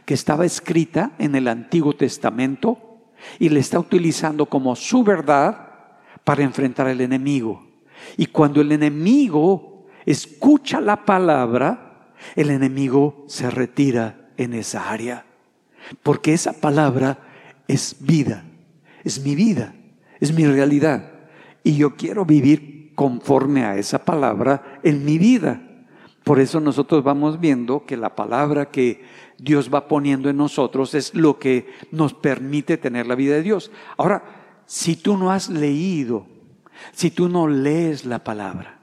que 0.04 0.14
estaba 0.14 0.44
escrita 0.44 1.12
en 1.20 1.36
el 1.36 1.46
Antiguo 1.46 1.94
Testamento 1.94 2.98
y 3.38 3.48
le 3.48 3.60
está 3.60 3.78
utilizando 3.78 4.46
como 4.46 4.74
su 4.74 5.04
verdad 5.04 5.69
para 6.24 6.42
enfrentar 6.42 6.86
al 6.86 7.00
enemigo. 7.00 7.66
Y 8.16 8.26
cuando 8.26 8.60
el 8.60 8.72
enemigo 8.72 9.86
escucha 10.06 10.80
la 10.80 11.04
palabra, 11.04 12.12
el 12.36 12.50
enemigo 12.50 13.24
se 13.26 13.50
retira 13.50 14.30
en 14.36 14.54
esa 14.54 14.90
área. 14.90 15.24
Porque 16.02 16.32
esa 16.32 16.52
palabra 16.52 17.18
es 17.68 17.96
vida, 18.00 18.44
es 19.04 19.22
mi 19.22 19.34
vida, 19.34 19.74
es 20.20 20.32
mi 20.32 20.46
realidad. 20.46 21.12
Y 21.62 21.76
yo 21.76 21.96
quiero 21.96 22.24
vivir 22.24 22.92
conforme 22.94 23.64
a 23.64 23.76
esa 23.76 24.04
palabra 24.04 24.80
en 24.82 25.04
mi 25.04 25.18
vida. 25.18 25.62
Por 26.24 26.38
eso 26.38 26.60
nosotros 26.60 27.02
vamos 27.02 27.40
viendo 27.40 27.86
que 27.86 27.96
la 27.96 28.14
palabra 28.14 28.70
que 28.70 29.02
Dios 29.38 29.70
va 29.72 29.88
poniendo 29.88 30.28
en 30.28 30.36
nosotros 30.36 30.94
es 30.94 31.14
lo 31.14 31.38
que 31.38 31.66
nos 31.90 32.12
permite 32.12 32.76
tener 32.76 33.06
la 33.06 33.14
vida 33.14 33.34
de 33.34 33.42
Dios. 33.42 33.72
Ahora, 33.96 34.39
si 34.70 34.94
tú 34.94 35.16
no 35.16 35.32
has 35.32 35.48
leído 35.48 36.26
si 36.92 37.10
tú 37.10 37.28
no 37.28 37.48
lees 37.48 38.04
la 38.04 38.24
palabra, 38.24 38.78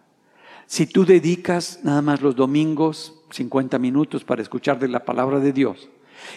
si 0.66 0.86
tú 0.86 1.06
dedicas 1.06 1.80
nada 1.84 2.02
más 2.02 2.22
los 2.22 2.36
domingos 2.36 3.24
50 3.32 3.80
minutos 3.80 4.24
para 4.24 4.42
escuchar 4.42 4.80
de 4.80 4.88
la 4.88 5.06
palabra 5.06 5.40
de 5.40 5.54
Dios 5.54 5.90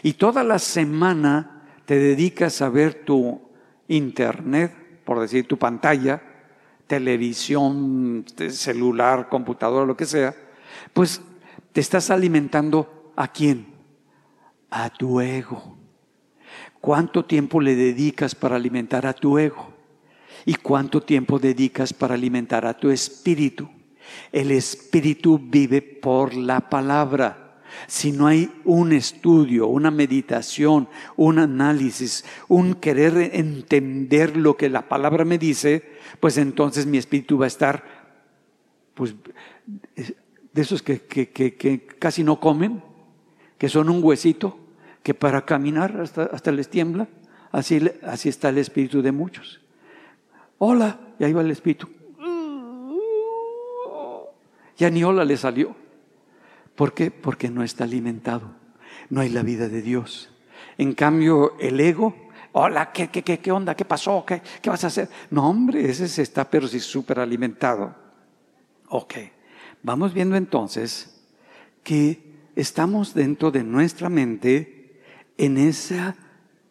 y 0.03 0.15
toda 0.15 0.45
la 0.45 0.59
semana 0.59 1.65
te 1.85 1.99
dedicas 1.99 2.63
a 2.63 2.69
ver 2.69 3.05
tu 3.05 3.41
internet, 3.89 5.03
por 5.05 5.21
decir 5.21 5.49
tu 5.49 5.59
pantalla, 5.59 6.23
televisión, 6.87 8.25
celular, 8.51 9.29
computadora, 9.29 9.87
lo 9.87 9.97
que 9.97 10.07
sea, 10.07 10.35
pues 10.93 11.21
te 11.73 11.81
estás 11.81 12.11
alimentando 12.11 13.13
a 13.17 13.29
quién? 13.29 13.67
A 14.71 14.91
tu 14.91 15.21
ego. 15.21 15.80
¿Cuánto 16.81 17.25
tiempo 17.25 17.61
le 17.61 17.75
dedicas 17.77 18.35
para 18.35 18.57
alimentar 18.57 19.07
a 19.07 19.13
tu 19.13 19.39
ego? 19.39 19.71
¿Y 20.47 20.55
cuánto 20.55 21.03
tiempo 21.03 21.39
dedicas 21.39 21.93
para 21.93 22.15
alimentar 22.15 22.65
a 22.65 22.77
tu 22.77 22.91
espíritu? 22.91 23.69
El 24.33 24.51
espíritu 24.51 25.39
vive 25.39 25.83
por 25.83 26.35
la 26.35 26.71
palabra. 26.71 27.61
Si 27.87 28.13
no 28.13 28.27
hay 28.27 28.51
un 28.65 28.93
estudio, 28.93 29.67
una 29.67 29.91
meditación, 29.91 30.89
un 31.17 31.39
análisis, 31.39 32.25
un 32.49 32.75
querer 32.75 33.31
entender 33.35 34.37
lo 34.37 34.57
que 34.57 34.69
la 34.69 34.89
palabra 34.89 35.25
me 35.25 35.39
dice, 35.39 35.91
pues 36.19 36.37
entonces 36.39 36.87
mi 36.87 36.99
espíritu 36.99 37.39
va 37.39 37.45
a 37.45 37.49
estar, 37.49 37.85
pues, 38.95 39.15
de 40.53 40.63
esos 40.63 40.83
que, 40.83 41.01
que, 41.01 41.87
casi 41.99 42.25
no 42.25 42.41
comen, 42.41 42.83
que 43.57 43.69
son 43.69 43.89
un 43.89 44.03
huesito, 44.03 44.59
que 45.03 45.15
para 45.15 45.45
caminar 45.45 46.01
hasta, 46.01 46.25
hasta 46.25 46.53
les 46.53 46.69
tiembla. 46.69 47.09
Así, 47.53 47.81
así 48.03 48.29
está 48.29 48.49
el 48.51 48.59
espíritu 48.59 49.03
de 49.03 49.13
muchos. 49.13 49.61
Hola, 50.59 51.01
y 51.19 51.25
ahí 51.25 51.33
va 51.33 51.41
el 51.41 51.51
espíritu. 51.51 51.89
Ya 54.77 54.89
ni 54.89 55.05
hola 55.05 55.25
le 55.25 55.37
salió. 55.37 55.77
¿Por 56.75 56.95
qué? 56.95 57.11
Porque 57.11 57.51
no 57.51 57.63
está 57.63 57.85
alimentado. 57.85 58.53
No 59.11 59.21
hay 59.21 59.29
la 59.29 59.43
vida 59.43 59.69
de 59.69 59.83
Dios. 59.83 60.31
En 60.79 60.95
cambio, 60.95 61.59
el 61.59 61.79
ego, 61.81 62.17
hola, 62.53 62.91
¿qué, 62.93 63.09
qué, 63.09 63.23
qué, 63.23 63.53
onda? 63.53 63.75
¿Qué 63.75 63.85
pasó? 63.85 64.25
¿Qué, 64.25 64.41
¿Qué 64.63 64.71
vas 64.71 64.83
a 64.85 64.87
hacer? 64.87 65.11
No, 65.31 65.49
hombre, 65.51 65.91
ese 65.91 66.09
se 66.09 66.23
está, 66.23 66.49
pero 66.49 66.67
sí 66.67 66.81
súper 66.81 67.19
alimentado. 67.19 67.95
Ok, 68.89 69.15
vamos 69.83 70.15
viendo 70.15 70.37
entonces 70.37 71.21
que 71.83 72.23
estamos 72.57 73.13
dentro 73.13 73.51
de 73.51 73.63
nuestra 73.63 74.09
mente 74.09 74.80
en 75.41 75.57
esa, 75.57 76.17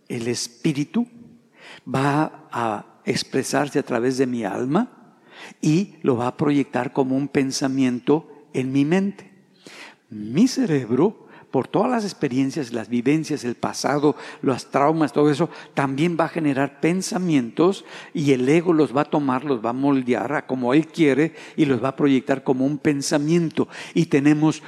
el 0.08 0.28
espíritu 0.28 1.08
va 1.84 2.48
a 2.52 3.02
expresarse 3.04 3.80
a 3.80 3.84
través 3.84 4.20
de 4.20 4.28
mi 4.28 4.44
alma 4.44 5.18
y 5.60 5.96
lo 6.04 6.18
va 6.18 6.28
a 6.28 6.38
proyectar 6.38 6.94
como 6.94 7.18
un 7.18 7.28
pensamiento 7.28 8.30
en 8.54 8.72
mi 8.72 8.86
mente. 8.86 9.32
Mi 10.12 10.48
cerebro, 10.48 11.28
por 11.50 11.68
todas 11.68 11.90
las 11.90 12.04
experiencias, 12.04 12.72
las 12.72 12.90
vivencias, 12.90 13.44
el 13.44 13.56
pasado, 13.56 14.16
los 14.44 14.70
traumas, 14.70 15.14
todo 15.14 15.32
eso, 15.32 15.50
también 15.74 16.16
va 16.20 16.26
a 16.26 16.30
generar 16.30 16.80
pensamientos 16.80 17.86
y 18.14 18.34
el 18.34 18.48
ego 18.48 18.72
los 18.72 18.96
va 18.96 19.02
a 19.02 19.06
tomar, 19.06 19.46
los 19.46 19.66
va 19.66 19.72
a 19.72 19.74
moldear 19.74 20.32
a 20.34 20.46
como 20.46 20.76
él 20.76 20.86
quiere 20.86 21.34
y 21.58 21.66
los 21.66 21.84
va 21.84 21.90
a 21.90 21.96
proyectar 21.96 22.44
como 22.44 22.68
un 22.68 22.78
pensamiento. 22.78 23.68
Y 23.96 24.06
tenemos 24.06 24.62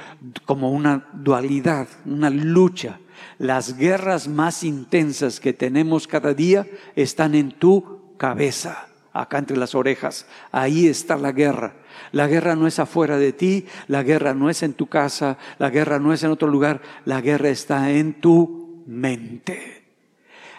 como 0.44 0.72
una 0.72 1.08
dualidad, 1.12 1.86
una 2.04 2.30
lucha. 2.30 2.98
Las 3.38 3.76
guerras 3.76 4.28
más 4.28 4.64
intensas 4.64 5.40
que 5.40 5.52
tenemos 5.52 6.06
cada 6.06 6.34
día 6.34 6.66
están 6.96 7.34
en 7.34 7.52
tu 7.52 8.16
cabeza 8.16 8.88
acá 9.12 9.38
entre 9.38 9.56
las 9.56 9.74
orejas. 9.74 10.26
Ahí 10.50 10.86
está 10.86 11.16
la 11.16 11.32
guerra. 11.32 11.74
La 12.12 12.26
guerra 12.26 12.56
no 12.56 12.66
es 12.66 12.78
afuera 12.78 13.18
de 13.18 13.32
ti, 13.32 13.66
la 13.88 14.02
guerra 14.02 14.34
no 14.34 14.50
es 14.50 14.62
en 14.62 14.74
tu 14.74 14.86
casa, 14.86 15.38
la 15.58 15.70
guerra 15.70 15.98
no 15.98 16.12
es 16.12 16.22
en 16.22 16.30
otro 16.30 16.48
lugar, 16.48 16.80
la 17.04 17.20
guerra 17.20 17.50
está 17.50 17.90
en 17.90 18.14
tu 18.14 18.82
mente. 18.86 19.84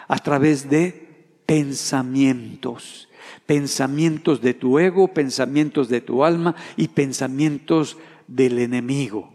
A 0.08 0.18
través 0.18 0.68
de 0.68 1.04
pensamientos. 1.46 3.08
Pensamientos 3.46 4.40
de 4.40 4.54
tu 4.54 4.78
ego, 4.78 5.08
pensamientos 5.08 5.88
de 5.88 6.00
tu 6.00 6.24
alma 6.24 6.54
y 6.76 6.88
pensamientos 6.88 7.96
del 8.26 8.58
enemigo. 8.58 9.32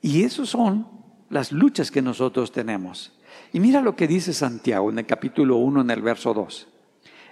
Y 0.00 0.24
esos 0.24 0.50
son 0.50 0.86
las 1.32 1.50
luchas 1.50 1.90
que 1.90 2.02
nosotros 2.02 2.52
tenemos. 2.52 3.10
Y 3.54 3.60
mira 3.60 3.80
lo 3.80 3.96
que 3.96 4.06
dice 4.06 4.34
Santiago 4.34 4.90
en 4.90 4.98
el 4.98 5.06
capítulo 5.06 5.56
1, 5.56 5.80
en 5.80 5.90
el 5.90 6.02
verso 6.02 6.34
2. 6.34 6.68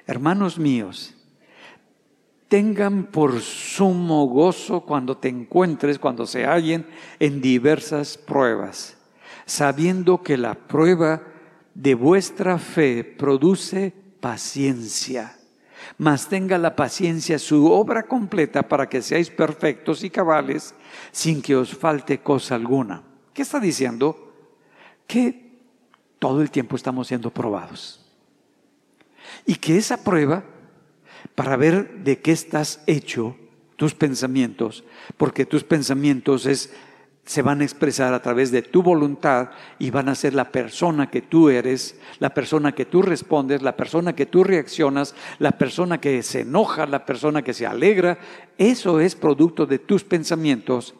Hermanos 0.07 0.59
míos, 0.59 1.14
tengan 2.48 3.05
por 3.05 3.40
sumo 3.42 4.26
gozo 4.26 4.80
cuando 4.80 5.18
te 5.18 5.28
encuentres, 5.28 5.98
cuando 5.98 6.26
se 6.26 6.46
hallen 6.46 6.86
en 7.18 7.42
diversas 7.42 8.16
pruebas, 8.16 8.96
sabiendo 9.44 10.22
que 10.22 10.38
la 10.38 10.55
prueba 10.55 11.22
de 11.74 11.94
vuestra 11.94 12.59
fe 12.59 13.05
produce 13.05 13.92
paciencia. 14.20 15.36
Mas 15.98 16.26
tenga 16.26 16.57
la 16.57 16.74
paciencia 16.74 17.38
su 17.38 17.70
obra 17.70 18.05
completa 18.05 18.66
para 18.66 18.88
que 18.88 19.03
seáis 19.03 19.28
perfectos 19.28 20.03
y 20.05 20.09
cabales 20.09 20.74
sin 21.12 21.42
que 21.42 21.55
os 21.55 21.76
falte 21.76 22.20
cosa 22.20 22.55
alguna. 22.55 23.10
¿Qué 23.35 23.43
está 23.43 23.61
diciendo? 23.61 24.33
Que 25.07 25.51
todo 26.18 26.43
el 26.43 26.51
tiempo 26.51 26.76
estamos 26.76 27.09
siendo 27.09 27.31
probados. 27.31 28.01
Y 29.47 29.57
que 29.57 29.76
esa 29.76 30.03
prueba, 30.05 30.45
para 31.35 31.57
ver 31.57 32.05
de 32.05 32.20
qué 32.20 32.33
estás 32.33 32.83
hecho, 32.87 33.37
tus 33.76 33.95
pensamientos, 33.95 34.85
porque 35.16 35.47
tus 35.47 35.64
pensamientos 35.64 36.45
es, 36.45 36.70
se 37.24 37.41
van 37.41 37.62
a 37.62 37.64
expresar 37.64 38.12
a 38.12 38.20
través 38.20 38.51
de 38.51 38.61
tu 38.61 38.83
voluntad 38.83 39.53
y 39.78 39.91
van 39.91 40.11
a 40.11 40.14
ser 40.14 40.35
la 40.35 40.53
persona 40.53 41.09
que 41.11 41.22
tú 41.22 41.49
eres, 41.49 41.99
la 42.18 42.35
persona 42.35 42.72
que 42.72 42.85
tú 42.85 43.01
respondes, 43.01 43.62
la 43.62 43.76
persona 43.76 44.14
que 44.14 44.26
tú 44.26 44.45
reaccionas, 44.45 45.14
la 45.39 45.53
persona 45.53 45.99
que 45.99 46.22
se 46.22 46.41
enoja, 46.41 46.85
la 46.85 47.07
persona 47.07 47.41
que 47.41 47.55
se 47.55 47.66
alegra. 47.66 48.18
Eso 48.59 49.01
es 49.01 49.14
producto 49.14 49.64
de 49.64 49.78
tus 49.78 50.05
pensamientos. 50.05 50.95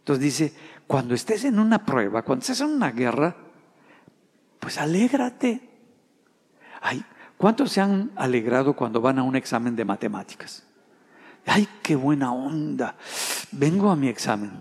Entonces 0.00 0.22
dice, 0.22 0.52
cuando 0.86 1.14
estés 1.14 1.44
en 1.44 1.58
una 1.58 1.84
prueba, 1.84 2.22
cuando 2.22 2.42
estés 2.42 2.60
en 2.60 2.70
una 2.70 2.90
guerra, 2.90 3.36
pues 4.60 4.78
alégrate. 4.78 5.68
Ay, 6.80 7.04
¿Cuántos 7.36 7.72
se 7.72 7.80
han 7.80 8.12
alegrado 8.16 8.74
cuando 8.74 9.00
van 9.00 9.18
a 9.18 9.22
un 9.22 9.36
examen 9.36 9.76
de 9.76 9.84
matemáticas? 9.84 10.64
¡Ay, 11.44 11.68
qué 11.82 11.94
buena 11.94 12.32
onda! 12.32 12.96
Vengo 13.52 13.90
a 13.90 13.96
mi 13.96 14.08
examen. 14.08 14.52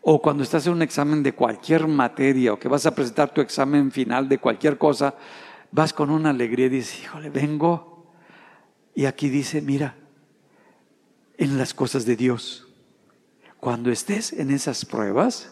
O 0.00 0.20
cuando 0.20 0.42
estás 0.42 0.66
en 0.66 0.72
un 0.72 0.82
examen 0.82 1.22
de 1.22 1.34
cualquier 1.34 1.86
materia 1.86 2.54
o 2.54 2.58
que 2.58 2.68
vas 2.68 2.86
a 2.86 2.94
presentar 2.94 3.32
tu 3.32 3.40
examen 3.40 3.92
final 3.92 4.28
de 4.28 4.38
cualquier 4.38 4.78
cosa, 4.78 5.14
vas 5.70 5.92
con 5.92 6.10
una 6.10 6.30
alegría 6.30 6.66
y 6.66 6.70
dices, 6.70 7.02
híjole, 7.02 7.30
vengo. 7.30 8.06
Y 8.94 9.04
aquí 9.04 9.28
dice, 9.28 9.60
mira, 9.60 9.94
en 11.36 11.58
las 11.58 11.74
cosas 11.74 12.06
de 12.06 12.16
Dios. 12.16 12.66
Cuando 13.62 13.92
estés 13.92 14.32
en 14.32 14.50
esas 14.50 14.84
pruebas, 14.84 15.48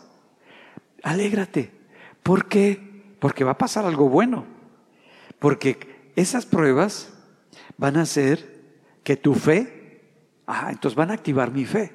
alégrate. 1.05 1.71
¿Por 2.25 2.49
qué? 2.49 3.15
Porque 3.21 3.45
va 3.45 3.53
a 3.53 3.59
pasar 3.59 3.85
algo 3.85 4.09
bueno. 4.09 4.47
Porque 5.39 6.11
esas 6.17 6.45
pruebas 6.45 7.13
van 7.77 7.97
a 7.97 8.03
hacer 8.03 8.65
que 9.05 9.17
tu 9.17 9.37
fe, 9.37 10.03
ah, 10.49 10.71
entonces 10.73 10.97
van 10.97 11.13
a 11.13 11.15
activar 11.15 11.53
mi 11.53 11.65
fe. 11.65 11.93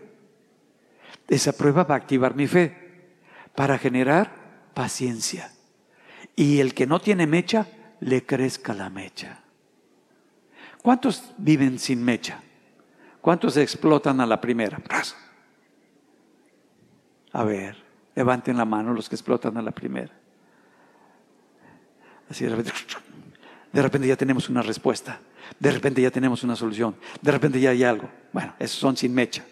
Esa 1.27 1.51
prueba 1.51 1.83
va 1.83 1.95
a 1.95 1.97
activar 1.97 2.33
mi 2.33 2.47
fe 2.47 3.17
para 3.53 3.77
generar 3.77 4.71
paciencia. 4.73 5.51
Y 6.33 6.61
el 6.61 6.73
que 6.73 6.87
no 6.87 7.01
tiene 7.01 7.27
mecha, 7.27 7.67
le 7.99 8.25
crezca 8.25 8.73
la 8.73 8.89
mecha. 8.89 9.41
¿Cuántos 10.81 11.33
viven 11.37 11.77
sin 11.77 12.01
mecha? 12.01 12.41
¿Cuántos 13.19 13.57
explotan 13.57 14.21
a 14.21 14.25
la 14.25 14.39
primera? 14.39 14.79
A 17.35 17.43
ver, 17.43 17.75
levanten 18.15 18.55
la 18.55 18.63
mano 18.63 18.93
los 18.93 19.09
que 19.09 19.15
explotan 19.15 19.57
a 19.57 19.61
la 19.61 19.71
primera. 19.71 20.13
Así 22.29 22.45
de 22.45 22.55
repente 22.55 22.71
de 23.75 23.81
repente 23.81 24.07
ya 24.07 24.15
tenemos 24.15 24.47
una 24.47 24.61
respuesta, 24.61 25.19
de 25.59 25.69
repente 25.69 26.01
ya 26.01 26.09
tenemos 26.09 26.45
una 26.45 26.55
solución, 26.55 26.95
de 27.21 27.29
repente 27.29 27.59
ya 27.59 27.71
hay 27.71 27.83
algo. 27.83 28.09
Bueno, 28.31 28.53
esos 28.57 28.79
son 28.79 28.95
sin 28.95 29.13
mecha. 29.13 29.43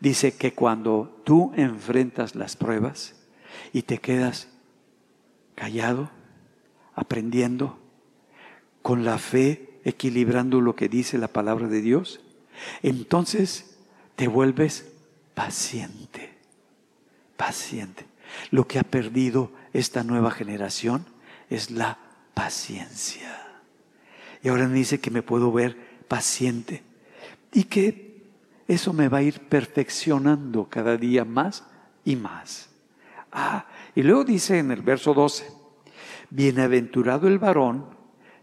Dice 0.00 0.34
que 0.34 0.54
cuando 0.54 1.20
tú 1.24 1.52
enfrentas 1.54 2.36
las 2.36 2.56
pruebas 2.56 3.14
y 3.74 3.82
te 3.82 3.98
quedas 3.98 4.48
callado, 5.54 6.08
aprendiendo, 6.94 7.78
con 8.80 9.04
la 9.04 9.18
fe, 9.18 9.78
equilibrando 9.84 10.62
lo 10.62 10.74
que 10.74 10.88
dice 10.88 11.18
la 11.18 11.28
palabra 11.28 11.68
de 11.68 11.82
Dios, 11.82 12.22
entonces 12.82 13.78
te 14.16 14.26
vuelves 14.26 14.90
paciente, 15.34 16.33
paciente. 17.44 18.06
Lo 18.50 18.66
que 18.66 18.78
ha 18.78 18.82
perdido 18.82 19.52
esta 19.74 20.02
nueva 20.02 20.30
generación 20.30 21.04
es 21.50 21.70
la 21.70 21.98
paciencia. 22.32 23.60
Y 24.42 24.48
ahora 24.48 24.66
me 24.66 24.76
dice 24.76 24.98
que 24.98 25.10
me 25.10 25.22
puedo 25.22 25.52
ver 25.52 25.76
paciente 26.08 26.82
y 27.52 27.64
que 27.64 28.24
eso 28.66 28.94
me 28.94 29.08
va 29.08 29.18
a 29.18 29.22
ir 29.22 29.40
perfeccionando 29.40 30.70
cada 30.70 30.96
día 30.96 31.26
más 31.26 31.64
y 32.02 32.16
más. 32.16 32.70
Ah, 33.30 33.66
y 33.94 34.02
luego 34.02 34.24
dice 34.24 34.58
en 34.58 34.70
el 34.70 34.80
verso 34.80 35.12
12, 35.12 35.46
bienaventurado 36.30 37.28
el 37.28 37.38
varón 37.38 37.84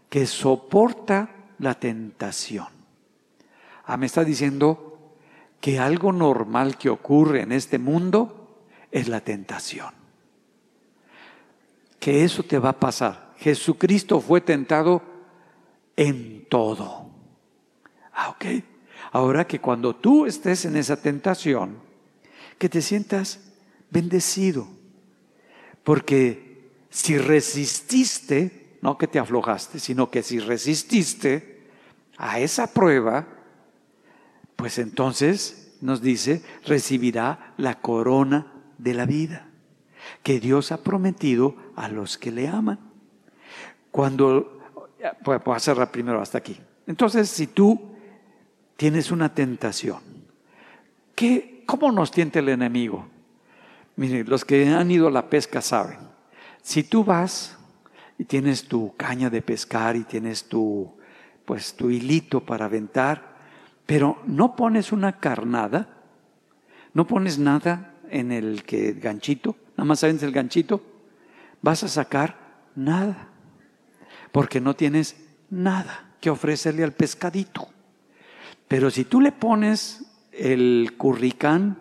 que 0.08 0.26
soporta 0.26 1.28
la 1.58 1.74
tentación. 1.74 2.68
Ah, 3.84 3.96
me 3.96 4.06
está 4.06 4.22
diciendo 4.22 5.16
que 5.60 5.80
algo 5.80 6.12
normal 6.12 6.78
que 6.78 6.88
ocurre 6.88 7.42
en 7.42 7.50
este 7.50 7.78
mundo 7.78 8.41
es 8.92 9.08
la 9.08 9.20
tentación. 9.22 9.92
Que 11.98 12.24
eso 12.24 12.42
te 12.44 12.58
va 12.58 12.70
a 12.70 12.78
pasar. 12.78 13.34
Jesucristo 13.38 14.20
fue 14.20 14.40
tentado 14.40 15.02
en 15.96 16.46
todo. 16.48 17.10
Ah, 18.12 18.28
ok. 18.30 18.44
Ahora 19.12 19.46
que 19.46 19.60
cuando 19.60 19.96
tú 19.96 20.26
estés 20.26 20.64
en 20.64 20.76
esa 20.76 20.96
tentación, 20.96 21.78
que 22.58 22.68
te 22.68 22.82
sientas 22.82 23.40
bendecido. 23.90 24.68
Porque 25.82 26.70
si 26.90 27.18
resististe, 27.18 28.76
no 28.82 28.98
que 28.98 29.08
te 29.08 29.18
aflojaste, 29.18 29.80
sino 29.80 30.10
que 30.10 30.22
si 30.22 30.38
resististe 30.38 31.66
a 32.18 32.40
esa 32.40 32.72
prueba, 32.72 33.26
pues 34.56 34.78
entonces 34.78 35.76
nos 35.80 36.00
dice, 36.00 36.42
recibirá 36.64 37.54
la 37.56 37.80
corona 37.80 38.51
de 38.82 38.94
la 38.94 39.06
vida 39.06 39.48
que 40.22 40.40
Dios 40.40 40.72
ha 40.72 40.82
prometido 40.82 41.56
a 41.76 41.88
los 41.88 42.18
que 42.18 42.30
le 42.30 42.48
aman. 42.48 42.78
Cuando, 43.90 44.60
pues 45.24 45.42
voy 45.44 45.56
a 45.56 45.60
cerrar 45.60 45.90
primero 45.90 46.20
hasta 46.20 46.38
aquí. 46.38 46.58
Entonces, 46.86 47.28
si 47.28 47.46
tú 47.46 47.92
tienes 48.76 49.10
una 49.10 49.32
tentación, 49.34 50.00
¿qué, 51.14 51.62
¿cómo 51.66 51.92
nos 51.92 52.10
tiente 52.10 52.40
el 52.40 52.48
enemigo? 52.48 53.06
Miren, 53.96 54.28
los 54.28 54.44
que 54.44 54.68
han 54.68 54.90
ido 54.90 55.08
a 55.08 55.12
la 55.12 55.28
pesca 55.28 55.60
saben, 55.60 55.98
si 56.62 56.82
tú 56.82 57.04
vas 57.04 57.56
y 58.18 58.24
tienes 58.24 58.66
tu 58.66 58.96
caña 58.96 59.30
de 59.30 59.42
pescar 59.42 59.94
y 59.96 60.04
tienes 60.04 60.48
tu, 60.48 60.92
pues, 61.44 61.74
tu 61.74 61.90
hilito 61.90 62.40
para 62.40 62.64
aventar, 62.64 63.36
pero 63.84 64.22
no 64.26 64.56
pones 64.56 64.90
una 64.90 65.18
carnada, 65.18 65.88
no 66.94 67.06
pones 67.06 67.38
nada 67.38 67.91
en 68.12 68.30
el 68.30 68.62
que 68.62 68.92
ganchito, 68.92 69.56
nada 69.76 69.84
más 69.84 70.00
sabes 70.00 70.22
el 70.22 70.32
ganchito, 70.32 70.82
vas 71.62 71.82
a 71.82 71.88
sacar 71.88 72.36
nada, 72.76 73.28
porque 74.30 74.60
no 74.60 74.74
tienes 74.74 75.16
nada 75.50 76.14
que 76.20 76.30
ofrecerle 76.30 76.84
al 76.84 76.92
pescadito. 76.92 77.68
Pero 78.68 78.90
si 78.90 79.04
tú 79.04 79.20
le 79.20 79.32
pones 79.32 80.04
el 80.30 80.94
curricán 80.96 81.78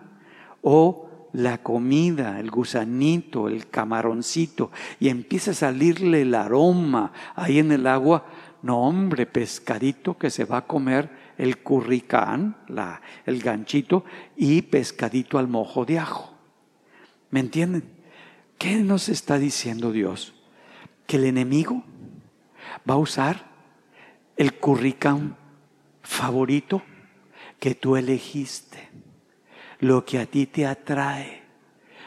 o 0.62 1.30
la 1.34 1.60
comida, 1.60 2.40
el 2.40 2.50
gusanito, 2.50 3.48
el 3.48 3.68
camaroncito, 3.68 4.72
y 5.00 5.10
empieza 5.10 5.52
a 5.52 5.56
salirle 5.56 6.22
el 6.22 6.34
aroma 6.34 7.12
ahí 7.36 7.60
en 7.60 7.72
el 7.72 7.88
agua, 7.88 8.26
no 8.62 8.82
hombre, 8.82 9.26
pescadito 9.26 10.18
que 10.18 10.30
se 10.30 10.46
va 10.46 10.58
a 10.58 10.68
comer 10.68 11.10
el 11.42 11.58
curricán, 11.58 12.56
la, 12.68 13.02
el 13.26 13.42
ganchito, 13.42 14.06
y 14.36 14.62
pescadito 14.62 15.40
al 15.40 15.48
mojo 15.48 15.86
de 15.86 15.98
ajo. 15.98 16.34
¿Me 17.32 17.40
entienden? 17.40 17.84
¿Qué 18.60 18.78
nos 18.78 19.10
está 19.10 19.40
diciendo 19.40 19.92
Dios? 19.92 20.36
Que 21.08 21.18
el 21.18 21.26
enemigo 21.26 21.84
va 22.88 22.94
a 22.94 22.98
usar 22.98 23.50
el 24.38 24.54
curricán 24.54 25.36
favorito 26.04 26.84
que 27.60 27.74
tú 27.74 27.96
elegiste 27.96 28.90
lo 29.82 30.06
que 30.06 30.20
a 30.20 30.28
ti 30.28 30.46
te 30.46 30.68
atrae, 30.68 31.42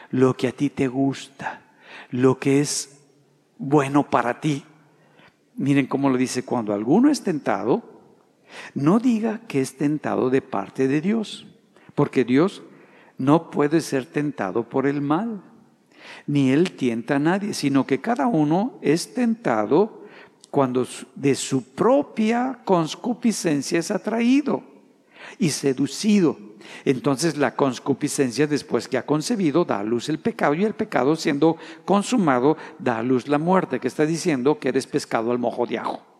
lo 0.09 0.35
que 0.35 0.47
a 0.47 0.51
ti 0.53 0.69
te 0.69 0.87
gusta, 0.87 1.61
lo 2.09 2.39
que 2.39 2.61
es 2.61 3.01
bueno 3.57 4.09
para 4.09 4.39
ti. 4.39 4.63
Miren 5.55 5.85
cómo 5.85 6.09
lo 6.09 6.17
dice, 6.17 6.43
cuando 6.43 6.73
alguno 6.73 7.11
es 7.11 7.21
tentado, 7.21 7.94
no 8.73 8.99
diga 8.99 9.41
que 9.47 9.61
es 9.61 9.77
tentado 9.77 10.29
de 10.29 10.41
parte 10.41 10.87
de 10.87 11.01
Dios, 11.01 11.47
porque 11.93 12.23
Dios 12.23 12.63
no 13.17 13.49
puede 13.49 13.81
ser 13.81 14.05
tentado 14.05 14.67
por 14.69 14.87
el 14.87 15.01
mal, 15.01 15.41
ni 16.27 16.51
Él 16.51 16.71
tienta 16.71 17.15
a 17.15 17.19
nadie, 17.19 17.53
sino 17.53 17.85
que 17.85 18.01
cada 18.01 18.27
uno 18.27 18.77
es 18.81 19.13
tentado 19.13 20.05
cuando 20.51 20.87
de 21.15 21.35
su 21.35 21.63
propia 21.63 22.59
concupiscencia 22.63 23.79
es 23.79 23.91
atraído 23.91 24.63
y 25.37 25.49
seducido. 25.49 26.37
Entonces 26.83 27.37
la 27.37 27.55
concupiscencia 27.55 28.47
después 28.47 28.87
que 28.87 28.97
ha 28.97 29.05
concebido 29.05 29.65
da 29.65 29.79
a 29.79 29.83
luz 29.83 30.09
el 30.09 30.19
pecado 30.19 30.53
y 30.53 30.63
el 30.63 30.73
pecado 30.73 31.15
siendo 31.15 31.57
consumado 31.83 32.57
da 32.79 32.99
a 32.99 33.03
luz 33.03 33.27
la 33.27 33.37
muerte, 33.37 33.79
que 33.79 33.87
está 33.87 34.05
diciendo 34.05 34.59
que 34.59 34.69
eres 34.69 34.87
pescado 34.87 35.31
al 35.31 35.39
mojo 35.39 35.65
de 35.65 35.77
ajo. 35.77 36.14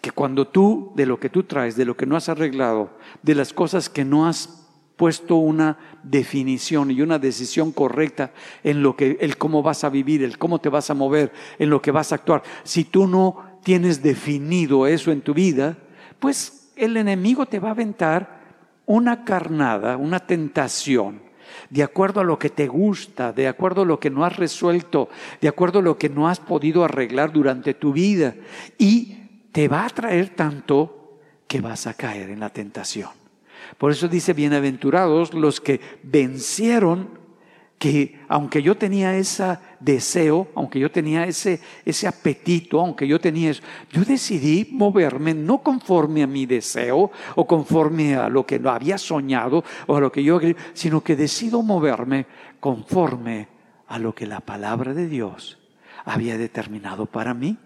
Que 0.00 0.10
cuando 0.10 0.46
tú, 0.46 0.92
de 0.94 1.06
lo 1.06 1.20
que 1.20 1.28
tú 1.28 1.42
traes, 1.42 1.76
de 1.76 1.84
lo 1.84 1.96
que 1.96 2.06
no 2.06 2.16
has 2.16 2.28
arreglado, 2.28 2.90
de 3.22 3.34
las 3.34 3.52
cosas 3.52 3.88
que 3.88 4.04
no 4.04 4.26
has 4.26 4.60
puesto 4.96 5.36
una 5.36 5.78
definición 6.02 6.90
y 6.90 7.00
una 7.00 7.18
decisión 7.18 7.72
correcta 7.72 8.32
en 8.62 8.82
lo 8.82 8.96
que, 8.96 9.16
el 9.20 9.38
cómo 9.38 9.62
vas 9.62 9.82
a 9.82 9.88
vivir, 9.88 10.22
el 10.22 10.36
cómo 10.36 10.58
te 10.58 10.68
vas 10.68 10.90
a 10.90 10.94
mover, 10.94 11.32
en 11.58 11.70
lo 11.70 11.80
que 11.80 11.90
vas 11.90 12.12
a 12.12 12.16
actuar. 12.16 12.42
Si 12.64 12.84
tú 12.84 13.06
no 13.06 13.58
tienes 13.62 14.02
definido 14.02 14.86
eso 14.86 15.10
en 15.10 15.22
tu 15.22 15.32
vida, 15.32 15.78
pues 16.18 16.70
el 16.76 16.98
enemigo 16.98 17.46
te 17.46 17.58
va 17.58 17.68
a 17.68 17.72
aventar 17.72 18.40
una 18.84 19.24
carnada, 19.24 19.96
una 19.96 20.20
tentación, 20.20 21.22
de 21.70 21.82
acuerdo 21.82 22.20
a 22.20 22.24
lo 22.24 22.38
que 22.38 22.50
te 22.50 22.66
gusta, 22.66 23.32
de 23.32 23.48
acuerdo 23.48 23.82
a 23.82 23.86
lo 23.86 24.00
que 24.00 24.10
no 24.10 24.24
has 24.24 24.36
resuelto, 24.36 25.08
de 25.40 25.48
acuerdo 25.48 25.78
a 25.78 25.82
lo 25.82 25.96
que 25.96 26.08
no 26.08 26.28
has 26.28 26.40
podido 26.40 26.84
arreglar 26.84 27.32
durante 27.32 27.72
tu 27.72 27.92
vida. 27.92 28.34
Y 28.78 29.16
te 29.52 29.68
va 29.68 29.84
a 29.84 29.90
traer 29.90 30.30
tanto 30.30 31.18
que 31.46 31.60
vas 31.60 31.86
a 31.86 31.94
caer 31.94 32.30
en 32.30 32.40
la 32.40 32.50
tentación. 32.50 33.10
Por 33.78 33.90
eso 33.92 34.08
dice, 34.08 34.32
bienaventurados 34.32 35.34
los 35.34 35.60
que 35.60 35.80
vencieron 36.02 37.20
que 37.78 38.20
aunque 38.28 38.62
yo 38.62 38.76
tenía 38.76 39.16
ese 39.16 39.58
deseo, 39.80 40.48
aunque 40.54 40.78
yo 40.78 40.90
tenía 40.90 41.24
ese, 41.24 41.60
ese 41.84 42.06
apetito, 42.06 42.78
aunque 42.78 43.08
yo 43.08 43.18
tenía 43.18 43.50
eso, 43.50 43.62
yo 43.90 44.04
decidí 44.04 44.68
moverme 44.70 45.32
no 45.32 45.62
conforme 45.62 46.22
a 46.22 46.26
mi 46.26 46.44
deseo 46.44 47.10
o 47.34 47.46
conforme 47.46 48.16
a 48.16 48.28
lo 48.28 48.44
que 48.44 48.60
había 48.62 48.98
soñado 48.98 49.64
o 49.86 49.96
a 49.96 50.00
lo 50.00 50.12
que 50.12 50.22
yo, 50.22 50.38
sino 50.74 51.00
que 51.00 51.16
decido 51.16 51.62
moverme 51.62 52.26
conforme 52.60 53.48
a 53.88 53.98
lo 53.98 54.14
que 54.14 54.26
la 54.26 54.40
palabra 54.40 54.92
de 54.92 55.08
Dios 55.08 55.58
había 56.04 56.36
determinado 56.36 57.06
para 57.06 57.32
mí 57.32 57.56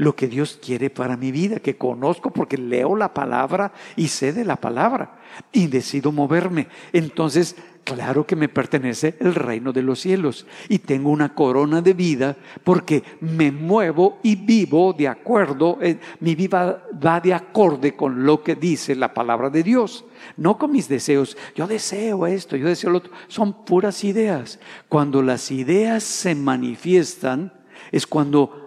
lo 0.00 0.16
que 0.16 0.28
Dios 0.28 0.58
quiere 0.64 0.88
para 0.88 1.18
mi 1.18 1.30
vida, 1.30 1.60
que 1.60 1.76
conozco 1.76 2.30
porque 2.30 2.56
leo 2.56 2.96
la 2.96 3.12
palabra 3.12 3.70
y 3.96 4.08
sé 4.08 4.32
de 4.32 4.46
la 4.46 4.56
palabra 4.56 5.18
y 5.52 5.66
decido 5.66 6.10
moverme. 6.10 6.68
Entonces, 6.94 7.54
claro 7.84 8.26
que 8.26 8.34
me 8.34 8.48
pertenece 8.48 9.16
el 9.20 9.34
reino 9.34 9.74
de 9.74 9.82
los 9.82 10.00
cielos 10.00 10.46
y 10.70 10.78
tengo 10.78 11.10
una 11.10 11.34
corona 11.34 11.82
de 11.82 11.92
vida 11.92 12.38
porque 12.64 13.02
me 13.20 13.52
muevo 13.52 14.20
y 14.22 14.36
vivo 14.36 14.94
de 14.94 15.06
acuerdo, 15.06 15.76
eh, 15.82 15.98
mi 16.20 16.34
vida 16.34 16.82
va 16.92 17.20
de 17.20 17.34
acorde 17.34 17.94
con 17.94 18.24
lo 18.24 18.42
que 18.42 18.54
dice 18.54 18.94
la 18.94 19.12
palabra 19.12 19.50
de 19.50 19.62
Dios, 19.62 20.06
no 20.38 20.56
con 20.56 20.72
mis 20.72 20.88
deseos. 20.88 21.36
Yo 21.54 21.66
deseo 21.66 22.26
esto, 22.26 22.56
yo 22.56 22.68
deseo 22.68 22.88
lo 22.88 22.98
otro, 22.98 23.12
son 23.28 23.66
puras 23.66 24.02
ideas. 24.02 24.60
Cuando 24.88 25.20
las 25.20 25.50
ideas 25.50 26.02
se 26.04 26.34
manifiestan 26.34 27.52
es 27.92 28.06
cuando 28.06 28.59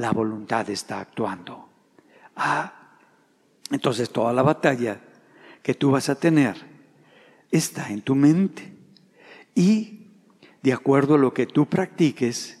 la 0.00 0.12
voluntad 0.12 0.68
está 0.70 0.98
actuando. 0.98 1.68
Ah, 2.34 2.72
entonces 3.70 4.08
toda 4.08 4.32
la 4.32 4.42
batalla 4.42 4.98
que 5.62 5.74
tú 5.74 5.90
vas 5.90 6.08
a 6.08 6.14
tener 6.14 6.56
está 7.50 7.90
en 7.90 8.00
tu 8.00 8.14
mente. 8.14 8.72
Y 9.54 10.06
de 10.62 10.72
acuerdo 10.72 11.16
a 11.16 11.18
lo 11.18 11.34
que 11.34 11.44
tú 11.44 11.66
practiques, 11.66 12.58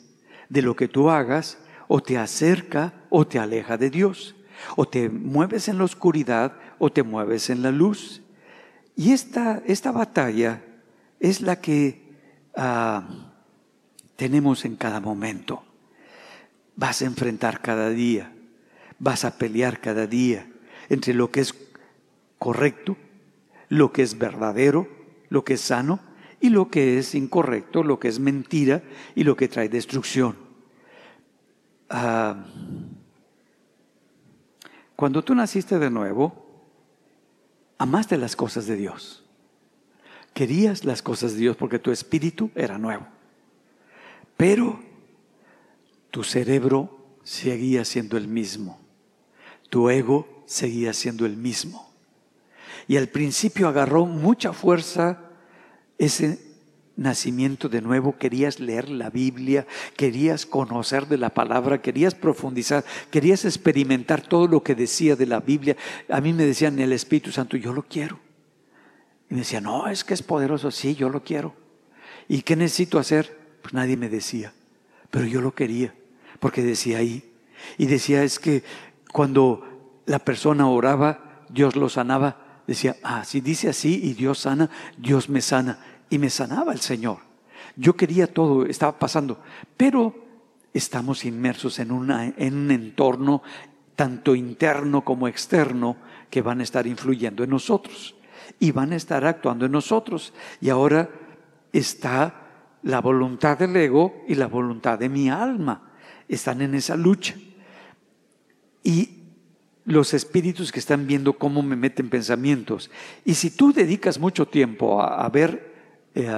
de 0.50 0.60
lo 0.60 0.76
que 0.76 0.86
tú 0.86 1.08
hagas, 1.08 1.56
o 1.88 2.02
te 2.02 2.18
acerca 2.18 2.92
o 3.08 3.26
te 3.26 3.38
aleja 3.38 3.78
de 3.78 3.88
Dios. 3.88 4.36
O 4.76 4.86
te 4.86 5.08
mueves 5.08 5.68
en 5.68 5.78
la 5.78 5.84
oscuridad 5.84 6.58
o 6.78 6.92
te 6.92 7.02
mueves 7.02 7.48
en 7.48 7.62
la 7.62 7.70
luz. 7.70 8.20
Y 8.96 9.12
esta, 9.12 9.62
esta 9.64 9.92
batalla 9.92 10.62
es 11.18 11.40
la 11.40 11.58
que 11.58 12.02
ah, 12.54 13.08
tenemos 14.16 14.66
en 14.66 14.76
cada 14.76 15.00
momento 15.00 15.64
vas 16.76 17.02
a 17.02 17.06
enfrentar 17.06 17.60
cada 17.60 17.90
día, 17.90 18.32
vas 18.98 19.24
a 19.24 19.38
pelear 19.38 19.80
cada 19.80 20.06
día 20.06 20.46
entre 20.88 21.14
lo 21.14 21.30
que 21.30 21.40
es 21.40 21.54
correcto, 22.38 22.96
lo 23.68 23.92
que 23.92 24.02
es 24.02 24.18
verdadero, 24.18 24.88
lo 25.28 25.44
que 25.44 25.54
es 25.54 25.60
sano 25.60 26.00
y 26.40 26.48
lo 26.48 26.70
que 26.70 26.98
es 26.98 27.14
incorrecto, 27.14 27.82
lo 27.82 28.00
que 28.00 28.08
es 28.08 28.18
mentira 28.18 28.82
y 29.14 29.24
lo 29.24 29.36
que 29.36 29.48
trae 29.48 29.68
destrucción. 29.68 30.36
Ah, 31.88 32.44
cuando 34.96 35.22
tú 35.22 35.34
naciste 35.34 35.78
de 35.78 35.90
nuevo, 35.90 36.46
amaste 37.78 38.18
las 38.18 38.36
cosas 38.36 38.66
de 38.66 38.76
Dios. 38.76 39.24
Querías 40.34 40.84
las 40.84 41.02
cosas 41.02 41.32
de 41.32 41.38
Dios 41.38 41.56
porque 41.56 41.78
tu 41.78 41.90
espíritu 41.90 42.50
era 42.54 42.78
nuevo. 42.78 43.06
Pero 44.36 44.89
tu 46.10 46.24
cerebro 46.24 47.18
seguía 47.22 47.84
siendo 47.84 48.16
el 48.16 48.28
mismo. 48.28 48.80
Tu 49.68 49.88
ego 49.90 50.42
seguía 50.46 50.92
siendo 50.92 51.26
el 51.26 51.36
mismo. 51.36 51.90
Y 52.88 52.96
al 52.96 53.08
principio 53.08 53.68
agarró 53.68 54.06
mucha 54.06 54.52
fuerza 54.52 55.30
ese 55.98 56.50
nacimiento 56.96 57.68
de 57.68 57.80
nuevo, 57.80 58.18
querías 58.18 58.60
leer 58.60 58.90
la 58.90 59.10
Biblia, 59.10 59.66
querías 59.96 60.44
conocer 60.44 61.06
de 61.06 61.16
la 61.16 61.30
palabra, 61.30 61.80
querías 61.80 62.14
profundizar, 62.14 62.84
querías 63.10 63.44
experimentar 63.44 64.20
todo 64.20 64.46
lo 64.46 64.62
que 64.62 64.74
decía 64.74 65.16
de 65.16 65.26
la 65.26 65.40
Biblia. 65.40 65.76
A 66.08 66.20
mí 66.20 66.32
me 66.32 66.44
decían 66.44 66.78
el 66.78 66.92
Espíritu 66.92 67.30
Santo, 67.32 67.56
yo 67.56 67.72
lo 67.72 67.84
quiero. 67.84 68.18
Y 69.30 69.34
me 69.34 69.40
decían, 69.40 69.64
no, 69.64 69.88
es 69.88 70.04
que 70.04 70.14
es 70.14 70.22
poderoso, 70.22 70.70
sí, 70.70 70.94
yo 70.94 71.08
lo 71.08 71.22
quiero. 71.22 71.54
¿Y 72.28 72.42
qué 72.42 72.56
necesito 72.56 72.98
hacer? 72.98 73.38
Pues 73.62 73.72
nadie 73.72 73.96
me 73.96 74.08
decía, 74.08 74.52
pero 75.10 75.26
yo 75.26 75.40
lo 75.40 75.54
quería, 75.54 75.94
porque 76.40 76.62
decía 76.62 76.98
ahí. 76.98 77.32
Y 77.78 77.86
decía, 77.86 78.24
es 78.24 78.38
que 78.38 78.64
cuando 79.12 80.02
la 80.06 80.18
persona 80.18 80.68
oraba, 80.68 81.44
Dios 81.48 81.76
lo 81.76 81.88
sanaba. 81.88 82.62
Decía, 82.66 82.96
ah, 83.02 83.24
si 83.24 83.40
dice 83.40 83.68
así 83.68 84.00
y 84.02 84.14
Dios 84.14 84.40
sana, 84.40 84.70
Dios 84.96 85.28
me 85.28 85.40
sana 85.40 85.78
y 86.08 86.18
me 86.18 86.30
sanaba 86.30 86.72
el 86.72 86.80
Señor. 86.80 87.18
Yo 87.76 87.96
quería 87.96 88.26
todo, 88.26 88.66
estaba 88.66 88.98
pasando, 88.98 89.40
pero 89.76 90.14
estamos 90.72 91.24
inmersos 91.24 91.78
en, 91.78 91.90
en 92.36 92.54
un 92.54 92.70
entorno 92.70 93.42
tanto 93.96 94.34
interno 94.34 95.04
como 95.04 95.28
externo 95.28 95.96
que 96.30 96.42
van 96.42 96.60
a 96.60 96.62
estar 96.62 96.86
influyendo 96.86 97.44
en 97.44 97.50
nosotros 97.50 98.14
y 98.58 98.72
van 98.72 98.92
a 98.92 98.96
estar 98.96 99.24
actuando 99.24 99.66
en 99.66 99.72
nosotros. 99.72 100.32
Y 100.60 100.70
ahora 100.70 101.10
está 101.72 102.34
la 102.82 103.00
voluntad 103.00 103.58
del 103.58 103.76
ego 103.76 104.22
y 104.26 104.34
la 104.34 104.46
voluntad 104.46 104.98
de 104.98 105.08
mi 105.08 105.28
alma. 105.28 105.89
Están 106.30 106.62
en 106.62 106.74
esa 106.74 106.96
lucha. 106.96 107.34
Y 108.82 109.20
los 109.84 110.14
espíritus 110.14 110.70
que 110.70 110.78
están 110.78 111.06
viendo 111.06 111.34
cómo 111.34 111.62
me 111.62 111.76
meten 111.76 112.08
pensamientos. 112.08 112.90
Y 113.24 113.34
si 113.34 113.50
tú 113.50 113.72
dedicas 113.72 114.18
mucho 114.18 114.46
tiempo 114.46 115.02
a, 115.02 115.28
ver 115.28 115.74
eh, 116.14 116.30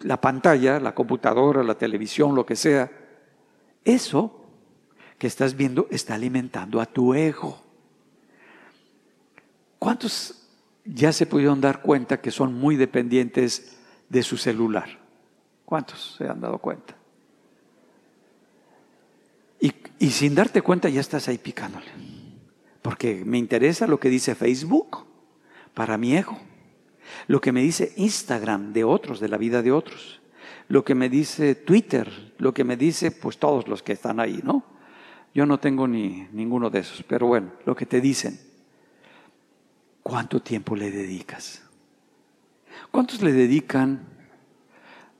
la 0.00 0.20
pantalla, 0.20 0.80
la 0.80 0.94
computadora, 0.94 1.62
la 1.62 1.76
televisión, 1.76 2.34
lo 2.34 2.46
que 2.46 2.56
sea, 2.56 2.90
eso 3.84 4.46
que 5.18 5.26
estás 5.26 5.54
viendo 5.54 5.86
está 5.90 6.14
alimentando 6.14 6.80
a 6.80 6.86
tu 6.86 7.12
ego. 7.12 7.62
¿Cuántos 9.78 10.48
ya 10.84 11.12
se 11.12 11.26
pudieron 11.26 11.60
dar 11.60 11.82
cuenta 11.82 12.20
que 12.20 12.30
son 12.30 12.54
muy 12.54 12.76
dependientes 12.76 13.78
de 14.08 14.22
su 14.22 14.38
celular? 14.38 14.98
¿Cuántos 15.66 16.16
se 16.16 16.26
han 16.26 16.40
dado 16.40 16.58
cuenta? 16.58 16.99
Y, 19.60 20.10
sin 20.10 20.34
darte 20.34 20.62
cuenta 20.62 20.88
ya 20.88 21.00
estás 21.00 21.28
ahí 21.28 21.38
picándole. 21.38 21.86
Porque 22.80 23.22
me 23.24 23.38
interesa 23.38 23.86
lo 23.86 24.00
que 24.00 24.08
dice 24.08 24.34
Facebook 24.34 25.04
para 25.74 25.98
mi 25.98 26.16
ego 26.16 26.38
lo 27.26 27.40
que 27.40 27.52
me 27.52 27.62
dice 27.62 27.92
Instagram 27.96 28.72
de 28.72 28.84
otros, 28.84 29.20
de 29.20 29.28
la 29.28 29.36
vida 29.36 29.62
de 29.62 29.72
otros, 29.72 30.20
lo 30.68 30.84
que 30.84 30.94
me 30.94 31.08
dice 31.08 31.54
Twitter, 31.54 32.34
lo 32.38 32.54
que 32.54 32.64
me 32.64 32.76
dice 32.76 33.10
pues 33.10 33.38
todos 33.38 33.68
los 33.68 33.82
que 33.82 33.92
están 33.92 34.20
ahí, 34.20 34.40
¿no? 34.44 34.64
Yo 35.34 35.46
no 35.46 35.58
tengo 35.60 35.86
ni 35.86 36.26
ninguno 36.32 36.70
de 36.70 36.80
esos, 36.80 37.02
pero 37.04 37.26
bueno, 37.26 37.52
lo 37.64 37.74
que 37.76 37.86
te 37.86 38.00
dicen. 38.00 38.38
¿Cuánto 40.02 40.40
tiempo 40.40 40.74
le 40.74 40.90
dedicas? 40.90 41.62
¿Cuántos 42.90 43.22
le 43.22 43.32
dedican 43.32 44.08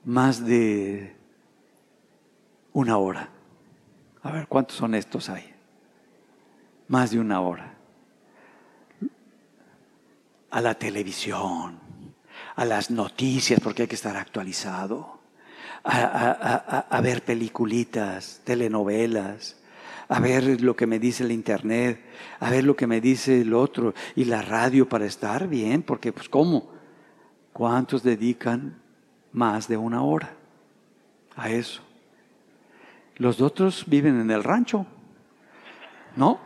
más 0.03 0.45
de 0.45 1.15
una 2.73 2.97
hora? 2.97 3.29
A 4.23 4.31
ver, 4.31 4.47
¿cuántos 4.47 4.77
son 4.77 4.95
estos 4.95 5.29
hay? 5.29 5.53
Más 6.87 7.11
de 7.11 7.19
una 7.19 7.41
hora 7.41 7.71
a 10.51 10.61
la 10.61 10.75
televisión, 10.75 11.79
a 12.55 12.65
las 12.65 12.91
noticias, 12.91 13.59
porque 13.61 13.83
hay 13.83 13.87
que 13.87 13.95
estar 13.95 14.17
actualizado, 14.17 15.19
a, 15.83 16.99
ver 17.01 17.23
peliculitas, 17.23 18.41
telenovelas, 18.43 19.57
a 20.09 20.19
ver 20.19 20.61
lo 20.61 20.75
que 20.75 20.85
me 20.85 20.99
dice 20.99 21.23
el 21.23 21.31
internet, 21.31 22.05
a 22.39 22.49
ver 22.49 22.65
lo 22.65 22.75
que 22.75 22.85
me 22.85 22.99
dice 22.99 23.41
el 23.41 23.53
otro, 23.53 23.93
y 24.15 24.25
la 24.25 24.41
radio 24.41 24.87
para 24.87 25.05
estar 25.05 25.47
bien, 25.47 25.81
porque 25.81 26.11
pues 26.11 26.27
¿cómo? 26.27 26.69
¿Cuántos 27.53 28.03
dedican 28.03 28.77
más 29.31 29.67
de 29.69 29.77
una 29.77 30.03
hora 30.03 30.33
a 31.35 31.49
eso? 31.49 31.81
Los 33.21 33.39
otros 33.39 33.83
viven 33.85 34.19
en 34.19 34.31
el 34.31 34.43
rancho, 34.43 34.87
¿no? 36.15 36.39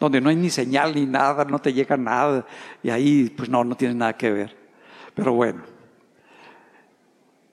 donde 0.00 0.22
no 0.22 0.30
hay 0.30 0.36
ni 0.36 0.48
señal 0.48 0.94
ni 0.94 1.04
nada, 1.04 1.44
no 1.44 1.58
te 1.58 1.70
llega 1.70 1.98
nada, 1.98 2.46
y 2.82 2.88
ahí 2.88 3.28
pues 3.28 3.50
no, 3.50 3.62
no 3.62 3.76
tiene 3.76 3.94
nada 3.94 4.16
que 4.16 4.30
ver. 4.30 4.56
Pero 5.14 5.34
bueno, 5.34 5.64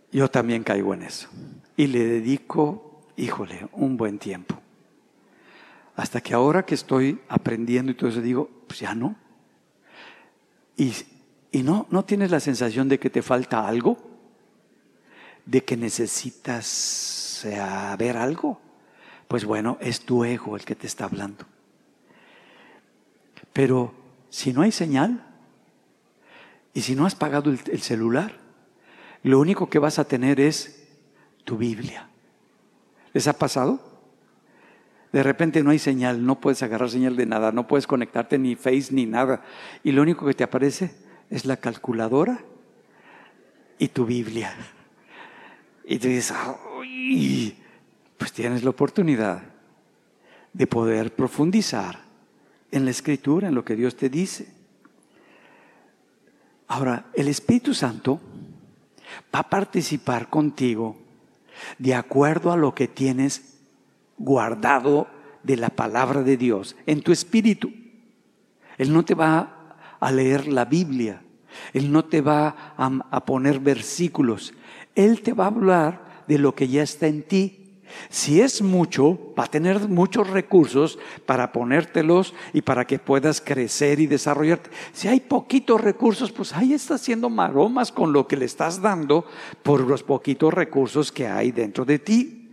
yo 0.10 0.32
también 0.32 0.64
caigo 0.64 0.94
en 0.94 1.04
eso. 1.04 1.28
Y 1.76 1.88
le 1.88 2.06
dedico, 2.06 3.02
híjole, 3.18 3.68
un 3.74 3.98
buen 3.98 4.20
tiempo. 4.20 4.58
Hasta 5.98 6.22
que 6.22 6.34
ahora 6.34 6.66
que 6.66 6.76
estoy 6.76 7.20
aprendiendo 7.28 7.92
y 7.92 7.96
todo 7.96 8.10
eso 8.10 8.22
digo, 8.22 8.50
pues 8.68 8.80
ya 8.80 8.96
no. 8.96 9.18
Y, 10.78 10.94
y 11.52 11.62
no, 11.62 11.88
no 11.90 12.06
tienes 12.06 12.32
la 12.32 12.40
sensación 12.40 12.88
de 12.88 13.00
que 13.00 13.10
te 13.10 13.22
falta 13.22 13.68
algo, 13.68 13.98
de 15.46 15.62
que 15.66 15.76
necesitas 15.76 17.23
saber 17.52 18.18
algo. 18.18 18.60
Pues 19.28 19.46
bueno, 19.46 19.78
es 19.82 20.02
tu 20.02 20.24
ego 20.24 20.56
el 20.56 20.66
que 20.66 20.76
te 20.76 20.88
está 20.88 21.06
hablando. 21.06 21.46
Pero 23.52 23.94
si 24.30 24.54
no 24.54 24.62
hay 24.62 24.72
señal 24.72 25.26
y 26.74 26.82
si 26.82 26.96
no 26.96 27.06
has 27.06 27.16
pagado 27.16 27.52
el, 27.52 27.82
celular, 27.82 28.34
lo 29.22 29.40
único 29.40 29.70
que 29.70 29.80
vas 29.80 30.00
a 30.00 30.06
tener 30.06 30.40
es 30.40 30.88
tu 31.44 31.58
Biblia. 31.58 32.10
¿Les 33.14 33.28
ha 33.28 33.34
pasado? 33.34 33.80
De 35.12 35.22
repente 35.22 35.62
no 35.62 35.70
hay 35.70 35.78
señal, 35.78 36.26
no 36.26 36.40
puedes 36.40 36.64
agarrar 36.64 36.90
señal 36.90 37.16
de 37.16 37.28
nada, 37.28 37.52
no 37.52 37.68
puedes 37.68 37.86
conectarte 37.86 38.40
ni 38.40 38.56
Face 38.56 38.88
ni 38.90 39.06
nada. 39.06 39.44
Y 39.84 39.92
lo 39.92 40.02
único 40.02 40.26
que 40.26 40.34
te 40.34 40.44
aparece 40.44 40.96
es 41.30 41.46
la 41.46 41.58
calculadora 41.58 42.40
y 43.78 43.90
tu 43.90 44.06
Biblia. 44.06 44.56
Y 45.86 46.00
tú 46.00 46.08
dices, 46.08 46.34
pues 48.18 48.32
tienes 48.32 48.64
la 48.64 48.70
oportunidad 48.70 49.44
de 50.54 50.68
poder 50.68 51.16
profundizar 51.16 52.00
en 52.72 52.86
la 52.86 52.92
escritura, 52.92 53.48
en 53.48 53.56
lo 53.56 53.66
que 53.66 53.76
Dios 53.76 53.96
te 53.96 54.10
dice. 54.10 54.48
Ahora, 56.68 57.06
el 57.14 57.28
Espíritu 57.28 57.74
Santo 57.74 58.20
va 59.34 59.40
a 59.40 59.50
participar 59.50 60.30
contigo 60.30 60.98
de 61.78 61.94
acuerdo 61.94 62.52
a 62.52 62.58
lo 62.58 62.74
que 62.74 62.88
tienes 62.88 63.60
guardado 64.18 65.08
de 65.44 65.58
la 65.58 65.70
palabra 65.70 66.24
de 66.24 66.38
Dios 66.38 66.76
en 66.86 67.02
tu 67.02 67.12
espíritu. 67.12 67.72
Él 68.78 68.94
no 68.94 69.04
te 69.06 69.14
va 69.14 69.76
a 70.00 70.12
leer 70.12 70.48
la 70.48 70.66
Biblia, 70.66 71.22
Él 71.74 71.92
no 71.92 72.06
te 72.06 72.22
va 72.22 72.76
a, 72.78 73.26
poner 73.26 73.60
versículos, 73.60 74.54
Él 74.96 75.22
te 75.22 75.34
va 75.34 75.46
a 75.46 75.48
hablar 75.48 76.03
de 76.28 76.38
lo 76.38 76.56
que 76.56 76.68
ya 76.68 76.84
está 76.84 77.08
en 77.08 77.24
ti 77.24 77.64
si 78.10 78.42
es 78.42 78.62
mucho, 78.62 79.34
va 79.38 79.46
a 79.46 79.52
tener 79.52 79.88
muchos 79.88 80.30
recursos 80.30 81.00
para 81.26 81.52
ponértelos 81.52 82.34
y 82.54 82.62
para 82.62 82.86
que 82.86 83.00
puedas 83.00 83.42
crecer 83.42 84.00
y 84.00 84.08
desarrollarte. 84.08 84.70
Si 84.94 85.08
hay 85.08 85.20
poquitos 85.20 85.82
recursos, 85.82 86.32
pues 86.32 86.54
ahí 86.54 86.74
está 86.74 86.96
haciendo 86.96 87.30
maromas 87.30 87.92
con 87.92 88.14
lo 88.14 88.28
que 88.28 88.38
le 88.38 88.46
estás 88.46 88.82
dando 88.82 89.26
por 89.62 89.82
los 89.82 90.04
poquitos 90.04 90.54
recursos 90.54 91.12
que 91.12 91.28
hay 91.28 91.52
dentro 91.52 91.86
de 91.86 92.00
ti. 92.00 92.50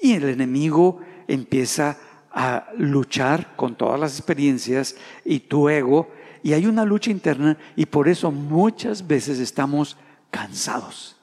Y 0.00 0.12
el 0.12 0.28
enemigo 0.28 1.00
empieza 1.26 1.98
a 2.30 2.68
luchar 2.76 3.56
con 3.56 3.74
todas 3.74 3.98
las 3.98 4.16
experiencias 4.16 4.96
y 5.24 5.40
tu 5.40 5.68
ego. 5.68 6.10
Y 6.42 6.52
hay 6.52 6.66
una 6.66 6.84
lucha 6.84 7.10
interna 7.10 7.58
y 7.74 7.86
por 7.86 8.08
eso 8.08 8.30
muchas 8.30 9.06
veces 9.06 9.40
estamos 9.40 9.96
cansados, 10.30 11.16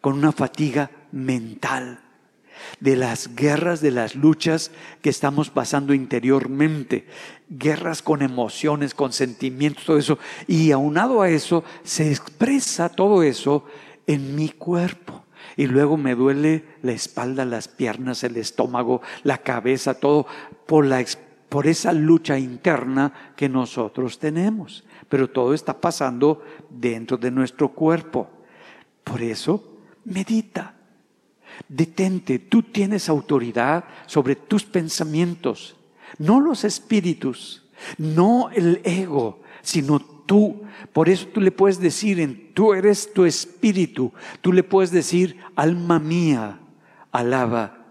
con 0.00 0.14
una 0.14 0.32
fatiga 0.32 0.90
mental 1.12 2.00
de 2.78 2.96
las 2.96 3.34
guerras, 3.34 3.80
de 3.80 3.90
las 3.90 4.14
luchas 4.14 4.70
que 5.02 5.10
estamos 5.10 5.50
pasando 5.50 5.94
interiormente, 5.94 7.06
guerras 7.48 8.02
con 8.02 8.22
emociones, 8.22 8.94
con 8.94 9.12
sentimientos, 9.12 9.84
todo 9.84 9.98
eso. 9.98 10.18
Y 10.46 10.70
aunado 10.72 11.22
a 11.22 11.30
eso, 11.30 11.64
se 11.82 12.10
expresa 12.10 12.88
todo 12.88 13.22
eso 13.22 13.64
en 14.06 14.36
mi 14.36 14.50
cuerpo. 14.50 15.24
Y 15.56 15.66
luego 15.66 15.96
me 15.96 16.14
duele 16.14 16.64
la 16.82 16.92
espalda, 16.92 17.44
las 17.44 17.68
piernas, 17.68 18.24
el 18.24 18.36
estómago, 18.36 19.02
la 19.24 19.38
cabeza, 19.38 19.94
todo 19.94 20.26
por 20.66 20.86
la 20.86 21.04
por 21.48 21.66
esa 21.66 21.92
lucha 21.92 22.38
interna 22.38 23.32
que 23.34 23.48
nosotros 23.48 24.20
tenemos. 24.20 24.84
Pero 25.08 25.28
todo 25.28 25.52
está 25.52 25.80
pasando 25.80 26.44
dentro 26.70 27.16
de 27.16 27.32
nuestro 27.32 27.70
cuerpo. 27.70 28.30
Por 29.02 29.20
eso, 29.20 29.80
medita. 30.04 30.79
Detente, 31.68 32.38
tú 32.38 32.62
tienes 32.62 33.08
autoridad 33.08 33.84
sobre 34.06 34.36
tus 34.36 34.64
pensamientos, 34.64 35.76
no 36.18 36.40
los 36.40 36.64
espíritus, 36.64 37.62
no 37.98 38.50
el 38.50 38.80
ego, 38.84 39.40
sino 39.62 40.00
tú. 40.00 40.62
Por 40.92 41.08
eso 41.08 41.26
tú 41.28 41.40
le 41.40 41.50
puedes 41.50 41.78
decir, 41.78 42.20
en, 42.20 42.52
tú 42.54 42.72
eres 42.74 43.12
tu 43.12 43.24
espíritu, 43.24 44.12
tú 44.40 44.52
le 44.52 44.62
puedes 44.62 44.90
decir, 44.90 45.38
alma 45.56 45.98
mía, 45.98 46.60
alaba 47.12 47.86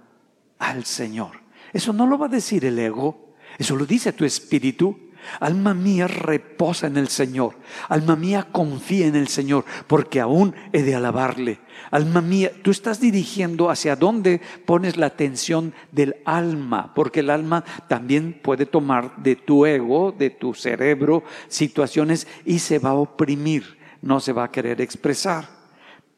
al 0.57 0.85
Señor. 0.85 1.39
Eso 1.73 1.93
no 1.93 2.07
lo 2.07 2.17
va 2.17 2.25
a 2.25 2.29
decir 2.29 2.65
el 2.65 2.79
ego, 2.79 3.33
eso 3.57 3.75
lo 3.75 3.85
dice 3.85 4.13
tu 4.13 4.25
espíritu. 4.25 5.08
Alma 5.39 5.73
mía 5.73 6.07
reposa 6.07 6.87
en 6.87 6.97
el 6.97 7.07
Señor. 7.07 7.55
Alma 7.87 8.15
mía 8.15 8.47
confía 8.51 9.07
en 9.07 9.15
el 9.15 9.27
Señor, 9.27 9.65
porque 9.87 10.19
aún 10.19 10.55
he 10.73 10.83
de 10.83 10.95
alabarle. 10.95 11.59
Alma 11.91 12.21
mía, 12.21 12.51
tú 12.63 12.71
estás 12.71 12.99
dirigiendo 12.99 13.69
hacia 13.69 13.95
dónde 13.95 14.41
pones 14.65 14.97
la 14.97 15.07
atención 15.07 15.73
del 15.91 16.17
alma, 16.25 16.93
porque 16.93 17.21
el 17.21 17.29
alma 17.29 17.63
también 17.87 18.39
puede 18.41 18.65
tomar 18.65 19.17
de 19.17 19.35
tu 19.35 19.65
ego, 19.65 20.11
de 20.11 20.29
tu 20.29 20.53
cerebro, 20.53 21.23
situaciones 21.47 22.27
y 22.45 22.59
se 22.59 22.79
va 22.79 22.91
a 22.91 22.95
oprimir, 22.95 23.77
no 24.01 24.19
se 24.19 24.33
va 24.33 24.45
a 24.45 24.51
querer 24.51 24.81
expresar. 24.81 25.59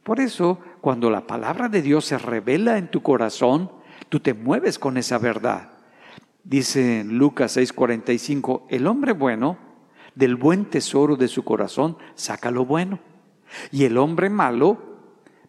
Por 0.04 0.20
eso, 0.20 0.60
cuando 0.82 1.10
la 1.10 1.28
palabra 1.28 1.70
de 1.70 1.82
Dios 1.82 2.06
se 2.06 2.18
revela 2.18 2.78
en 2.78 2.90
tu 2.90 3.02
corazón, 3.02 3.72
tú 4.10 4.20
te 4.20 4.34
mueves 4.34 4.80
con 4.80 4.98
esa 4.98 5.20
verdad. 5.20 5.70
Dice 6.44 7.04
Lucas 7.06 7.56
6:45, 7.58 8.66
el 8.70 8.88
hombre 8.88 9.14
bueno 9.14 9.58
del 10.16 10.36
buen 10.36 10.66
tesoro 10.66 11.16
de 11.16 11.28
su 11.28 11.44
corazón 11.44 11.98
saca 12.16 12.52
lo 12.52 12.66
bueno, 12.66 13.00
y 13.72 13.86
el 13.86 13.98
hombre 13.98 14.30
malo 14.30 14.92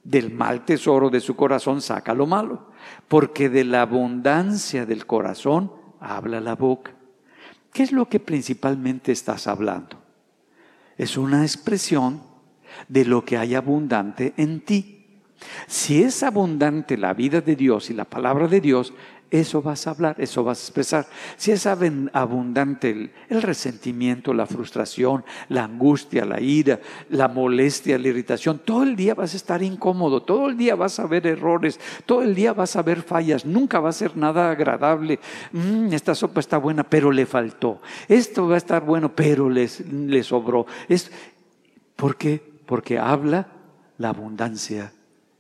del 0.05 0.33
mal 0.33 0.65
tesoro 0.65 1.11
de 1.11 1.21
su 1.21 1.37
corazón 1.37 1.81
saca 1.81 2.15
lo 2.15 2.27
malo, 2.27 2.71
porque 3.09 3.49
de 3.49 3.65
la 3.65 3.83
abundancia 3.83 4.85
del 4.85 5.07
corazón 5.07 5.73
habla 6.01 6.41
la 6.41 6.57
boca. 6.57 6.95
¿Qué 7.73 7.83
es 7.83 7.93
lo 7.93 8.09
que 8.09 8.21
principalmente 8.21 9.13
estás 9.13 9.47
hablando? 9.47 10.03
Es 10.99 11.17
una 11.17 11.43
expresión 11.43 12.23
de 12.89 13.05
lo 13.05 13.25
que 13.25 13.39
hay 13.39 13.55
abundante 13.55 14.35
en 14.37 14.61
ti. 14.61 15.23
Si 15.67 16.03
es 16.03 16.23
abundante 16.23 16.97
la 16.97 17.15
vida 17.15 17.41
de 17.41 17.57
Dios 17.57 17.91
y 17.91 17.95
la 17.95 18.05
palabra 18.05 18.47
de 18.47 18.61
Dios, 18.61 18.93
eso 19.33 19.63
vas 19.63 19.87
a 19.87 19.91
hablar, 19.91 20.17
eso 20.19 20.45
vas 20.45 20.59
a 20.59 20.63
expresar. 20.63 21.07
Si 21.37 21.51
es 21.51 21.67
abundante 21.67 23.11
el, 23.31 23.43
resentimiento, 23.43 24.35
la 24.35 24.47
frustración, 24.47 25.25
la 25.49 25.65
angustia, 25.65 26.27
la 26.27 26.39
ira, 26.39 26.81
la 27.09 27.29
molestia, 27.29 27.99
la 27.99 28.09
irritación, 28.09 28.61
todo 28.63 28.83
el 28.83 28.95
día 28.95 29.15
vas 29.15 29.33
a 29.33 29.39
estar 29.39 29.63
incómodo, 29.63 30.23
todo 30.23 30.51
el 30.51 30.59
día 30.59 30.75
vas 30.75 31.01
a 31.01 31.07
ver 31.07 31.27
errores, 31.27 31.81
todo 32.05 32.23
el 32.23 32.35
día 32.35 32.53
vas 32.53 32.77
a 32.77 32.83
ver 32.83 33.03
fallas, 33.03 33.47
nunca 33.47 33.81
va 33.81 33.89
a 33.89 33.93
ser 33.93 34.19
nada 34.19 34.51
agradable. 34.51 35.19
Mm, 35.53 35.91
esta 35.95 36.15
sopa 36.15 36.41
está 36.41 36.59
buena, 36.59 36.85
pero 36.85 37.11
le 37.11 37.25
faltó. 37.25 37.81
Esto 38.09 38.47
va 38.47 38.57
a 38.57 38.59
estar 38.59 38.85
bueno, 38.85 39.15
pero 39.15 39.49
le 39.49 40.23
sobró. 40.23 40.67
Es, 40.91 41.11
¿Por 41.97 42.17
qué? 42.17 42.43
Porque 42.67 42.99
habla 42.99 43.49
la 43.97 44.11
abundancia 44.11 44.93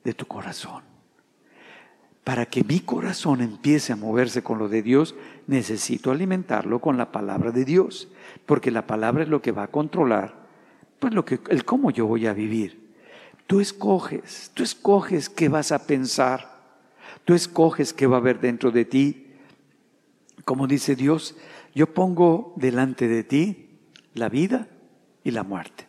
de 0.02 0.14
tu 0.14 0.26
corazón. 0.26 0.91
Para 2.24 2.46
que 2.46 2.62
mi 2.62 2.80
corazón 2.80 3.40
empiece 3.40 3.92
a 3.92 3.96
moverse 3.96 4.42
con 4.42 4.58
lo 4.58 4.68
de 4.68 4.82
Dios, 4.82 5.16
necesito 5.48 6.12
alimentarlo 6.12 6.80
con 6.80 6.96
la 6.96 7.10
palabra 7.10 7.50
de 7.50 7.64
Dios, 7.64 8.08
porque 8.46 8.70
la 8.70 8.86
palabra 8.86 9.24
es 9.24 9.28
lo 9.28 9.42
que 9.42 9.50
va 9.50 9.64
a 9.64 9.70
controlar, 9.70 10.46
pues 11.00 11.12
lo 11.14 11.24
que, 11.24 11.40
el 11.48 11.64
cómo 11.64 11.90
yo 11.90 12.06
voy 12.06 12.26
a 12.26 12.32
vivir. 12.32 12.94
Tú 13.48 13.58
escoges, 13.58 14.52
tú 14.54 14.62
escoges 14.62 15.28
qué 15.28 15.48
vas 15.48 15.72
a 15.72 15.84
pensar, 15.84 16.60
tú 17.24 17.34
escoges 17.34 17.92
qué 17.92 18.06
va 18.06 18.18
a 18.18 18.20
haber 18.20 18.38
dentro 18.38 18.70
de 18.70 18.84
ti. 18.84 19.26
Como 20.44 20.68
dice 20.68 20.94
Dios, 20.94 21.36
yo 21.74 21.92
pongo 21.92 22.54
delante 22.56 23.08
de 23.08 23.24
ti 23.24 23.80
la 24.14 24.28
vida 24.28 24.68
y 25.24 25.32
la 25.32 25.42
muerte. 25.42 25.88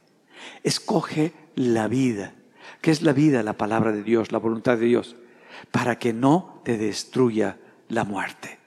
Escoge 0.63 1.31
la 1.53 1.87
vida. 1.87 2.33
¿Qué 2.81 2.89
es 2.89 3.03
la 3.03 3.13
vida? 3.13 3.43
La 3.43 3.53
palabra 3.53 3.91
de 3.91 4.01
Dios, 4.01 4.31
la 4.31 4.39
voluntad 4.39 4.79
de 4.79 4.87
Dios 4.87 5.15
para 5.71 5.99
que 5.99 6.13
no 6.13 6.61
te 6.63 6.77
destruya 6.77 7.57
la 7.89 8.03
muerte. 8.03 8.59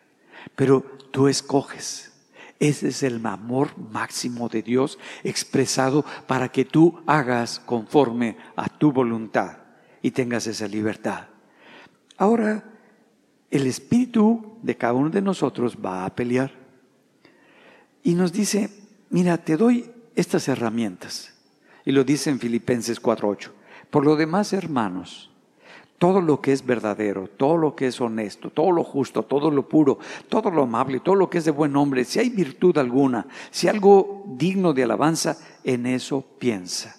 Pero 0.55 0.80
tú 1.11 1.28
escoges. 1.28 2.12
Ese 2.59 2.88
es 2.88 3.03
el 3.03 3.24
amor 3.26 3.76
máximo 3.76 4.49
de 4.49 4.62
Dios 4.62 4.99
expresado 5.24 6.05
para 6.26 6.49
que 6.49 6.64
tú 6.64 7.03
hagas 7.07 7.61
conforme 7.61 8.36
a 8.57 8.68
tu 8.68 8.92
voluntad 8.92 9.59
y 10.01 10.11
tengas 10.11 10.47
esa 10.47 10.66
libertad. 10.66 11.26
Ahora, 12.16 12.64
el 13.51 13.66
espíritu 13.66 14.59
de 14.62 14.76
cada 14.76 14.94
uno 14.94 15.11
de 15.11 15.20
nosotros 15.20 15.76
va 15.84 16.05
a 16.05 16.14
pelear 16.14 16.53
y 18.03 18.14
nos 18.14 18.32
dice, 18.32 18.70
mira, 19.11 19.36
te 19.38 19.57
doy 19.57 19.90
estas 20.14 20.49
herramientas. 20.49 21.34
Y 21.84 21.92
lo 21.92 22.05
dice 22.05 22.30
en 22.30 22.40
Filipenses 22.40 23.01
4.8. 23.03 23.51
Por 23.90 24.05
lo 24.05 24.16
demás, 24.16 24.53
hermanos, 24.53 25.30
todo 25.99 26.20
lo 26.20 26.40
que 26.40 26.53
es 26.53 26.64
verdadero, 26.64 27.28
todo 27.28 27.57
lo 27.57 27.74
que 27.74 27.86
es 27.86 28.01
honesto, 28.01 28.51
todo 28.51 28.70
lo 28.70 28.84
justo, 28.84 29.22
todo 29.22 29.51
lo 29.51 29.68
puro, 29.68 29.99
todo 30.28 30.51
lo 30.51 30.64
amable, 30.64 31.01
todo 31.01 31.14
lo 31.14 31.30
que 31.30 31.38
es 31.38 31.44
de 31.44 31.51
buen 31.51 31.74
hombre, 31.76 32.05
si 32.05 32.18
hay 32.18 32.28
virtud 32.28 32.76
alguna, 32.78 33.26
si 33.51 33.68
algo 33.68 34.24
digno 34.26 34.72
de 34.72 34.82
alabanza, 34.82 35.38
en 35.64 35.86
eso 35.86 36.24
piensa. 36.38 36.97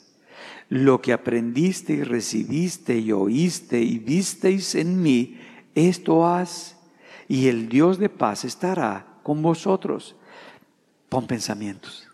Lo 0.69 1.01
que 1.01 1.13
aprendiste 1.13 1.93
y 1.93 2.03
recibiste 2.03 2.97
y 2.97 3.11
oíste 3.11 3.79
y 3.79 3.99
visteis 3.99 4.75
en 4.75 5.01
mí, 5.01 5.39
esto 5.75 6.25
haz, 6.25 6.77
y 7.27 7.47
el 7.47 7.69
Dios 7.69 7.99
de 7.99 8.09
paz 8.09 8.45
estará 8.45 9.05
con 9.21 9.41
vosotros. 9.41 10.15
Pon 11.09 11.27
pensamientos. 11.27 12.07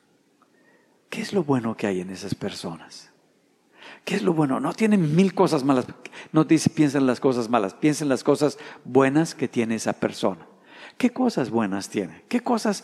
¿Qué 1.10 1.22
es 1.22 1.34
lo 1.34 1.44
bueno 1.44 1.78
que 1.78 1.88
hay 1.88 2.02
en 2.02 2.10
esas 2.10 2.36
personas? 2.36 3.13
¿Qué 4.06 4.16
es 4.16 4.22
lo 4.22 4.34
bueno? 4.34 4.60
No 4.60 4.74
tienen 4.74 5.16
mil 5.16 5.34
cosas 5.34 5.64
malas. 5.64 5.86
No 6.32 6.44
dice 6.44 6.70
piensa 6.70 6.98
en 6.98 7.08
las 7.08 7.20
cosas 7.20 7.50
malas, 7.50 7.74
piensa 7.74 8.04
en 8.04 8.10
las 8.10 8.24
cosas 8.24 8.58
buenas 8.84 9.34
que 9.34 9.48
tiene 9.48 9.76
esa 9.76 9.94
persona. 9.94 10.46
¿Qué 10.98 11.12
cosas 11.12 11.50
buenas 11.50 11.90
tiene? 11.90 12.24
¿Qué 12.28 12.42
cosas 12.42 12.84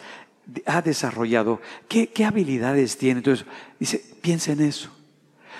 ha 0.65 0.81
desarrollado? 0.81 1.61
¿Qué, 1.87 2.07
qué 2.07 2.25
habilidades 2.25 2.97
tiene? 2.97 3.19
Entonces, 3.19 3.45
dice, 3.79 4.03
piensa 4.21 4.53
en 4.53 4.61
eso. 4.61 4.89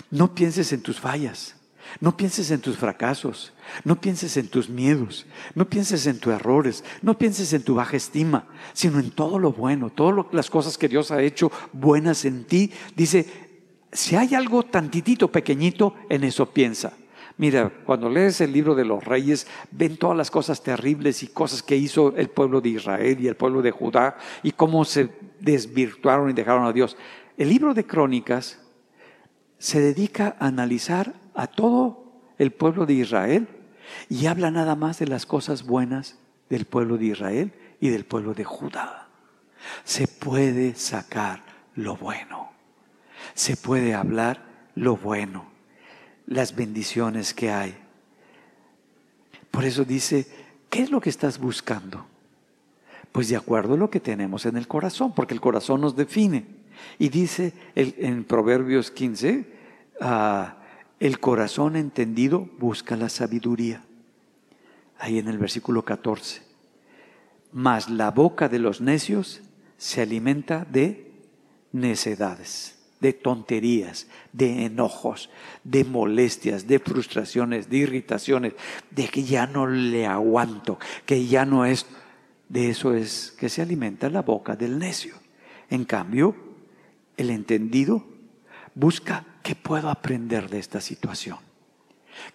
No 0.10 0.34
pienses 0.34 0.72
en 0.72 0.82
tus 0.82 1.00
fallas. 1.00 1.56
No 2.02 2.16
pienses 2.16 2.52
en 2.52 2.62
tus 2.62 2.78
fracasos, 2.78 3.52
no 3.84 4.00
pienses 4.00 4.38
en 4.38 4.48
tus 4.48 4.70
miedos, 4.70 5.26
no 5.56 5.68
pienses 5.68 6.06
en 6.06 6.20
tus 6.20 6.34
errores, 6.34 6.84
no 7.02 7.18
pienses 7.18 7.52
en 7.54 7.64
tu 7.64 7.74
baja 7.74 7.98
estima, 7.98 8.46
sino 8.74 9.00
en 9.00 9.10
todo 9.10 9.40
lo 9.40 9.54
bueno, 9.54 9.90
todas 9.90 10.28
las 10.32 10.52
cosas 10.52 10.78
que 10.78 10.88
Dios 10.88 11.10
ha 11.10 11.24
hecho 11.24 11.52
buenas 11.74 12.26
en 12.26 12.46
ti. 12.46 12.72
Dice, 12.96 13.49
si 13.92 14.16
hay 14.16 14.36
algo 14.36 14.64
tantitito 14.64 15.32
pequeñito, 15.32 15.96
en 16.10 16.24
eso 16.24 16.48
piensa. 16.48 16.94
Mira, 17.38 17.72
cuando 17.86 18.10
lees 18.10 18.42
el 18.42 18.52
libro 18.52 18.76
de 18.76 18.84
los 18.84 19.04
reyes, 19.04 19.48
ven 19.72 19.98
todas 19.98 20.18
las 20.18 20.30
cosas 20.30 20.62
terribles 20.62 21.24
y 21.24 21.28
cosas 21.28 21.64
que 21.64 21.78
hizo 21.78 22.16
el 22.18 22.30
pueblo 22.30 22.60
de 22.60 22.70
Israel 22.70 23.18
y 23.20 23.28
el 23.28 23.36
pueblo 23.36 23.62
de 23.62 23.72
Judá 23.72 24.18
y 24.44 24.52
cómo 24.52 24.84
se 24.84 25.10
desvirtuaron 25.40 26.30
y 26.30 26.34
dejaron 26.34 26.66
a 26.66 26.74
Dios. 26.74 26.98
El 27.38 27.50
libro 27.50 27.74
de 27.74 27.86
crónicas 27.86 28.60
se 29.58 29.80
dedica 29.80 30.36
a 30.40 30.48
analizar 30.48 31.14
a 31.34 31.48
todo 31.48 32.12
el 32.38 32.52
pueblo 32.52 32.86
de 32.86 32.96
Israel 32.96 33.48
y 34.10 34.26
habla 34.26 34.52
nada 34.52 34.76
más 34.76 35.00
de 35.00 35.08
las 35.08 35.26
cosas 35.26 35.66
buenas 35.66 36.20
del 36.50 36.66
pueblo 36.66 36.98
de 36.98 37.06
Israel 37.06 37.54
y 37.80 37.88
del 37.88 38.04
pueblo 38.04 38.34
de 38.34 38.44
Judá. 38.44 39.08
Se 39.86 40.08
puede 40.08 40.76
sacar 40.76 41.44
lo 41.76 41.96
bueno 41.96 42.59
se 43.40 43.56
puede 43.56 43.94
hablar 43.94 44.44
lo 44.76 44.98
bueno, 44.98 45.46
las 46.28 46.58
bendiciones 46.58 47.34
que 47.34 47.50
hay. 47.50 47.74
Por 49.50 49.64
eso 49.64 49.86
dice, 49.86 50.28
¿qué 50.70 50.82
es 50.82 50.92
lo 50.92 51.00
que 51.00 51.10
estás 51.10 51.40
buscando? 51.40 52.06
Pues 53.14 53.30
de 53.30 53.38
acuerdo 53.38 53.76
a 53.76 53.78
lo 53.78 53.90
que 53.90 54.02
tenemos 54.02 54.46
en 54.46 54.58
el 54.58 54.68
corazón, 54.68 55.14
porque 55.16 55.34
el 55.34 55.40
corazón 55.40 55.80
nos 55.80 55.96
define. 55.96 56.48
Y 56.98 57.08
dice 57.08 57.54
en 57.76 58.26
Proverbios 58.26 58.92
15, 58.92 59.48
ah, 60.02 60.58
el 61.00 61.22
corazón 61.22 61.78
entendido 61.78 62.50
busca 62.60 62.98
la 62.98 63.08
sabiduría. 63.08 63.86
Ahí 64.98 65.18
en 65.18 65.30
el 65.30 65.38
versículo 65.38 65.86
14. 65.86 66.42
Mas 67.54 67.90
la 67.90 68.12
boca 68.12 68.50
de 68.50 68.60
los 68.60 68.82
necios 68.82 69.40
se 69.78 70.02
alimenta 70.02 70.68
de 70.70 71.10
necedades 71.72 72.79
de 73.00 73.14
tonterías, 73.14 74.08
de 74.34 74.66
enojos, 74.66 75.30
de 75.64 75.84
molestias, 75.84 76.68
de 76.68 76.80
frustraciones, 76.80 77.70
de 77.70 77.78
irritaciones, 77.78 78.54
de 78.92 79.08
que 79.08 79.24
ya 79.24 79.48
no 79.48 79.68
le 79.68 80.06
aguanto, 80.06 80.80
que 81.06 81.26
ya 81.26 81.46
no 81.46 81.66
es... 81.66 81.86
De 82.50 82.72
eso 82.72 82.96
es 82.96 83.36
que 83.38 83.48
se 83.48 83.62
alimenta 83.62 84.10
la 84.10 84.24
boca 84.24 84.56
del 84.56 84.80
necio. 84.80 85.14
En 85.70 85.86
cambio, 85.86 86.36
el 87.16 87.30
entendido 87.30 88.04
busca 88.74 89.24
qué 89.44 89.54
puedo 89.54 89.90
aprender 89.90 90.50
de 90.50 90.58
esta 90.58 90.82
situación. 90.82 91.38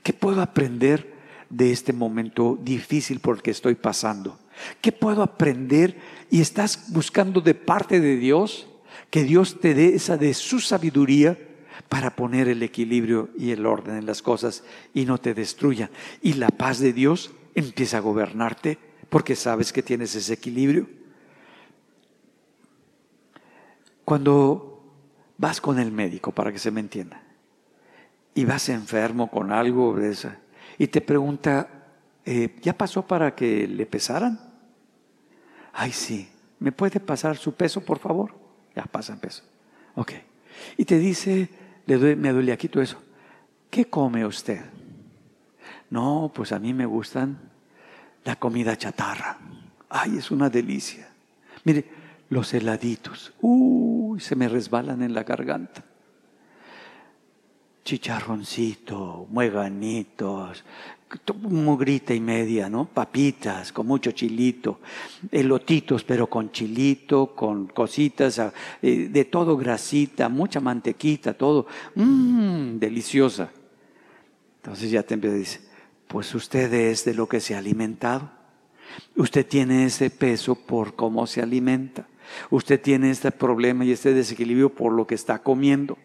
¿Qué 0.05 0.13
puedo 0.13 0.41
aprender 0.41 1.15
de 1.51 1.73
este 1.73 1.93
momento 1.93 2.59
difícil 2.63 3.19
por 3.19 3.37
el 3.37 3.43
que 3.43 3.51
estoy 3.51 3.75
pasando? 3.75 4.39
¿Qué 4.81 4.93
puedo 4.93 5.23
aprender? 5.23 5.99
Y 6.31 6.41
estás 6.41 6.93
buscando 6.93 7.41
de 7.41 7.55
parte 7.55 7.99
de 7.99 8.17
Dios 8.17 8.69
que 9.15 9.23
Dios 9.23 9.61
te 9.61 9.75
dé 9.75 9.95
esa 9.95 10.17
de 10.17 10.35
su 10.35 10.59
sabiduría 10.59 11.39
para 11.89 12.17
poner 12.17 12.49
el 12.49 12.65
equilibrio 12.65 13.31
y 13.39 13.53
el 13.53 13.65
orden 13.65 13.95
en 13.95 14.07
las 14.07 14.23
cosas 14.23 14.65
y 14.93 15.05
no 15.05 15.19
te 15.19 15.35
destruyan. 15.35 15.89
Y 16.21 16.33
la 16.33 16.49
paz 16.49 16.81
de 16.81 16.93
Dios 16.93 17.31
empieza 17.55 17.99
a 17.99 18.01
gobernarte 18.01 18.77
porque 19.11 19.37
sabes 19.37 19.73
que 19.73 19.85
tienes 19.85 20.17
ese 20.17 20.35
equilibrio. 20.35 20.89
Cuando 24.05 24.83
vas 25.39 25.61
con 25.61 25.79
el 25.79 25.93
médico, 25.93 26.33
para 26.33 26.51
que 26.51 26.59
se 26.59 26.73
me 26.73 26.81
entienda, 26.81 27.23
y 28.35 28.45
vas 28.45 28.69
enfermo 28.69 29.31
con 29.31 29.53
algo 29.53 29.95
de 29.95 30.11
esa, 30.11 30.41
y 30.77 30.89
te 30.89 31.01
pregunta, 31.01 31.87
eh, 32.25 32.57
¿ya 32.63 32.77
pasó 32.77 33.07
para 33.07 33.33
que 33.37 33.69
le 33.69 33.87
pesaran? 33.87 34.41
Ay, 35.73 35.93
sí, 35.93 36.29
¿me 36.59 36.73
puede 36.73 36.99
pasar 36.99 37.37
su 37.37 37.55
peso, 37.55 37.81
por 37.81 38.01
favor? 38.01 38.44
Ya 38.75 38.85
pasa 38.85 39.21
peso. 39.21 39.43
Ok. 39.95 40.13
Y 40.77 40.85
te 40.85 40.99
dice, 40.99 41.49
me 41.87 42.33
duele 42.33 42.53
aquí 42.53 42.69
todo 42.69 42.83
eso. 42.83 43.01
¿Qué 43.71 43.87
come 43.87 44.25
usted? 44.25 44.61
No, 45.91 46.31
pues 46.35 46.53
a 46.53 46.59
mí 46.59 46.75
me 46.75 46.87
gustan 46.87 47.39
la 48.25 48.37
comida 48.37 48.77
chatarra. 48.77 49.39
Ay, 49.89 50.19
es 50.19 50.31
una 50.31 50.51
delicia. 50.51 51.09
Mire, 51.65 51.85
los 52.31 52.53
heladitos. 52.55 53.33
Uy, 53.41 54.21
se 54.21 54.37
me 54.37 54.49
resbalan 54.49 55.03
en 55.03 55.15
la 55.15 55.23
garganta 55.23 55.85
chicharroncito, 57.85 59.27
mueganitos, 59.31 60.65
mugrita 61.41 62.15
y 62.15 62.21
media, 62.21 62.69
¿no? 62.69 62.87
Papitas 62.87 63.73
con 63.73 63.87
mucho 63.87 64.11
chilito, 64.11 64.81
elotitos 65.31 66.05
pero 66.05 66.29
con 66.29 66.51
chilito, 66.51 67.35
con 67.35 67.67
cositas, 67.69 68.39
ah, 68.39 68.53
eh, 68.83 69.09
de 69.11 69.25
todo 69.25 69.57
grasita, 69.57 70.29
mucha 70.29 70.61
mantequita, 70.61 71.35
todo, 71.35 71.67
mmm, 71.95 72.79
deliciosa. 72.79 73.51
Entonces 74.57 74.91
ya 74.91 75.03
te 75.03 75.15
empieza 75.15 75.37
a 75.37 75.39
decir, 75.39 75.61
pues 76.09 76.35
usted 76.35 76.73
es 76.73 77.05
de 77.05 77.15
lo 77.15 77.29
que 77.29 77.41
se 77.41 77.55
ha 77.55 77.59
alimentado. 77.59 78.31
Usted 79.17 79.47
tiene 79.47 79.87
ese 79.87 80.11
peso 80.11 80.55
por 80.55 80.95
cómo 80.95 81.27
se 81.27 81.43
alimenta. 81.43 82.07
Usted 82.51 82.81
tiene 82.81 83.11
este 83.11 83.31
problema 83.31 83.85
y 83.85 83.93
este 83.93 84.15
desequilibrio 84.15 84.71
por 84.71 84.93
lo 84.93 85.07
que 85.07 85.15
está 85.15 85.41
comiendo. 85.41 85.99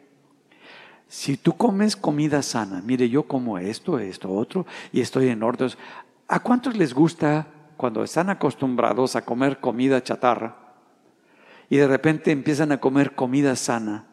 Si 1.10 1.38
tú 1.38 1.58
comes 1.58 1.96
comida 1.96 2.44
sana, 2.44 2.84
mire, 2.86 3.10
yo 3.10 3.24
como 3.24 3.58
esto, 3.58 3.98
esto, 3.98 4.32
otro, 4.32 4.68
y 4.92 5.02
estoy 5.02 5.30
en 5.30 5.42
orden. 5.42 5.72
¿A 6.28 6.40
cuántos 6.40 6.78
les 6.78 6.94
gusta 6.94 7.48
cuando 7.78 8.04
están 8.04 8.30
acostumbrados 8.30 9.16
a 9.16 9.26
comer 9.26 9.60
comida 9.60 10.04
chatarra 10.04 10.56
y 11.68 11.78
de 11.78 11.88
repente 11.88 12.32
empiezan 12.32 12.72
a 12.72 12.80
comer 12.80 13.16
comida 13.16 13.56
sana? 13.56 14.06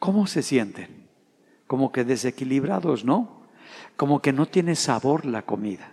¿Cómo 0.00 0.26
se 0.26 0.42
sienten? 0.42 1.06
Como 1.68 1.92
que 1.92 2.02
desequilibrados, 2.02 3.04
¿no? 3.04 3.42
Como 3.96 4.20
que 4.20 4.32
no 4.32 4.46
tiene 4.46 4.74
sabor 4.74 5.26
la 5.26 5.42
comida. 5.42 5.92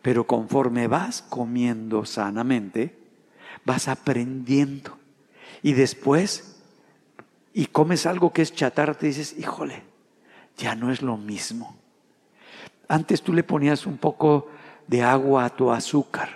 Pero 0.00 0.28
conforme 0.28 0.86
vas 0.86 1.22
comiendo 1.22 2.04
sanamente, 2.04 2.96
vas 3.64 3.88
aprendiendo. 3.88 4.96
Y 5.60 5.72
después 5.72 6.49
y 7.52 7.66
comes 7.66 8.06
algo 8.06 8.32
que 8.32 8.42
es 8.42 8.54
chatarra, 8.54 8.94
te 8.94 9.06
dices, 9.06 9.34
híjole, 9.38 9.82
ya 10.56 10.74
no 10.74 10.92
es 10.92 11.02
lo 11.02 11.16
mismo. 11.16 11.76
Antes 12.88 13.22
tú 13.22 13.32
le 13.32 13.42
ponías 13.42 13.86
un 13.86 13.98
poco 13.98 14.48
de 14.86 15.02
agua 15.02 15.44
a 15.44 15.50
tu 15.50 15.70
azúcar. 15.70 16.28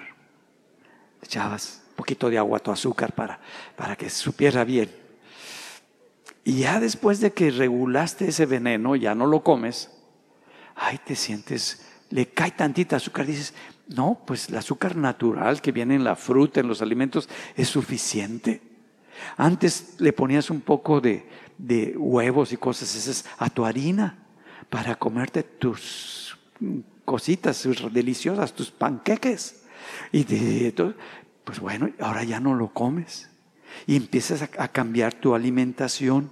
Echabas 1.22 1.82
un 1.90 1.96
poquito 1.96 2.30
de 2.30 2.38
agua 2.38 2.58
a 2.58 2.62
tu 2.62 2.70
azúcar 2.70 3.12
para, 3.12 3.40
para 3.76 3.96
que 3.96 4.10
supiera 4.10 4.64
bien. 4.64 4.90
Y 6.44 6.60
ya 6.60 6.78
después 6.78 7.20
de 7.20 7.32
que 7.32 7.50
regulaste 7.50 8.28
ese 8.28 8.46
veneno, 8.46 8.96
ya 8.96 9.14
no 9.14 9.26
lo 9.26 9.42
comes, 9.42 9.90
ay, 10.76 10.98
te 11.04 11.16
sientes, 11.16 11.86
le 12.10 12.28
cae 12.28 12.50
tantita 12.50 12.96
azúcar, 12.96 13.26
dices, 13.26 13.54
no, 13.88 14.20
pues 14.26 14.48
el 14.48 14.56
azúcar 14.56 14.96
natural 14.96 15.60
que 15.60 15.72
viene 15.72 15.94
en 15.94 16.04
la 16.04 16.16
fruta, 16.16 16.60
en 16.60 16.68
los 16.68 16.82
alimentos, 16.82 17.28
es 17.56 17.68
suficiente. 17.68 18.60
Antes 19.36 19.96
le 19.98 20.12
ponías 20.12 20.50
un 20.50 20.60
poco 20.60 21.00
de, 21.00 21.26
huevos 21.96 22.52
y 22.52 22.56
cosas 22.56 22.94
esas 22.94 23.24
a 23.38 23.48
tu 23.50 23.64
harina 23.64 24.18
para 24.70 24.96
comerte 24.96 25.42
tus 25.42 26.36
cositas 27.04 27.66
deliciosas, 27.92 28.52
tus 28.54 28.70
panqueques. 28.70 29.62
Y 30.12 30.24
de, 30.24 30.94
pues 31.44 31.60
bueno, 31.60 31.90
ahora 32.00 32.24
ya 32.24 32.40
no 32.40 32.54
lo 32.54 32.68
comes. 32.68 33.30
Y 33.86 33.96
empiezas 33.96 34.42
a, 34.42 34.48
a 34.58 34.68
cambiar 34.68 35.14
tu 35.14 35.34
alimentación. 35.34 36.30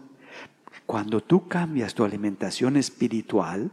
Cuando 0.86 1.20
tú 1.20 1.49
cambias 1.49 1.95
tu 1.95 2.05
alimentación 2.05 2.76
espiritual 2.76 3.70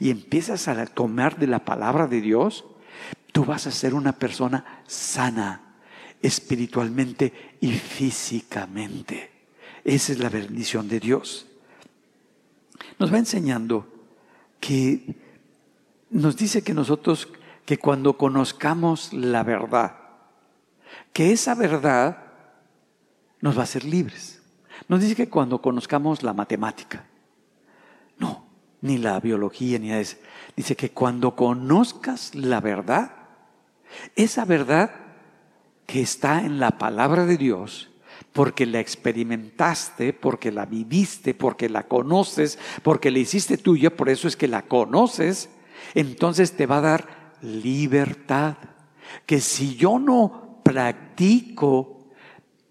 y 0.00 0.10
empiezas 0.10 0.68
a 0.68 0.86
tomar 0.86 1.38
de 1.38 1.46
la 1.46 1.64
palabra 1.64 2.06
de 2.06 2.20
Dios, 2.20 2.64
tú 3.32 3.44
vas 3.44 3.66
a 3.66 3.70
ser 3.70 3.94
una 3.94 4.12
persona 4.12 4.64
sana 4.86 5.65
espiritualmente 6.22 7.56
y 7.60 7.72
físicamente. 7.72 9.30
Esa 9.84 10.12
es 10.12 10.18
la 10.18 10.28
bendición 10.28 10.88
de 10.88 11.00
Dios. 11.00 11.46
Nos 12.98 13.12
va 13.12 13.18
enseñando 13.18 13.86
que 14.60 15.14
nos 16.10 16.36
dice 16.36 16.62
que 16.62 16.74
nosotros, 16.74 17.28
que 17.64 17.78
cuando 17.78 18.16
conozcamos 18.16 19.12
la 19.12 19.42
verdad, 19.42 19.96
que 21.12 21.32
esa 21.32 21.54
verdad 21.54 22.24
nos 23.40 23.56
va 23.56 23.60
a 23.60 23.64
hacer 23.64 23.84
libres. 23.84 24.42
Nos 24.88 25.00
dice 25.00 25.14
que 25.14 25.28
cuando 25.28 25.60
conozcamos 25.62 26.22
la 26.22 26.32
matemática, 26.32 27.06
no, 28.18 28.46
ni 28.80 28.98
la 28.98 29.18
biología, 29.20 29.78
ni 29.78 29.92
eso. 29.92 30.16
Dice 30.56 30.76
que 30.76 30.90
cuando 30.90 31.36
conozcas 31.36 32.34
la 32.34 32.60
verdad, 32.60 33.12
esa 34.14 34.44
verdad 34.44 35.05
que 35.86 36.02
está 36.02 36.44
en 36.44 36.58
la 36.58 36.78
palabra 36.78 37.26
de 37.26 37.36
Dios, 37.36 37.90
porque 38.32 38.66
la 38.66 38.80
experimentaste, 38.80 40.12
porque 40.12 40.52
la 40.52 40.66
viviste, 40.66 41.32
porque 41.32 41.68
la 41.68 41.84
conoces, 41.84 42.58
porque 42.82 43.10
la 43.10 43.20
hiciste 43.20 43.56
tuya, 43.56 43.96
por 43.96 44.08
eso 44.08 44.28
es 44.28 44.36
que 44.36 44.48
la 44.48 44.62
conoces, 44.62 45.48
entonces 45.94 46.52
te 46.52 46.66
va 46.66 46.78
a 46.78 46.82
dar 46.82 47.38
libertad. 47.40 48.56
Que 49.24 49.40
si 49.40 49.76
yo 49.76 49.98
no 49.98 50.60
practico, 50.64 51.96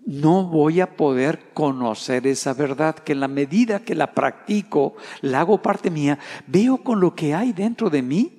no 0.06 0.44
voy 0.44 0.82
a 0.82 0.96
poder 0.96 1.52
conocer 1.54 2.28
esa 2.28 2.54
verdad, 2.54 2.96
que 2.96 3.14
en 3.14 3.22
la 3.22 3.28
medida 3.28 3.80
que 3.80 3.96
la 3.96 4.14
practico, 4.14 4.96
la 5.22 5.40
hago 5.40 5.62
parte 5.62 5.90
mía, 5.90 6.20
veo 6.46 6.84
con 6.84 7.00
lo 7.00 7.16
que 7.16 7.34
hay 7.34 7.54
dentro 7.54 7.90
de 7.90 8.02
mí 8.02 8.35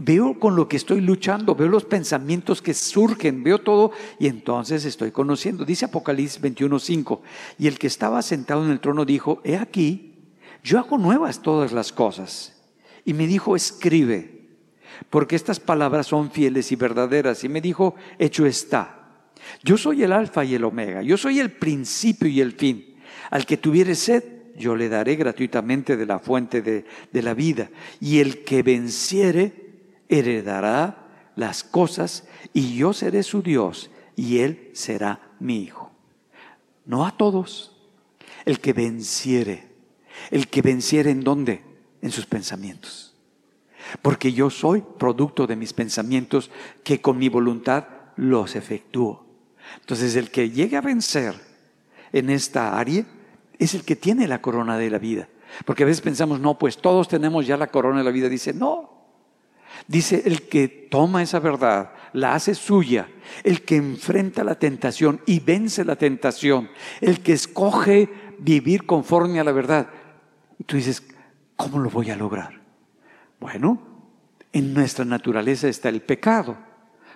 Veo 0.00 0.40
con 0.40 0.56
lo 0.56 0.68
que 0.68 0.78
estoy 0.78 1.02
luchando, 1.02 1.54
veo 1.54 1.68
los 1.68 1.84
pensamientos 1.84 2.62
que 2.62 2.72
surgen, 2.72 3.44
veo 3.44 3.58
todo 3.58 3.92
y 4.18 4.26
entonces 4.26 4.86
estoy 4.86 5.10
conociendo. 5.10 5.66
Dice 5.66 5.84
Apocalipsis 5.84 6.40
21:5, 6.40 7.20
y 7.58 7.66
el 7.66 7.78
que 7.78 7.88
estaba 7.88 8.22
sentado 8.22 8.64
en 8.64 8.70
el 8.70 8.80
trono 8.80 9.04
dijo, 9.04 9.42
he 9.44 9.56
aquí, 9.56 10.14
yo 10.64 10.78
hago 10.78 10.96
nuevas 10.96 11.42
todas 11.42 11.72
las 11.72 11.92
cosas. 11.92 12.62
Y 13.04 13.12
me 13.12 13.26
dijo, 13.26 13.54
escribe, 13.54 14.48
porque 15.10 15.36
estas 15.36 15.60
palabras 15.60 16.06
son 16.06 16.30
fieles 16.30 16.72
y 16.72 16.76
verdaderas. 16.76 17.44
Y 17.44 17.48
me 17.48 17.60
dijo, 17.60 17.94
hecho 18.18 18.46
está. 18.46 18.98
Yo 19.62 19.76
soy 19.76 20.04
el 20.04 20.12
alfa 20.12 20.44
y 20.44 20.54
el 20.54 20.64
omega, 20.64 21.02
yo 21.02 21.16
soy 21.16 21.40
el 21.40 21.50
principio 21.50 22.28
y 22.28 22.40
el 22.40 22.52
fin. 22.52 22.96
Al 23.30 23.44
que 23.44 23.56
tuviere 23.56 23.94
sed, 23.94 24.24
yo 24.56 24.76
le 24.76 24.88
daré 24.88 25.16
gratuitamente 25.16 25.96
de 25.96 26.06
la 26.06 26.18
fuente 26.18 26.62
de, 26.62 26.84
de 27.12 27.22
la 27.22 27.34
vida. 27.34 27.70
Y 28.00 28.20
el 28.20 28.44
que 28.44 28.62
venciere, 28.62 29.61
heredará 30.12 30.98
las 31.36 31.64
cosas 31.64 32.24
y 32.52 32.76
yo 32.76 32.92
seré 32.92 33.22
su 33.22 33.42
Dios 33.42 33.90
y 34.14 34.38
él 34.38 34.70
será 34.74 35.32
mi 35.40 35.62
hijo. 35.62 35.90
No 36.84 37.06
a 37.06 37.16
todos. 37.16 37.76
El 38.44 38.60
que 38.60 38.74
venciere. 38.74 39.72
El 40.30 40.48
que 40.48 40.60
venciere 40.60 41.10
en 41.10 41.24
dónde? 41.24 41.64
En 42.02 42.10
sus 42.10 42.26
pensamientos. 42.26 43.14
Porque 44.02 44.32
yo 44.32 44.50
soy 44.50 44.84
producto 44.98 45.46
de 45.46 45.56
mis 45.56 45.72
pensamientos 45.72 46.50
que 46.84 47.00
con 47.00 47.18
mi 47.18 47.28
voluntad 47.28 47.86
los 48.16 48.54
efectúo. 48.54 49.24
Entonces 49.80 50.14
el 50.16 50.30
que 50.30 50.50
llegue 50.50 50.76
a 50.76 50.82
vencer 50.82 51.34
en 52.12 52.28
esta 52.28 52.78
área 52.78 53.06
es 53.58 53.74
el 53.74 53.84
que 53.84 53.96
tiene 53.96 54.28
la 54.28 54.42
corona 54.42 54.76
de 54.76 54.90
la 54.90 54.98
vida. 54.98 55.28
Porque 55.64 55.84
a 55.84 55.86
veces 55.86 56.02
pensamos, 56.02 56.40
no, 56.40 56.58
pues 56.58 56.78
todos 56.78 57.08
tenemos 57.08 57.46
ya 57.46 57.56
la 57.56 57.68
corona 57.68 57.98
de 57.98 58.04
la 58.04 58.10
vida. 58.10 58.28
Dice, 58.28 58.52
no, 58.52 58.91
Dice, 59.88 60.22
el 60.26 60.42
que 60.42 60.68
toma 60.68 61.22
esa 61.22 61.38
verdad, 61.38 61.92
la 62.12 62.34
hace 62.34 62.54
suya, 62.54 63.08
el 63.44 63.62
que 63.62 63.76
enfrenta 63.76 64.44
la 64.44 64.58
tentación 64.58 65.20
y 65.26 65.40
vence 65.40 65.84
la 65.84 65.96
tentación, 65.96 66.70
el 67.00 67.20
que 67.20 67.32
escoge 67.32 68.08
vivir 68.38 68.86
conforme 68.86 69.40
a 69.40 69.44
la 69.44 69.52
verdad. 69.52 69.88
Y 70.58 70.64
tú 70.64 70.76
dices, 70.76 71.02
¿cómo 71.56 71.78
lo 71.78 71.90
voy 71.90 72.10
a 72.10 72.16
lograr? 72.16 72.60
Bueno, 73.40 73.80
en 74.52 74.74
nuestra 74.74 75.04
naturaleza 75.04 75.68
está 75.68 75.88
el 75.88 76.02
pecado. 76.02 76.56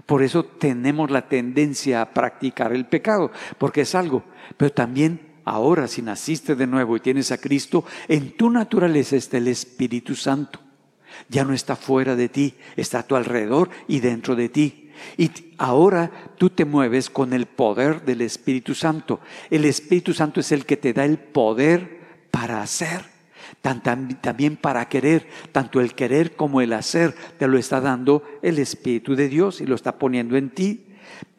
Por 0.07 0.23
eso 0.23 0.45
tenemos 0.45 1.11
la 1.11 1.29
tendencia 1.29 2.03
a 2.03 2.13
practicar 2.13 2.73
el 2.73 2.87
pecado, 2.87 3.31
porque 3.59 3.83
es 3.83 3.95
algo. 3.95 4.25
Pero 4.57 4.73
también 4.73 5.37
ahora, 5.45 5.89
si 5.89 6.03
naciste 6.03 6.55
de 6.55 6.67
nuevo 6.67 6.97
y 6.97 7.01
tienes 7.01 7.33
a 7.33 7.39
Cristo, 7.39 7.85
en 8.09 8.37
tu 8.37 8.51
naturaleza 8.51 9.17
está 9.17 9.39
el 9.39 9.49
Espíritu 9.49 10.15
Santo. 10.15 10.61
Ya 11.29 11.45
no 11.45 11.53
está 11.53 11.77
fuera 11.77 12.17
de 12.17 12.29
ti, 12.29 12.55
está 12.77 13.01
a 13.01 13.07
tu 13.07 13.17
alrededor 13.17 13.71
y 13.89 14.01
dentro 14.01 14.37
de 14.37 14.49
ti. 14.49 14.91
Y 15.17 15.31
ahora 15.59 16.11
tú 16.39 16.51
te 16.51 16.65
mueves 16.65 17.11
con 17.11 17.33
el 17.33 17.47
poder 17.47 18.05
del 18.05 18.23
Espíritu 18.23 18.75
Santo. 18.75 19.21
El 19.51 19.65
Espíritu 19.65 20.15
Santo 20.15 20.41
es 20.41 20.53
el 20.53 20.65
que 20.65 20.77
te 20.77 20.93
da 20.93 21.05
el 21.05 21.19
poder 21.19 22.01
para 22.31 22.63
hacer 22.63 23.17
también 23.63 24.57
para 24.57 24.89
querer, 24.89 25.27
tanto 25.53 25.81
el 25.81 25.95
querer 25.95 26.37
como 26.37 26.61
el 26.61 26.73
hacer, 26.73 27.15
te 27.39 27.49
lo 27.49 27.59
está 27.59 27.81
dando 27.81 28.23
el 28.43 28.59
Espíritu 28.59 29.17
de 29.17 29.29
Dios 29.29 29.61
y 29.61 29.67
lo 29.67 29.75
está 29.75 29.99
poniendo 29.99 30.37
en 30.37 30.51
ti. 30.51 30.85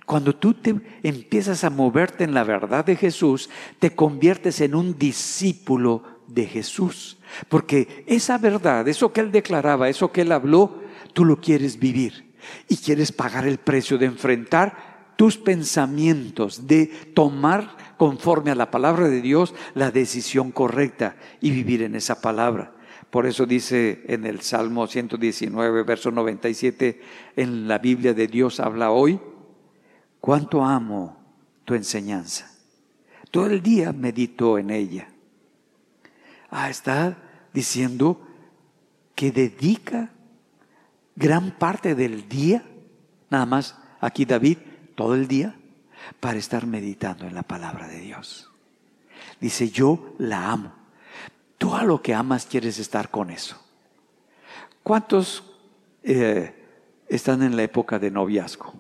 Cuando 0.06 0.36
tú 0.36 0.54
te 0.54 0.76
empiezas 1.04 1.64
a 1.64 1.70
moverte 1.70 2.24
en 2.24 2.34
la 2.34 2.44
verdad 2.44 2.86
de 2.86 2.96
Jesús, 2.96 3.50
te 3.80 3.96
conviertes 3.96 4.62
en 4.62 4.76
un 4.76 4.98
discípulo 4.98 6.04
de 6.28 6.46
Jesús. 6.46 7.18
Porque 7.50 8.04
esa 8.08 8.38
verdad, 8.38 8.88
eso 8.88 9.12
que 9.12 9.22
Él 9.22 9.32
declaraba, 9.32 9.90
eso 9.90 10.12
que 10.12 10.22
Él 10.22 10.32
habló, 10.32 10.82
tú 11.14 11.26
lo 11.26 11.40
quieres 11.40 11.80
vivir 11.80 12.34
y 12.68 12.78
quieres 12.78 13.12
pagar 13.12 13.48
el 13.48 13.58
precio 13.58 13.98
de 13.98 14.06
enfrentar 14.06 14.98
tus 15.16 15.38
pensamientos, 15.38 16.68
de 16.68 16.86
tomar 17.14 17.76
conforme 17.98 18.52
a 18.52 18.56
la 18.56 18.70
palabra 18.70 19.10
de 19.10 19.22
Dios 19.22 19.54
la 19.74 19.92
decisión 19.92 20.52
correcta 20.52 21.16
y 21.42 21.52
vivir 21.52 21.82
en 21.82 21.96
esa 21.96 22.22
palabra. 22.22 22.74
Por 23.10 23.26
eso 23.26 23.46
dice 23.46 24.04
en 24.08 24.26
el 24.26 24.42
Salmo 24.42 24.86
119, 24.86 25.84
verso 25.84 26.12
97, 26.12 27.02
en 27.36 27.68
la 27.68 27.80
Biblia 27.80 28.14
de 28.14 28.28
Dios 28.28 28.60
habla 28.60 28.92
hoy, 28.92 29.20
cuánto 30.20 30.64
amo 30.64 31.18
tu 31.66 31.74
enseñanza. 31.74 32.52
Todo 33.32 33.48
el 33.48 33.62
día 33.62 33.94
medito 33.94 34.58
en 34.58 34.70
ella. 34.70 35.10
Ah, 36.50 36.70
está 36.70 37.18
diciendo 37.54 38.22
que 39.16 39.32
dedica 39.32 40.12
gran 41.16 41.52
parte 41.52 41.96
del 41.96 42.30
día, 42.30 42.64
nada 43.30 43.46
más 43.46 43.78
aquí 44.00 44.26
David, 44.26 44.60
todo 44.96 45.16
el 45.16 45.28
día, 45.28 45.56
para 46.20 46.38
estar 46.38 46.66
meditando 46.66 47.26
en 47.26 47.36
la 47.36 47.44
palabra 47.44 47.88
de 47.88 48.00
Dios. 48.00 48.52
Dice, 49.40 49.70
yo 49.70 50.14
la 50.18 50.52
amo. 50.52 50.74
Tú 51.58 51.74
a 51.74 51.84
lo 51.84 52.02
que 52.02 52.14
amas 52.14 52.46
quieres 52.46 52.80
estar 52.80 53.10
con 53.10 53.32
eso. 53.32 53.58
¿Cuántos 54.84 55.44
eh, 56.04 56.54
están 57.08 57.42
en 57.44 57.56
la 57.56 57.64
época 57.64 58.00
de 58.00 58.12
noviazgo? 58.12 58.74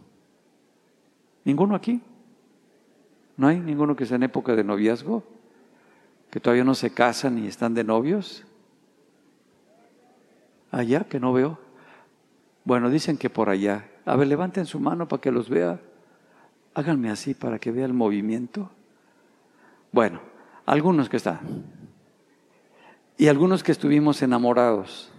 ¿Ninguno 1.43 1.76
aquí? 1.76 2.01
¿No 3.36 3.47
hay 3.47 3.59
ninguno 3.59 3.95
que 3.95 4.03
esté 4.03 4.15
en 4.15 4.24
época 4.24 4.55
de 4.55 4.63
noviazgo? 4.63 5.24
¿Que 6.30 6.39
todavía 6.39 6.63
no 6.63 6.75
se 6.75 6.93
casan 6.93 7.38
y 7.38 7.47
están 7.47 7.73
de 7.73 7.84
novios? 7.84 8.45
Allá, 10.71 11.05
que 11.05 11.19
no 11.19 11.34
veo. 11.34 11.59
Bueno, 12.65 12.89
dicen 12.89 13.17
que 13.17 13.30
por 13.30 13.49
allá. 13.49 13.89
A 14.05 14.15
ver, 14.15 14.28
levanten 14.28 14.65
su 14.65 14.80
mano 14.80 15.07
para 15.07 15.21
que 15.21 15.32
los 15.32 15.49
vea. 15.49 15.80
Háganme 16.73 17.09
así 17.09 17.34
para 17.34 17.59
que 17.59 17.71
vea 17.71 17.86
el 17.86 17.93
movimiento. 17.93 18.69
Bueno, 19.91 20.19
algunos 20.65 21.09
que 21.09 21.17
están. 21.17 21.39
Y 23.17 23.28
algunos 23.30 23.63
que 23.63 23.71
estuvimos 23.71 24.21
enamorados. 24.21 25.11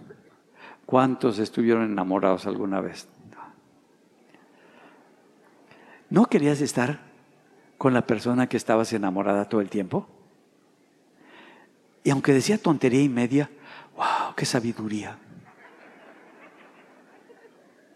¿Cuántos 0.85 1.39
estuvieron 1.39 1.83
enamorados 1.83 2.45
alguna 2.45 2.81
vez? 2.81 3.07
¿No 6.09 6.25
querías 6.25 6.61
estar 6.61 6.99
con 7.77 7.93
la 7.93 8.07
persona 8.07 8.47
que 8.47 8.57
estabas 8.57 8.93
enamorada 8.93 9.45
todo 9.45 9.61
el 9.61 9.69
tiempo? 9.69 10.07
Y 12.03 12.11
aunque 12.11 12.33
decía 12.33 12.57
tontería 12.57 13.01
y 13.01 13.09
media, 13.09 13.49
wow, 13.95 14.33
qué 14.35 14.45
sabiduría. 14.45 15.17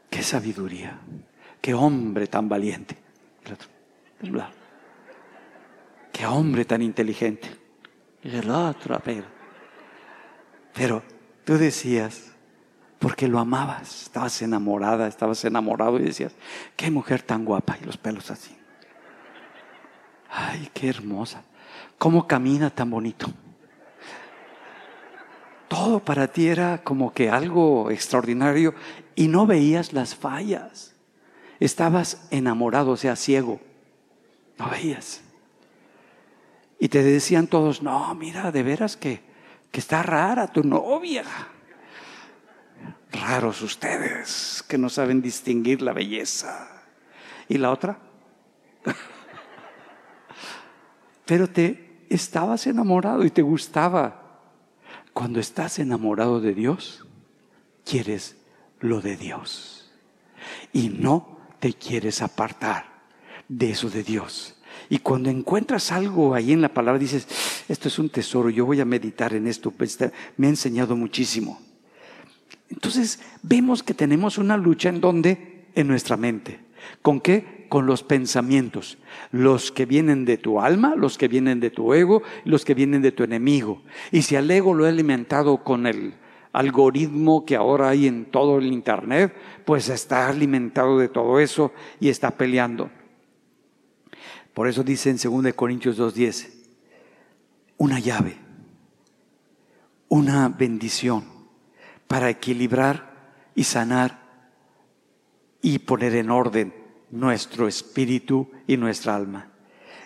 Qué 0.09 0.21
sabiduría. 0.21 0.99
Qué 1.61 1.73
hombre 1.73 2.27
tan 2.27 2.49
valiente. 2.49 2.97
Qué 6.11 6.25
hombre 6.25 6.65
tan 6.65 6.81
inteligente. 6.81 7.49
El 8.21 8.49
otro, 8.49 9.01
pero, 9.03 9.25
pero 10.73 11.03
tú 11.43 11.57
decías, 11.57 12.31
porque 12.99 13.27
lo 13.27 13.39
amabas, 13.39 14.03
estabas 14.03 14.41
enamorada, 14.41 15.07
estabas 15.07 15.43
enamorado 15.43 15.99
y 15.99 16.03
decías, 16.03 16.33
qué 16.77 16.89
mujer 16.89 17.21
tan 17.21 17.43
guapa 17.43 17.77
y 17.81 17.85
los 17.85 17.97
pelos 17.97 18.31
así. 18.31 18.55
Ay, 20.29 20.69
qué 20.73 20.87
hermosa. 20.87 21.43
¿Cómo 21.97 22.27
camina 22.27 22.69
tan 22.69 22.89
bonito? 22.89 23.27
Todo 25.73 25.99
para 25.99 26.27
ti 26.27 26.49
era 26.49 26.83
como 26.83 27.15
que 27.15 27.31
algo 27.31 27.89
extraordinario 27.89 28.75
y 29.15 29.27
no 29.27 29.47
veías 29.47 29.91
las 29.91 30.13
fallas. 30.13 30.93
Estabas 31.59 32.27
enamorado, 32.29 32.91
o 32.91 32.97
sea, 32.97 33.15
ciego. 33.15 33.59
No 34.59 34.69
veías. 34.69 35.21
Y 36.77 36.89
te 36.89 37.01
decían 37.01 37.47
todos, 37.47 37.81
no, 37.81 38.13
mira, 38.13 38.51
de 38.51 38.61
veras 38.61 38.95
que, 38.95 39.21
que 39.71 39.79
está 39.79 40.03
rara 40.03 40.45
tu 40.45 40.63
novia. 40.63 41.23
Raros 43.11 43.63
ustedes 43.63 44.63
que 44.67 44.77
no 44.77 44.89
saben 44.89 45.23
distinguir 45.23 45.81
la 45.81 45.93
belleza. 45.93 46.83
¿Y 47.49 47.57
la 47.57 47.71
otra? 47.71 47.97
Pero 51.25 51.49
te 51.49 52.05
estabas 52.11 52.67
enamorado 52.67 53.25
y 53.25 53.31
te 53.31 53.41
gustaba. 53.41 54.22
Cuando 55.13 55.39
estás 55.39 55.79
enamorado 55.79 56.41
de 56.41 56.53
Dios, 56.53 57.05
quieres 57.85 58.35
lo 58.79 59.01
de 59.01 59.15
Dios. 59.15 59.91
Y 60.73 60.89
no 60.89 61.37
te 61.59 61.73
quieres 61.73 62.21
apartar 62.21 63.03
de 63.47 63.71
eso 63.71 63.89
de 63.89 64.03
Dios. 64.03 64.55
Y 64.89 64.99
cuando 64.99 65.29
encuentras 65.29 65.91
algo 65.91 66.33
ahí 66.33 66.51
en 66.51 66.61
la 66.61 66.73
palabra, 66.73 66.99
dices, 66.99 67.27
esto 67.69 67.87
es 67.87 67.99
un 67.99 68.09
tesoro, 68.09 68.49
yo 68.49 68.65
voy 68.65 68.81
a 68.81 68.85
meditar 68.85 69.33
en 69.33 69.47
esto, 69.47 69.71
pues, 69.71 69.97
me 70.37 70.47
ha 70.47 70.49
enseñado 70.49 70.95
muchísimo. 70.95 71.61
Entonces 72.69 73.19
vemos 73.43 73.83
que 73.83 73.93
tenemos 73.93 74.37
una 74.37 74.57
lucha 74.57 74.89
en 74.89 74.99
donde, 74.99 75.67
en 75.75 75.87
nuestra 75.87 76.17
mente. 76.17 76.59
¿Con 77.01 77.19
qué? 77.21 77.65
Con 77.69 77.85
los 77.85 78.03
pensamientos. 78.03 78.97
Los 79.31 79.71
que 79.71 79.85
vienen 79.85 80.25
de 80.25 80.37
tu 80.37 80.59
alma, 80.59 80.95
los 80.95 81.17
que 81.17 81.27
vienen 81.27 81.59
de 81.59 81.69
tu 81.69 81.93
ego, 81.93 82.23
los 82.45 82.65
que 82.65 82.73
vienen 82.73 83.01
de 83.01 83.11
tu 83.11 83.23
enemigo. 83.23 83.81
Y 84.11 84.21
si 84.21 84.35
al 84.35 84.49
ego 84.49 84.73
lo 84.73 84.85
he 84.85 84.89
alimentado 84.89 85.63
con 85.63 85.87
el 85.87 86.13
algoritmo 86.53 87.45
que 87.45 87.55
ahora 87.55 87.89
hay 87.89 88.07
en 88.07 88.25
todo 88.25 88.59
el 88.59 88.67
Internet, 88.67 89.35
pues 89.65 89.89
está 89.89 90.27
alimentado 90.29 90.99
de 90.99 91.09
todo 91.09 91.39
eso 91.39 91.73
y 91.99 92.09
está 92.09 92.31
peleando. 92.31 92.89
Por 94.53 94.67
eso 94.67 94.83
dice 94.83 95.09
en 95.09 95.17
2 95.17 95.53
Corintios 95.55 95.99
2.10, 95.99 96.49
una 97.77 97.99
llave, 97.99 98.37
una 100.09 100.47
bendición 100.47 101.25
para 102.07 102.29
equilibrar 102.29 103.33
y 103.55 103.63
sanar 103.63 104.22
y 105.63 105.79
poner 105.79 106.13
en 106.15 106.29
orden 106.29 106.75
nuestro 107.09 107.67
espíritu 107.67 108.51
y 108.67 108.77
nuestra 108.77 109.15
alma. 109.15 109.47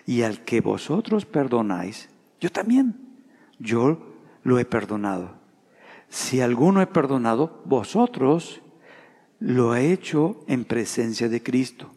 Y 0.06 0.22
al 0.22 0.44
que 0.44 0.62
vosotros 0.62 1.26
perdonáis, 1.26 2.08
yo 2.40 2.50
también, 2.50 2.94
yo 3.58 3.98
lo 4.44 4.58
he 4.58 4.64
perdonado. 4.64 5.34
Si 6.08 6.40
alguno 6.40 6.80
he 6.80 6.86
perdonado, 6.86 7.60
vosotros 7.66 8.62
lo 9.40 9.74
he 9.74 9.92
hecho 9.92 10.44
en 10.46 10.64
presencia 10.64 11.28
de 11.28 11.42
Cristo 11.42 11.90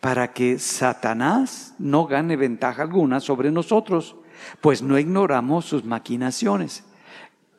para 0.00 0.32
que 0.32 0.58
Satanás 0.58 1.74
no 1.78 2.06
gane 2.06 2.36
ventaja 2.36 2.82
alguna 2.82 3.20
sobre 3.20 3.52
nosotros, 3.52 4.16
pues 4.60 4.82
no 4.82 4.98
ignoramos 4.98 5.66
sus 5.66 5.84
maquinaciones. 5.84 6.84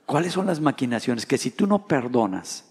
¿Cuáles 0.05 0.33
son 0.33 0.47
las 0.47 0.59
maquinaciones? 0.59 1.25
Que 1.25 1.37
si 1.37 1.51
tú 1.51 1.65
no 1.65 1.87
perdonas 1.87 2.68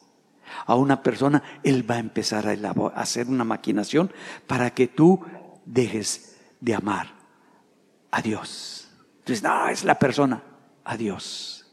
a 0.67 0.75
una 0.75 1.03
persona, 1.03 1.43
él 1.63 1.89
va 1.89 1.97
a 1.97 2.01
empezar 2.01 2.47
a 2.47 3.01
hacer 3.01 3.29
una 3.29 3.45
maquinación 3.45 4.13
para 4.47 4.71
que 4.71 4.89
tú 4.89 5.21
dejes 5.65 6.37
de 6.61 6.75
amar 6.75 7.09
a 8.11 8.23
Dios. 8.23 8.89
Entonces, 9.21 9.43
no, 9.43 9.69
es 9.69 9.85
la 9.85 9.99
persona, 9.99 10.43
a 10.85 10.97
Dios. 10.97 11.67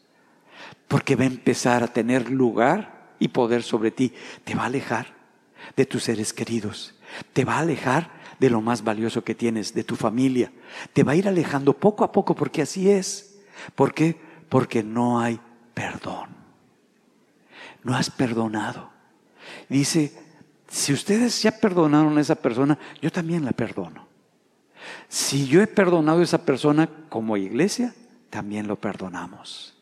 Porque 0.87 1.15
va 1.15 1.23
a 1.23 1.27
empezar 1.27 1.83
a 1.83 1.87
tener 1.87 2.29
lugar 2.29 3.13
y 3.19 3.29
poder 3.29 3.63
sobre 3.63 3.91
ti, 3.91 4.13
te 4.43 4.55
va 4.55 4.63
a 4.63 4.67
alejar 4.67 5.15
de 5.75 5.85
tus 5.85 6.03
seres 6.03 6.33
queridos, 6.33 6.95
te 7.33 7.45
va 7.45 7.55
a 7.55 7.59
alejar 7.59 8.11
de 8.39 8.49
lo 8.49 8.61
más 8.61 8.83
valioso 8.83 9.23
que 9.23 9.35
tienes, 9.35 9.73
de 9.73 9.83
tu 9.83 9.95
familia. 9.95 10.51
Te 10.93 11.03
va 11.03 11.13
a 11.13 11.15
ir 11.15 11.27
alejando 11.27 11.73
poco 11.73 12.03
a 12.03 12.11
poco 12.11 12.35
porque 12.35 12.61
así 12.61 12.89
es. 12.89 13.39
¿Por 13.73 13.93
qué? 13.93 14.19
Porque 14.49 14.83
no 14.83 15.19
hay 15.19 15.39
perdón. 15.73 16.34
No 17.85 17.95
has 17.95 18.09
perdonado. 18.09 18.89
Dice, 19.69 20.11
si 20.67 20.91
ustedes 20.91 21.41
ya 21.43 21.51
perdonaron 21.51 22.17
a 22.17 22.21
esa 22.21 22.33
persona, 22.33 22.79
yo 22.99 23.11
también 23.11 23.45
la 23.45 23.51
perdono. 23.51 24.07
Si 25.07 25.47
yo 25.47 25.61
he 25.61 25.67
perdonado 25.67 26.19
a 26.19 26.23
esa 26.23 26.43
persona 26.43 26.89
como 27.09 27.37
iglesia, 27.37 27.93
también 28.31 28.67
lo 28.67 28.75
perdonamos. 28.75 29.77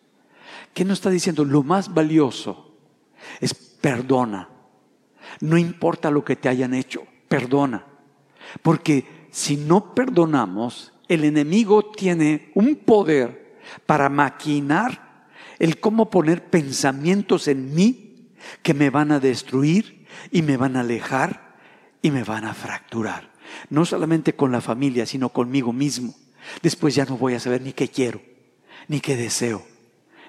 ¿Qué 0.73 0.83
nos 0.83 0.99
está 0.99 1.09
diciendo? 1.09 1.45
Lo 1.45 1.63
más 1.63 1.93
valioso 1.93 2.75
es 3.39 3.53
perdona. 3.53 4.49
No 5.39 5.57
importa 5.57 6.11
lo 6.11 6.25
que 6.25 6.35
te 6.35 6.49
hayan 6.49 6.73
hecho, 6.73 7.07
perdona. 7.29 7.85
Porque 8.61 9.27
si 9.31 9.55
no 9.55 9.95
perdonamos, 9.95 10.91
el 11.07 11.23
enemigo 11.23 11.91
tiene 11.91 12.51
un 12.53 12.75
poder 12.75 13.55
para 13.85 14.09
maquinar 14.09 15.02
el 15.63 15.79
cómo 15.79 16.09
poner 16.09 16.43
pensamientos 16.43 17.47
en 17.47 17.73
mí 17.73 18.27
que 18.63 18.73
me 18.73 18.89
van 18.89 19.13
a 19.13 19.21
destruir 19.21 20.05
y 20.29 20.41
me 20.41 20.57
van 20.57 20.75
a 20.75 20.81
alejar 20.81 21.55
y 22.01 22.11
me 22.11 22.25
van 22.25 22.43
a 22.43 22.53
fracturar. 22.53 23.31
No 23.69 23.85
solamente 23.85 24.35
con 24.35 24.51
la 24.51 24.59
familia, 24.59 25.05
sino 25.05 25.29
conmigo 25.29 25.71
mismo. 25.71 26.15
Después 26.61 26.95
ya 26.95 27.05
no 27.05 27.15
voy 27.15 27.35
a 27.35 27.39
saber 27.39 27.61
ni 27.61 27.71
qué 27.71 27.87
quiero, 27.87 28.21
ni 28.89 28.99
qué 28.99 29.15
deseo, 29.15 29.65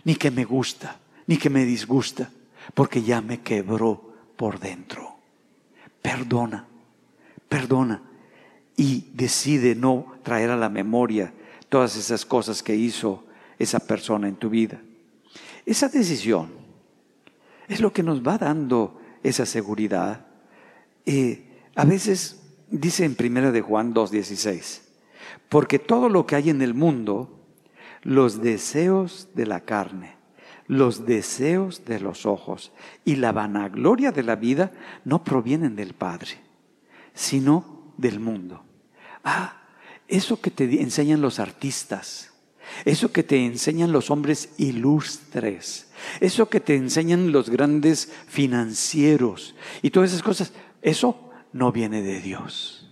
ni 0.04 0.14
qué 0.14 0.30
me 0.30 0.44
gusta, 0.44 1.00
ni 1.26 1.36
qué 1.36 1.50
me 1.50 1.64
disgusta, 1.64 2.30
porque 2.72 3.02
ya 3.02 3.20
me 3.20 3.40
quebró 3.40 4.14
por 4.36 4.60
dentro. 4.60 5.16
Perdona, 6.00 6.68
perdona 7.48 8.02
y 8.76 9.10
decide 9.14 9.74
no 9.74 10.14
traer 10.22 10.50
a 10.50 10.56
la 10.56 10.68
memoria 10.68 11.34
todas 11.68 11.96
esas 11.96 12.24
cosas 12.24 12.62
que 12.62 12.76
hizo 12.76 13.24
esa 13.58 13.80
persona 13.80 14.28
en 14.28 14.36
tu 14.36 14.48
vida. 14.48 14.80
Esa 15.66 15.88
decisión 15.88 16.50
es 17.68 17.80
lo 17.80 17.92
que 17.92 18.02
nos 18.02 18.22
va 18.22 18.38
dando 18.38 19.00
esa 19.22 19.46
seguridad. 19.46 20.26
Eh, 21.06 21.62
a 21.74 21.84
veces 21.84 22.42
dice 22.68 23.04
en 23.04 23.14
primera 23.14 23.50
de 23.50 23.62
Juan 23.62 23.94
2.16, 23.94 24.82
porque 25.48 25.78
todo 25.78 26.08
lo 26.08 26.26
que 26.26 26.36
hay 26.36 26.50
en 26.50 26.62
el 26.62 26.74
mundo, 26.74 27.40
los 28.02 28.42
deseos 28.42 29.28
de 29.34 29.46
la 29.46 29.60
carne, 29.60 30.16
los 30.66 31.06
deseos 31.06 31.84
de 31.84 32.00
los 32.00 32.26
ojos 32.26 32.72
y 33.04 33.16
la 33.16 33.32
vanagloria 33.32 34.12
de 34.12 34.22
la 34.22 34.36
vida 34.36 34.72
no 35.04 35.24
provienen 35.24 35.76
del 35.76 35.94
Padre, 35.94 36.32
sino 37.14 37.92
del 37.96 38.20
mundo. 38.20 38.64
Ah, 39.22 39.62
eso 40.08 40.40
que 40.40 40.50
te 40.50 40.82
enseñan 40.82 41.20
los 41.20 41.38
artistas, 41.38 42.33
eso 42.84 43.12
que 43.12 43.22
te 43.22 43.44
enseñan 43.44 43.92
los 43.92 44.10
hombres 44.10 44.50
ilustres, 44.58 45.88
eso 46.20 46.48
que 46.48 46.60
te 46.60 46.76
enseñan 46.76 47.32
los 47.32 47.50
grandes 47.50 48.12
financieros 48.26 49.54
y 49.82 49.90
todas 49.90 50.10
esas 50.10 50.22
cosas, 50.22 50.52
eso 50.82 51.30
no 51.52 51.72
viene 51.72 52.02
de 52.02 52.20
Dios. 52.20 52.88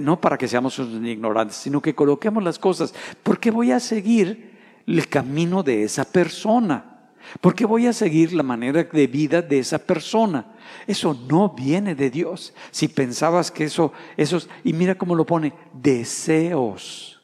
No 0.00 0.20
para 0.20 0.38
que 0.38 0.48
seamos 0.48 0.78
ignorantes, 0.78 1.56
sino 1.56 1.80
que 1.80 1.94
coloquemos 1.94 2.42
las 2.42 2.58
cosas. 2.58 2.94
¿Por 3.22 3.38
qué 3.38 3.50
voy 3.50 3.70
a 3.70 3.78
seguir 3.78 4.58
el 4.86 5.08
camino 5.08 5.62
de 5.62 5.84
esa 5.84 6.04
persona? 6.04 6.98
¿Por 7.40 7.54
qué 7.54 7.64
voy 7.64 7.86
a 7.86 7.92
seguir 7.92 8.32
la 8.32 8.42
manera 8.42 8.82
de 8.82 9.06
vida 9.06 9.42
de 9.42 9.58
esa 9.58 9.78
persona? 9.78 10.46
Eso 10.86 11.16
no 11.28 11.50
viene 11.50 11.94
de 11.94 12.10
Dios. 12.10 12.54
Si 12.70 12.88
pensabas 12.88 13.50
que 13.50 13.64
eso, 13.64 13.92
esos, 14.16 14.48
y 14.64 14.72
mira 14.72 14.96
cómo 14.96 15.14
lo 15.14 15.26
pone, 15.26 15.52
deseos. 15.72 17.17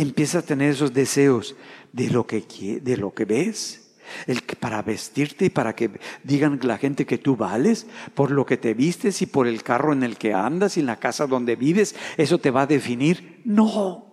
Empieza 0.00 0.38
a 0.38 0.42
tener 0.42 0.70
esos 0.70 0.94
deseos 0.94 1.56
de 1.92 2.08
lo 2.08 2.26
que, 2.26 2.42
de 2.82 2.96
lo 2.96 3.12
que 3.12 3.26
ves, 3.26 3.90
el 4.26 4.44
que 4.44 4.56
para 4.56 4.80
vestirte 4.80 5.44
y 5.44 5.50
para 5.50 5.74
que 5.74 5.90
digan 6.24 6.58
la 6.62 6.78
gente 6.78 7.04
que 7.04 7.18
tú 7.18 7.36
vales 7.36 7.86
por 8.14 8.30
lo 8.30 8.46
que 8.46 8.56
te 8.56 8.72
vistes 8.72 9.20
y 9.20 9.26
por 9.26 9.46
el 9.46 9.62
carro 9.62 9.92
en 9.92 10.02
el 10.02 10.16
que 10.16 10.32
andas 10.32 10.78
y 10.78 10.82
la 10.82 10.96
casa 10.96 11.26
donde 11.26 11.54
vives, 11.54 11.94
eso 12.16 12.38
te 12.38 12.50
va 12.50 12.62
a 12.62 12.66
definir. 12.66 13.42
No, 13.44 14.09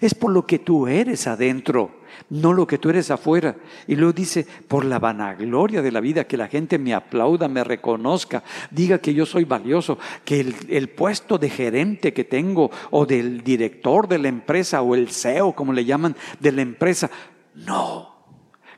es 0.00 0.14
por 0.14 0.32
lo 0.32 0.46
que 0.46 0.58
tú 0.58 0.86
eres 0.86 1.26
adentro, 1.26 1.98
no 2.30 2.52
lo 2.52 2.66
que 2.66 2.78
tú 2.78 2.90
eres 2.90 3.10
afuera. 3.10 3.56
Y 3.86 3.96
luego 3.96 4.12
dice, 4.12 4.46
por 4.66 4.84
la 4.84 4.98
vanagloria 4.98 5.82
de 5.82 5.92
la 5.92 6.00
vida, 6.00 6.24
que 6.24 6.36
la 6.36 6.48
gente 6.48 6.78
me 6.78 6.94
aplauda, 6.94 7.48
me 7.48 7.64
reconozca, 7.64 8.42
diga 8.70 8.98
que 8.98 9.14
yo 9.14 9.26
soy 9.26 9.44
valioso, 9.44 9.98
que 10.24 10.40
el, 10.68 10.88
puesto 10.88 11.38
de 11.38 11.50
gerente 11.50 12.12
que 12.12 12.24
tengo 12.24 12.70
o 12.90 13.06
del 13.06 13.42
director 13.42 14.08
de 14.08 14.18
la 14.18 14.28
empresa 14.28 14.82
o 14.82 14.94
el 14.94 15.10
CEO, 15.10 15.52
como 15.52 15.72
le 15.72 15.84
llaman, 15.84 16.16
de 16.40 16.52
la 16.52 16.62
empresa. 16.62 17.10
No, 17.54 18.16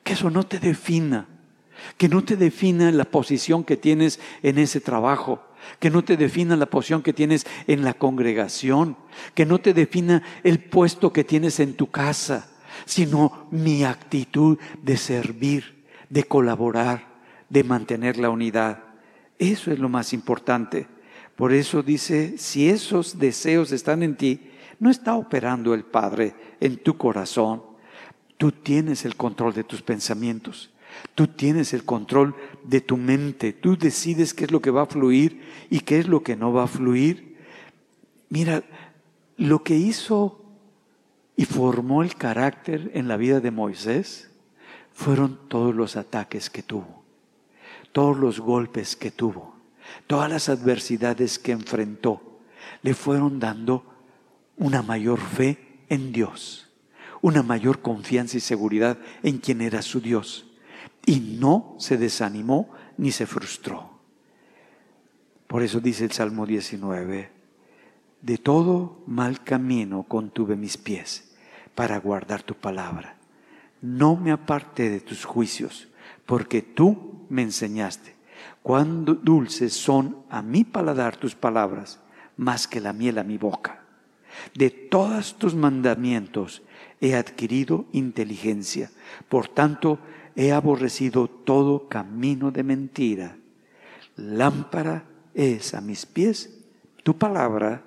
que 0.03 0.13
eso 0.13 0.31
no 0.31 0.45
te 0.45 0.59
defina, 0.59 1.27
que 2.01 2.09
no 2.09 2.25
te 2.25 2.39
defina 2.39 2.91
la 2.91 3.05
posición 3.05 3.63
que 3.63 3.77
tienes 3.77 4.21
en 4.43 4.57
ese 4.57 4.81
trabajo 4.81 5.43
que 5.79 5.91
no 5.91 6.03
te 6.03 6.17
defina 6.17 6.57
la 6.57 6.65
posición 6.65 7.03
que 7.03 7.13
tienes 7.13 7.47
en 7.67 7.85
la 7.85 7.93
congregación, 7.93 8.97
que 9.35 9.45
no 9.45 9.59
te 9.59 9.75
defina 9.75 10.23
el 10.43 10.61
puesto 10.61 11.13
que 11.13 11.25
tienes 11.25 11.61
en 11.61 11.75
tu 11.75 11.91
casa, 11.91 12.49
sino 12.87 13.49
mi 13.51 13.85
actitud 13.85 14.57
de 14.83 14.97
servir, 14.97 15.85
de 16.09 16.25
colaborar, 16.25 17.07
de 17.51 17.65
mantener 17.65 18.17
la 18.17 18.31
unidad. 18.31 18.83
Eso 19.39 19.71
es 19.71 19.79
lo 19.79 19.91
más 19.91 20.15
importante. 20.15 20.87
Por 21.37 21.53
eso 21.53 21.83
dice, 21.83 22.39
si 22.39 22.71
esos 22.71 23.19
deseos 23.19 23.73
están 23.73 24.03
en 24.03 24.17
ti, 24.17 24.51
no 24.79 24.89
está 24.89 25.17
operando 25.17 25.75
el 25.75 25.85
Padre 25.85 26.35
en 26.61 26.79
tu 26.79 26.97
corazón. 26.97 27.63
Tú 28.39 28.53
tienes 28.53 29.05
el 29.05 29.17
control 29.17 29.53
de 29.53 29.65
tus 29.65 29.83
pensamientos. 29.83 30.71
Tú 31.15 31.27
tienes 31.27 31.73
el 31.73 31.85
control 31.85 32.35
de 32.65 32.81
tu 32.81 32.97
mente. 32.97 33.53
Tú 33.53 33.77
decides 33.77 34.35
qué 34.35 34.45
es 34.45 34.51
lo 34.51 34.61
que 34.61 34.71
va 34.71 34.83
a 34.83 34.87
fluir 34.87 35.43
y 35.69 35.81
qué 35.81 35.99
es 35.99 36.09
lo 36.09 36.23
que 36.23 36.37
no 36.37 36.53
va 36.53 36.65
a 36.65 36.69
fluir. 36.69 37.37
Mira, 38.29 38.63
lo 39.37 39.63
que 39.63 39.77
hizo 39.77 40.45
y 41.37 41.45
formó 41.45 42.03
el 42.03 42.15
carácter 42.17 42.91
en 42.95 43.09
la 43.09 43.17
vida 43.17 43.41
de 43.41 43.51
Moisés 43.51 44.31
fueron 44.93 45.39
todos 45.49 45.75
los 45.75 45.97
ataques 45.97 46.51
que 46.51 46.63
tuvo, 46.63 47.03
todos 47.93 48.17
los 48.17 48.41
golpes 48.41 48.97
que 48.97 49.11
tuvo, 49.11 49.55
todas 50.07 50.31
las 50.31 50.49
adversidades 50.49 51.39
que 51.39 51.53
enfrentó. 51.53 52.39
Le 52.83 52.95
fueron 52.95 53.41
dando 53.41 53.85
una 54.57 54.83
mayor 54.83 55.21
fe 55.21 55.85
en 55.89 56.13
Dios, 56.13 56.69
una 57.23 57.43
mayor 57.43 57.81
confianza 57.81 58.37
y 58.37 58.41
seguridad 58.41 58.99
en 59.23 59.39
quien 59.39 59.61
era 59.61 59.83
su 59.83 60.01
Dios 60.01 60.50
y 61.07 61.21
no 61.39 61.77
se 61.79 61.97
desanimó 61.97 62.71
ni 62.97 63.13
se 63.13 63.27
frustró. 63.27 63.91
Por 65.47 65.63
eso 65.63 65.81
dice 65.81 66.05
el 66.05 66.13
Salmo 66.13 66.47
19, 66.47 67.31
de 68.23 68.39
todo 68.39 69.03
mal 69.07 69.43
camino 69.43 70.05
contuve 70.05 70.57
mis 70.57 70.77
pies 70.77 71.35
para 71.75 71.99
guardar 71.99 72.43
tu 72.43 72.55
palabra. 72.55 73.17
No 73.81 74.15
me 74.15 74.31
aparté 74.31 74.91
de 74.91 75.01
tus 75.01 75.25
juicios, 75.25 75.89
porque 76.27 76.63
tú 76.63 77.27
me 77.29 77.43
enseñaste. 77.43 78.15
Cuán 78.63 79.05
dulces 79.05 79.73
son 79.73 80.19
a 80.29 80.43
mi 80.43 80.65
paladar 80.65 81.17
tus 81.17 81.35
palabras, 81.35 82.01
más 82.37 82.69
que 82.69 82.81
la 82.81 82.93
miel 82.93 83.19
a 83.19 83.25
mi 83.25 83.39
boca. 83.39 83.83
De 84.55 84.71
todos 84.71 85.39
tus 85.39 85.55
mandamientos 85.55 86.63
he 87.01 87.15
adquirido 87.15 87.87
inteligencia. 87.93 88.91
Por 89.29 89.49
tanto, 89.49 89.99
he 90.41 90.53
aborrecido 90.53 91.29
todo 91.29 91.87
camino 91.87 92.51
de 92.51 92.63
mentira. 92.63 93.37
Lámpara 94.17 95.05
es 95.35 95.75
a 95.75 95.83
mis 95.83 96.07
pies 96.07 96.59
tu 97.03 97.19
palabra 97.19 97.85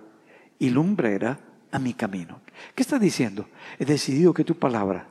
y 0.59 0.69
lumbrera 0.69 1.39
a 1.71 1.79
mi 1.79 1.95
camino. 1.95 2.41
¿Qué 2.75 2.83
está 2.83 2.99
diciendo? 2.99 3.47
He 3.79 3.85
decidido 3.85 4.35
que 4.35 4.43
tu 4.43 4.53
palabra 4.53 5.07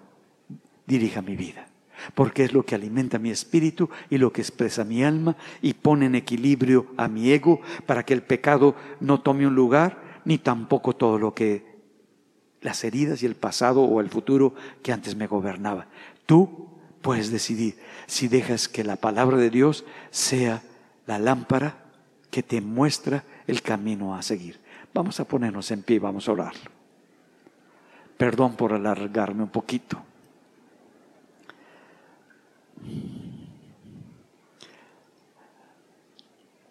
dirija 0.87 1.21
mi 1.21 1.35
vida, 1.35 1.67
porque 2.15 2.45
es 2.45 2.53
lo 2.53 2.65
que 2.65 2.77
alimenta 2.77 3.19
mi 3.19 3.31
espíritu 3.31 3.91
y 4.09 4.19
lo 4.19 4.33
que 4.33 4.41
expresa 4.41 4.85
mi 4.85 5.03
alma 5.03 5.37
y 5.61 5.75
pone 5.75 6.07
en 6.07 6.15
equilibrio 6.15 6.93
a 6.97 7.09
mi 7.09 7.33
ego 7.33 7.61
para 7.87 8.05
que 8.05 8.15
el 8.15 8.23
pecado 8.23 8.77
no 9.01 9.21
tome 9.21 9.49
un 9.49 9.57
lugar, 9.57 10.21
ni 10.25 10.39
tampoco 10.39 10.95
todo 10.95 11.19
lo 11.19 11.35
que 11.35 11.73
las 12.61 12.85
heridas 12.85 13.21
y 13.25 13.27
el 13.27 13.35
pasado 13.35 13.83
o 13.83 14.01
el 14.01 14.11
futuro 14.11 14.55
que 14.81 14.93
antes 14.93 15.17
me 15.17 15.27
gobernaba. 15.27 15.89
Tú 16.25 16.72
puedes 17.03 17.31
decidir 17.31 17.79
si 18.07 18.29
dejas 18.29 18.69
que 18.69 18.85
la 18.85 18.97
palabra 18.97 19.37
de 19.37 19.51
Dios 19.51 19.85
sea 20.11 20.63
la 21.07 21.19
lámpara 21.19 21.77
que 22.31 22.43
te 22.43 22.61
muestra 22.61 23.25
el 23.47 23.61
camino 23.61 24.15
a 24.15 24.23
seguir. 24.23 24.59
Vamos 24.95 25.21
a 25.21 25.25
ponernos 25.25 25.71
en 25.71 25.83
pie 25.83 25.99
vamos 25.99 26.29
a 26.29 26.33
orar. 26.33 26.55
Perdón 28.17 28.57
por 28.57 28.73
alargarme 28.73 29.43
un 29.43 29.51
poquito. 29.51 30.03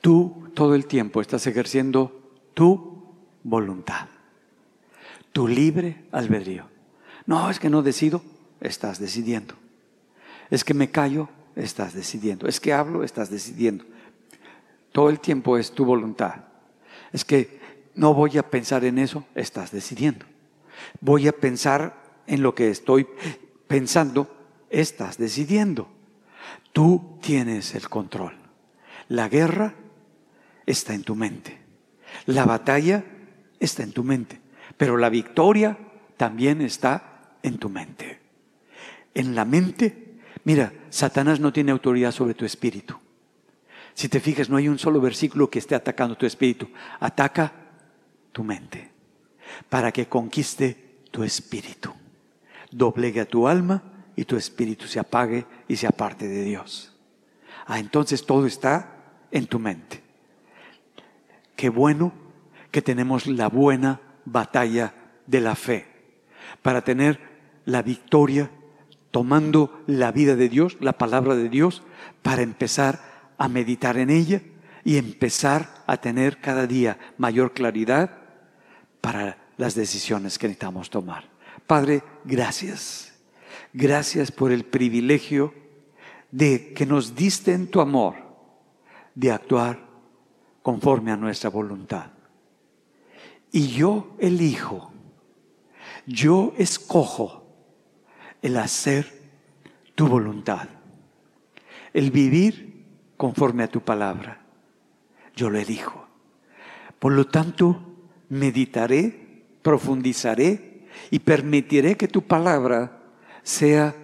tú 0.01 0.49
todo 0.53 0.75
el 0.75 0.87
tiempo 0.87 1.21
estás 1.21 1.47
ejerciendo 1.47 2.19
tu 2.53 3.03
voluntad, 3.43 4.07
tu 5.31 5.47
libre 5.47 6.03
albedrío. 6.11 6.65
No, 7.25 7.49
es 7.49 7.59
que 7.59 7.69
no 7.69 7.83
decido, 7.83 8.21
estás 8.59 8.99
decidiendo. 8.99 9.55
Es 10.51 10.63
que 10.63 10.75
me 10.75 10.91
callo, 10.91 11.29
estás 11.55 11.93
decidiendo. 11.93 12.47
Es 12.47 12.59
que 12.59 12.73
hablo, 12.73 13.03
estás 13.03 13.31
decidiendo. 13.31 13.85
Todo 14.91 15.09
el 15.09 15.19
tiempo 15.19 15.57
es 15.57 15.71
tu 15.71 15.85
voluntad. 15.85 16.43
Es 17.11 17.25
que 17.25 17.59
no 17.95 18.13
voy 18.13 18.37
a 18.37 18.49
pensar 18.49 18.85
en 18.85 18.99
eso, 18.99 19.25
estás 19.33 19.71
decidiendo. 19.71 20.25
Voy 20.99 21.27
a 21.27 21.31
pensar 21.31 22.01
en 22.27 22.43
lo 22.43 22.53
que 22.53 22.69
estoy 22.69 23.07
pensando, 23.67 24.29
estás 24.69 25.17
decidiendo. 25.17 25.89
Tú 26.73 27.17
tienes 27.21 27.73
el 27.75 27.89
control. 27.89 28.35
La 29.07 29.29
guerra 29.29 29.73
está 30.65 30.93
en 30.93 31.03
tu 31.03 31.15
mente. 31.15 31.59
La 32.25 32.45
batalla 32.45 33.03
está 33.59 33.83
en 33.83 33.93
tu 33.93 34.03
mente. 34.03 34.39
Pero 34.77 34.97
la 34.97 35.09
victoria 35.09 35.77
también 36.17 36.61
está 36.61 37.35
en 37.43 37.57
tu 37.57 37.69
mente. 37.69 38.19
En 39.13 39.35
la 39.35 39.45
mente, 39.45 40.10
mira, 40.43 40.73
Satanás 40.89 41.39
no 41.39 41.53
tiene 41.53 41.71
autoridad 41.71 42.11
sobre 42.11 42.33
tu 42.33 42.45
espíritu. 42.45 42.97
Si 43.93 44.09
te 44.09 44.19
fijas, 44.19 44.49
no 44.49 44.57
hay 44.57 44.67
un 44.67 44.79
solo 44.79 45.01
versículo 45.01 45.49
que 45.49 45.59
esté 45.59 45.75
atacando 45.75 46.15
tu 46.15 46.25
espíritu. 46.25 46.69
Ataca 46.99 47.53
tu 48.31 48.43
mente 48.43 48.91
para 49.69 49.91
que 49.91 50.07
conquiste 50.07 51.01
tu 51.11 51.23
espíritu. 51.23 51.93
Doblegue 52.71 53.21
a 53.21 53.25
tu 53.25 53.47
alma 53.47 53.83
y 54.15 54.25
tu 54.25 54.37
espíritu 54.37 54.87
se 54.87 54.99
apague 54.99 55.45
y 55.67 55.75
se 55.75 55.87
aparte 55.87 56.27
de 56.27 56.43
Dios. 56.43 56.95
Ah, 57.65 57.79
entonces 57.79 58.25
todo 58.25 58.45
está 58.45 58.95
en 59.31 59.47
tu 59.47 59.59
mente. 59.59 60.01
Qué 61.55 61.69
bueno 61.69 62.13
que 62.71 62.81
tenemos 62.81 63.27
la 63.27 63.49
buena 63.49 64.01
batalla 64.25 64.93
de 65.27 65.41
la 65.41 65.55
fe 65.55 65.87
para 66.61 66.81
tener 66.81 67.19
la 67.65 67.81
victoria 67.81 68.49
tomando 69.11 69.83
la 69.87 70.11
vida 70.11 70.35
de 70.35 70.49
Dios, 70.49 70.77
la 70.79 70.93
palabra 70.93 71.35
de 71.35 71.49
Dios, 71.49 71.83
para 72.21 72.41
empezar 72.41 72.99
a 73.37 73.47
meditar 73.47 73.97
en 73.97 74.09
ella 74.09 74.41
y 74.83 74.97
empezar 74.97 75.83
a 75.85 75.97
tener 75.97 76.39
cada 76.39 76.65
día 76.65 76.97
mayor 77.17 77.53
claridad 77.53 78.17
para 79.01 79.37
las 79.57 79.75
decisiones 79.75 80.39
que 80.39 80.47
necesitamos 80.47 80.89
tomar. 80.89 81.29
Padre, 81.67 82.03
gracias. 82.25 83.13
Gracias 83.73 84.31
por 84.31 84.51
el 84.51 84.65
privilegio 84.65 85.53
de 86.31 86.73
que 86.73 86.85
nos 86.85 87.15
diste 87.15 87.53
en 87.53 87.67
tu 87.67 87.81
amor 87.81 88.15
de 89.15 89.31
actuar 89.31 89.79
conforme 90.61 91.11
a 91.11 91.17
nuestra 91.17 91.49
voluntad. 91.49 92.11
Y 93.51 93.67
yo 93.67 94.15
elijo, 94.19 94.91
yo 96.05 96.53
escojo 96.57 97.40
el 98.41 98.57
hacer 98.57 99.21
tu 99.95 100.07
voluntad, 100.07 100.67
el 101.93 102.11
vivir 102.11 102.85
conforme 103.17 103.63
a 103.63 103.67
tu 103.67 103.81
palabra. 103.81 104.41
Yo 105.35 105.49
lo 105.49 105.59
elijo. 105.59 106.07
Por 106.99 107.13
lo 107.13 107.27
tanto, 107.27 107.81
meditaré, 108.29 109.45
profundizaré 109.61 110.87
y 111.09 111.19
permitiré 111.19 111.97
que 111.97 112.07
tu 112.07 112.23
palabra 112.23 113.01
sea 113.43 113.95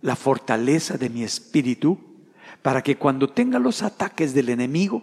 la 0.00 0.16
fortaleza 0.16 0.96
de 0.96 1.08
mi 1.08 1.22
espíritu 1.22 1.98
para 2.62 2.82
que 2.82 2.96
cuando 2.96 3.28
tenga 3.28 3.58
los 3.58 3.82
ataques 3.82 4.34
del 4.34 4.48
enemigo, 4.48 5.02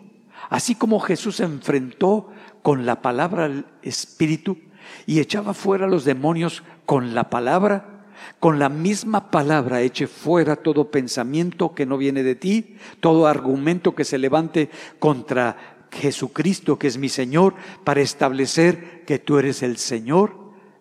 así 0.50 0.76
como 0.76 1.00
Jesús 1.00 1.40
enfrentó 1.40 2.30
con 2.62 2.86
la 2.86 3.02
palabra 3.02 3.46
al 3.46 3.66
espíritu 3.82 4.58
y 5.06 5.20
echaba 5.20 5.54
fuera 5.54 5.88
los 5.88 6.06
demonios 6.06 6.64
con 6.86 7.14
la 7.14 7.30
palabra, 7.30 7.99
con 8.40 8.60
la 8.60 8.70
misma 8.70 9.32
palabra 9.32 9.82
eche 9.82 10.08
fuera 10.08 10.56
todo 10.56 10.92
pensamiento 10.92 11.74
que 11.74 11.86
no 11.86 11.98
viene 11.98 12.24
de 12.24 12.36
ti, 12.36 12.78
todo 13.00 13.28
argumento 13.28 13.96
que 13.96 14.06
se 14.06 14.18
levante 14.18 14.70
contra 15.00 15.86
Jesucristo, 15.92 16.78
que 16.78 16.88
es 16.88 16.98
mi 16.98 17.10
Señor, 17.10 17.56
para 17.84 18.02
establecer 18.02 19.04
que 19.06 19.20
tú 19.20 19.40
eres 19.40 19.64
el 19.64 19.78
Señor 19.78 20.36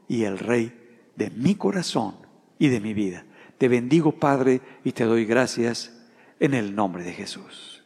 y 0.07 0.25
el 0.25 0.39
Rey 0.39 0.73
de 1.17 1.31
mi 1.31 1.55
corazón 1.55 2.15
y 2.59 2.69
de 2.69 2.81
mi 2.81 2.95
vida. 2.95 3.25
Te 3.59 3.69
bendigo, 3.69 4.13
Padre, 4.13 4.61
y 4.85 4.93
te 4.93 5.05
doy 5.05 5.25
gracias 5.25 5.93
en 6.39 6.55
el 6.55 6.75
nombre 6.75 7.03
de 7.03 7.13
Jesús. 7.13 7.83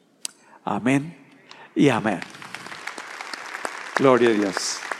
Amén 0.65 1.17
y 1.75 1.89
amén. 1.89 2.21
Gloria 3.97 4.31
a 4.31 4.33
Dios. 4.33 4.92